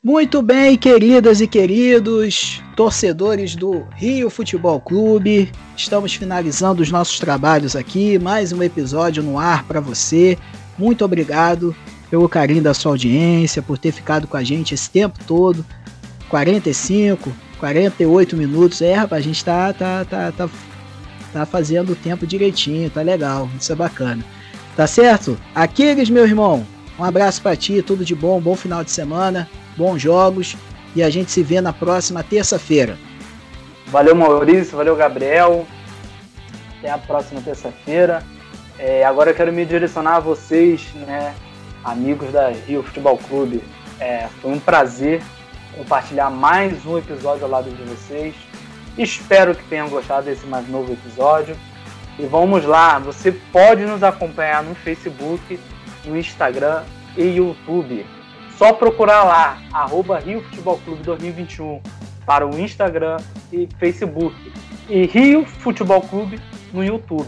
Muito 0.03 0.41
bem, 0.41 0.79
queridas 0.79 1.43
e 1.43 1.47
queridos 1.47 2.63
torcedores 2.75 3.55
do 3.55 3.87
Rio 3.97 4.31
Futebol 4.31 4.81
Clube, 4.81 5.53
estamos 5.77 6.15
finalizando 6.15 6.81
os 6.81 6.91
nossos 6.91 7.19
trabalhos 7.19 7.77
aqui. 7.77 8.19
Mais 8.19 8.51
um 8.51 8.63
episódio 8.63 9.23
no 9.23 9.39
ar 9.39 9.63
para 9.65 9.79
você. 9.79 10.39
Muito 10.79 11.05
obrigado 11.05 11.77
pelo 12.09 12.31
carinho 12.31 12.63
da 12.63 12.73
sua 12.73 12.93
audiência, 12.93 13.61
por 13.61 13.77
ter 13.77 13.93
ficado 13.93 14.27
com 14.27 14.39
a 14.39 14.43
gente 14.43 14.73
esse 14.73 14.89
tempo 14.89 15.19
todo 15.27 15.67
45, 16.31 17.31
48 17.59 18.39
minutos. 18.39 18.81
É, 18.81 18.95
rapaz, 18.95 19.23
a 19.23 19.27
gente 19.29 19.45
tá, 19.45 19.71
tá, 19.75 20.07
tá, 20.07 20.33
tá, 20.33 20.49
tá 21.31 21.45
fazendo 21.45 21.93
o 21.93 21.97
tempo 21.97 22.27
direitinho, 22.27 22.89
tá 22.89 23.03
legal, 23.03 23.51
isso 23.61 23.71
é 23.71 23.77
bacana. 23.77 24.25
Tá 24.75 24.87
certo? 24.87 25.39
Aquiles, 25.55 26.09
meu 26.09 26.25
irmão, 26.25 26.67
um 26.99 27.05
abraço 27.05 27.43
para 27.43 27.55
ti, 27.55 27.83
tudo 27.83 28.03
de 28.03 28.15
bom, 28.15 28.41
bom 28.41 28.57
final 28.57 28.83
de 28.83 28.91
semana 28.91 29.47
bons 29.81 29.99
jogos 29.99 30.57
e 30.95 31.03
a 31.03 31.09
gente 31.09 31.31
se 31.31 31.43
vê 31.43 31.59
na 31.63 31.73
próxima 31.73 32.23
terça-feira. 32.23 32.99
Valeu, 33.87 34.15
Maurício, 34.15 34.77
valeu, 34.77 34.95
Gabriel. 34.95 35.67
Até 36.79 36.91
a 36.91 36.99
próxima 36.99 37.41
terça-feira. 37.41 38.23
É, 38.79 39.05
agora 39.05 39.31
eu 39.31 39.35
quero 39.35 39.53
me 39.53 39.65
direcionar 39.65 40.17
a 40.17 40.21
vocês, 40.21 40.87
né, 41.07 41.35
amigos 41.83 42.31
da 42.31 42.51
Rio 42.51 42.83
Futebol 42.83 43.17
Clube. 43.17 43.63
É, 43.99 44.29
foi 44.43 44.53
um 44.53 44.61
prazer 44.61 45.23
compartilhar 45.77 46.29
mais 46.29 46.85
um 46.85 46.99
episódio 46.99 47.45
ao 47.45 47.51
lado 47.51 47.71
de 47.71 47.83
vocês. 47.85 48.35
Espero 48.99 49.55
que 49.55 49.65
tenham 49.65 49.89
gostado 49.89 50.27
desse 50.27 50.45
mais 50.47 50.69
novo 50.69 50.93
episódio. 50.93 51.57
E 52.19 52.27
vamos 52.27 52.67
lá, 52.67 52.99
você 52.99 53.33
pode 53.33 53.87
nos 53.87 54.03
acompanhar 54.03 54.63
no 54.63 54.75
Facebook, 54.75 55.59
no 56.05 56.19
Instagram 56.19 56.83
e 57.17 57.23
YouTube. 57.23 58.05
Só 58.61 58.75
procurar 58.75 59.25
lá, 59.25 59.59
arroba 59.73 60.19
Rio 60.19 60.43
Futebol 60.43 60.79
Clube 60.85 61.03
2021 61.03 61.81
para 62.27 62.47
o 62.47 62.61
Instagram 62.61 63.17
e 63.51 63.67
Facebook. 63.79 64.37
E 64.87 65.07
Rio 65.07 65.47
Futebol 65.47 66.03
Clube 66.03 66.39
no 66.71 66.85
YouTube. 66.85 67.27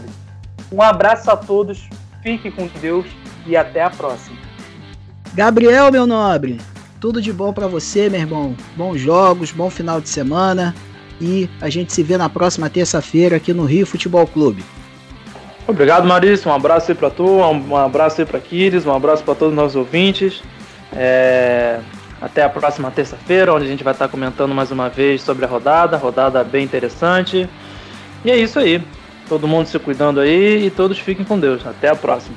Um 0.71 0.79
abraço 0.79 1.31
a 1.31 1.35
todos, 1.35 1.89
fique 2.21 2.51
com 2.51 2.69
Deus 2.79 3.07
e 3.47 3.57
até 3.57 3.81
a 3.81 3.89
próxima. 3.89 4.37
Gabriel, 5.33 5.91
meu 5.91 6.05
nobre, 6.05 6.61
tudo 7.01 7.19
de 7.19 7.33
bom 7.33 7.51
para 7.51 7.65
você, 7.65 8.11
meu 8.11 8.19
irmão. 8.19 8.55
Bons 8.77 8.99
jogos, 8.99 9.51
bom 9.51 9.71
final 9.71 9.99
de 9.99 10.09
semana 10.09 10.75
e 11.19 11.49
a 11.59 11.67
gente 11.67 11.91
se 11.91 12.03
vê 12.03 12.15
na 12.15 12.29
próxima 12.29 12.69
terça-feira 12.69 13.37
aqui 13.37 13.55
no 13.55 13.65
Rio 13.65 13.87
Futebol 13.87 14.27
Clube. 14.27 14.63
Obrigado, 15.67 16.05
Maurício. 16.05 16.51
Um 16.51 16.53
abraço 16.53 16.91
aí 16.91 16.95
para 16.95 17.09
tu, 17.09 17.25
um 17.25 17.75
abraço 17.75 18.21
aí 18.21 18.27
para 18.27 18.39
Kiris, 18.39 18.85
um 18.85 18.93
abraço 18.93 19.23
para 19.23 19.33
todos 19.33 19.51
os 19.51 19.57
nossos 19.57 19.75
ouvintes. 19.75 20.43
É, 20.95 21.79
até 22.21 22.43
a 22.43 22.49
próxima 22.49 22.89
terça-feira, 22.89 23.53
onde 23.53 23.65
a 23.65 23.67
gente 23.67 23.83
vai 23.83 23.93
estar 23.93 24.07
comentando 24.07 24.53
mais 24.55 24.71
uma 24.71 24.89
vez 24.89 25.21
sobre 25.21 25.43
a 25.43 25.47
rodada, 25.47 25.97
rodada 25.97 26.43
bem 26.43 26.63
interessante. 26.63 27.49
E 28.23 28.31
é 28.31 28.37
isso 28.37 28.59
aí. 28.59 28.81
Todo 29.27 29.47
mundo 29.47 29.67
se 29.67 29.77
cuidando 29.79 30.19
aí 30.19 30.67
e 30.67 30.69
todos 30.69 30.97
fiquem 30.99 31.25
com 31.25 31.39
Deus. 31.39 31.65
Até 31.65 31.89
a 31.89 31.95
próxima. 31.95 32.35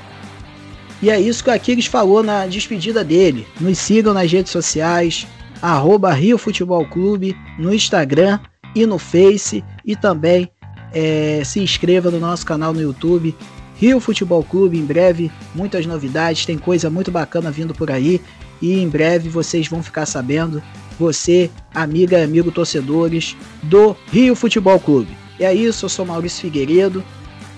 E 1.00 1.10
é 1.10 1.20
isso 1.20 1.44
que 1.44 1.50
o 1.50 1.52
Aquiles 1.52 1.86
falou 1.86 2.22
na 2.22 2.46
despedida 2.46 3.04
dele. 3.04 3.46
Nos 3.60 3.78
sigam 3.78 4.14
nas 4.14 4.32
redes 4.32 4.50
sociais, 4.50 5.26
arroba 5.60 6.12
Rio 6.12 6.38
Futebol 6.38 6.84
Clube, 6.86 7.36
no 7.58 7.72
Instagram 7.72 8.40
e 8.74 8.86
no 8.86 8.98
Face. 8.98 9.62
E 9.84 9.94
também 9.94 10.50
é, 10.92 11.42
se 11.44 11.60
inscreva 11.60 12.10
no 12.10 12.18
nosso 12.18 12.46
canal 12.46 12.72
no 12.72 12.80
YouTube, 12.80 13.36
Rio 13.76 14.00
Futebol 14.00 14.42
Clube. 14.42 14.78
Em 14.78 14.84
breve, 14.84 15.30
muitas 15.54 15.84
novidades, 15.86 16.46
tem 16.46 16.56
coisa 16.56 16.88
muito 16.88 17.10
bacana 17.10 17.50
vindo 17.50 17.74
por 17.74 17.90
aí. 17.90 18.20
E 18.60 18.80
em 18.80 18.88
breve 18.88 19.28
vocês 19.28 19.68
vão 19.68 19.82
ficar 19.82 20.06
sabendo, 20.06 20.62
você, 20.98 21.50
amiga 21.74 22.18
e 22.18 22.24
amigo 22.24 22.50
torcedores 22.50 23.36
do 23.62 23.96
Rio 24.10 24.34
Futebol 24.34 24.80
Clube. 24.80 25.16
E 25.38 25.44
é 25.44 25.52
isso, 25.52 25.84
eu 25.84 25.88
sou 25.88 26.06
Maurício 26.06 26.42
Figueiredo. 26.42 27.04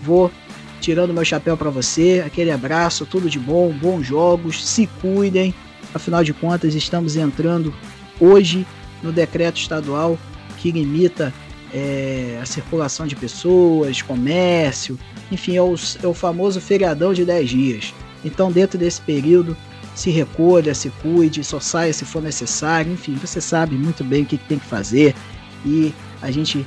Vou 0.03 0.31
tirando 0.81 1.13
meu 1.13 1.25
chapéu 1.25 1.57
para 1.57 1.71
você, 1.71 2.23
aquele 2.25 2.51
abraço, 2.51 3.07
tudo 3.07 3.29
de 3.29 3.39
bom, 3.39 3.71
bons 3.73 4.07
jogos, 4.07 4.67
se 4.67 4.87
cuidem. 5.01 5.55
Afinal 5.95 6.23
de 6.23 6.33
contas, 6.33 6.75
estamos 6.75 7.17
entrando 7.17 7.75
hoje 8.21 8.67
no 9.03 9.13
decreto 9.13 9.59
estadual 9.59 10.19
que 10.57 10.71
limita 10.71 11.33
é, 11.73 12.39
a 12.43 12.47
circulação 12.47 13.07
de 13.07 13.15
pessoas, 13.15 14.03
comércio, 14.03 14.99
enfim, 15.31 15.57
é 15.57 15.63
o, 15.63 15.75
é 16.03 16.07
o 16.07 16.15
famoso 16.15 16.61
feriadão 16.61 17.13
de 17.13 17.25
10 17.25 17.51
dias. 17.51 17.95
Então, 18.25 18.51
dentro 18.51 18.79
desse 18.79 19.01
período, 19.01 19.57
se 19.99 20.11
recolha, 20.11 20.77
se 20.77 20.91
cuide, 21.03 21.43
só 21.43 21.59
saia 21.59 21.93
se 21.93 22.05
for 22.05 22.23
necessário, 22.23 22.93
enfim, 22.93 23.17
você 23.17 23.41
sabe 23.41 23.75
muito 23.75 24.05
bem 24.05 24.23
o 24.23 24.27
que, 24.27 24.39
tem 24.39 24.57
que 24.57 24.65
fazer 24.65 25.13
e 25.67 25.93
a 26.23 26.31
gente 26.31 26.65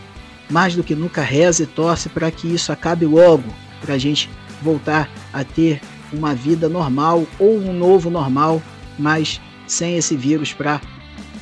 mais 0.50 0.76
do 0.76 0.84
que 0.84 0.94
nunca 0.94 1.22
reza 1.22 1.64
e 1.64 1.66
torce 1.66 2.10
para 2.10 2.30
que 2.30 2.46
isso 2.46 2.74
acabe 2.74 3.06
logo, 3.06 3.46
para 3.80 3.94
a 3.94 3.98
gente 3.98 4.30
voltar 4.62 5.10
a 5.32 5.46
ter 5.46 5.80
uma 6.12 6.36
vida 6.36 6.68
normal 6.68 7.26
ou 7.40 7.58
um 7.58 7.72
novo 7.72 8.10
normal, 8.10 8.62
mas 9.00 9.40
sem 9.66 9.96
esse 9.96 10.18
vírus 10.18 10.52
para 10.52 10.82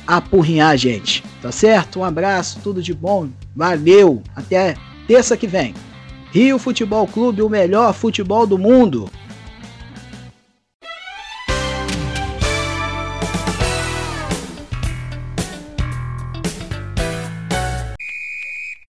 apurrinhar 0.06 0.70
a 0.70 0.76
gente. 0.76 1.24
Tá 1.42 1.50
certo? 1.50 1.98
Um 1.98 2.04
abraço, 2.04 2.60
tudo 2.62 2.80
de 2.80 2.94
bom, 2.94 3.28
valeu, 3.54 4.22
até 4.36 4.76
terça 5.08 5.36
que 5.36 5.48
vem. 5.48 5.74
Rio 6.30 6.56
Futebol 6.56 7.08
Clube, 7.08 7.42
o 7.42 7.48
melhor 7.48 7.92
futebol 7.92 8.46
do 8.46 8.56
mundo. 8.56 9.10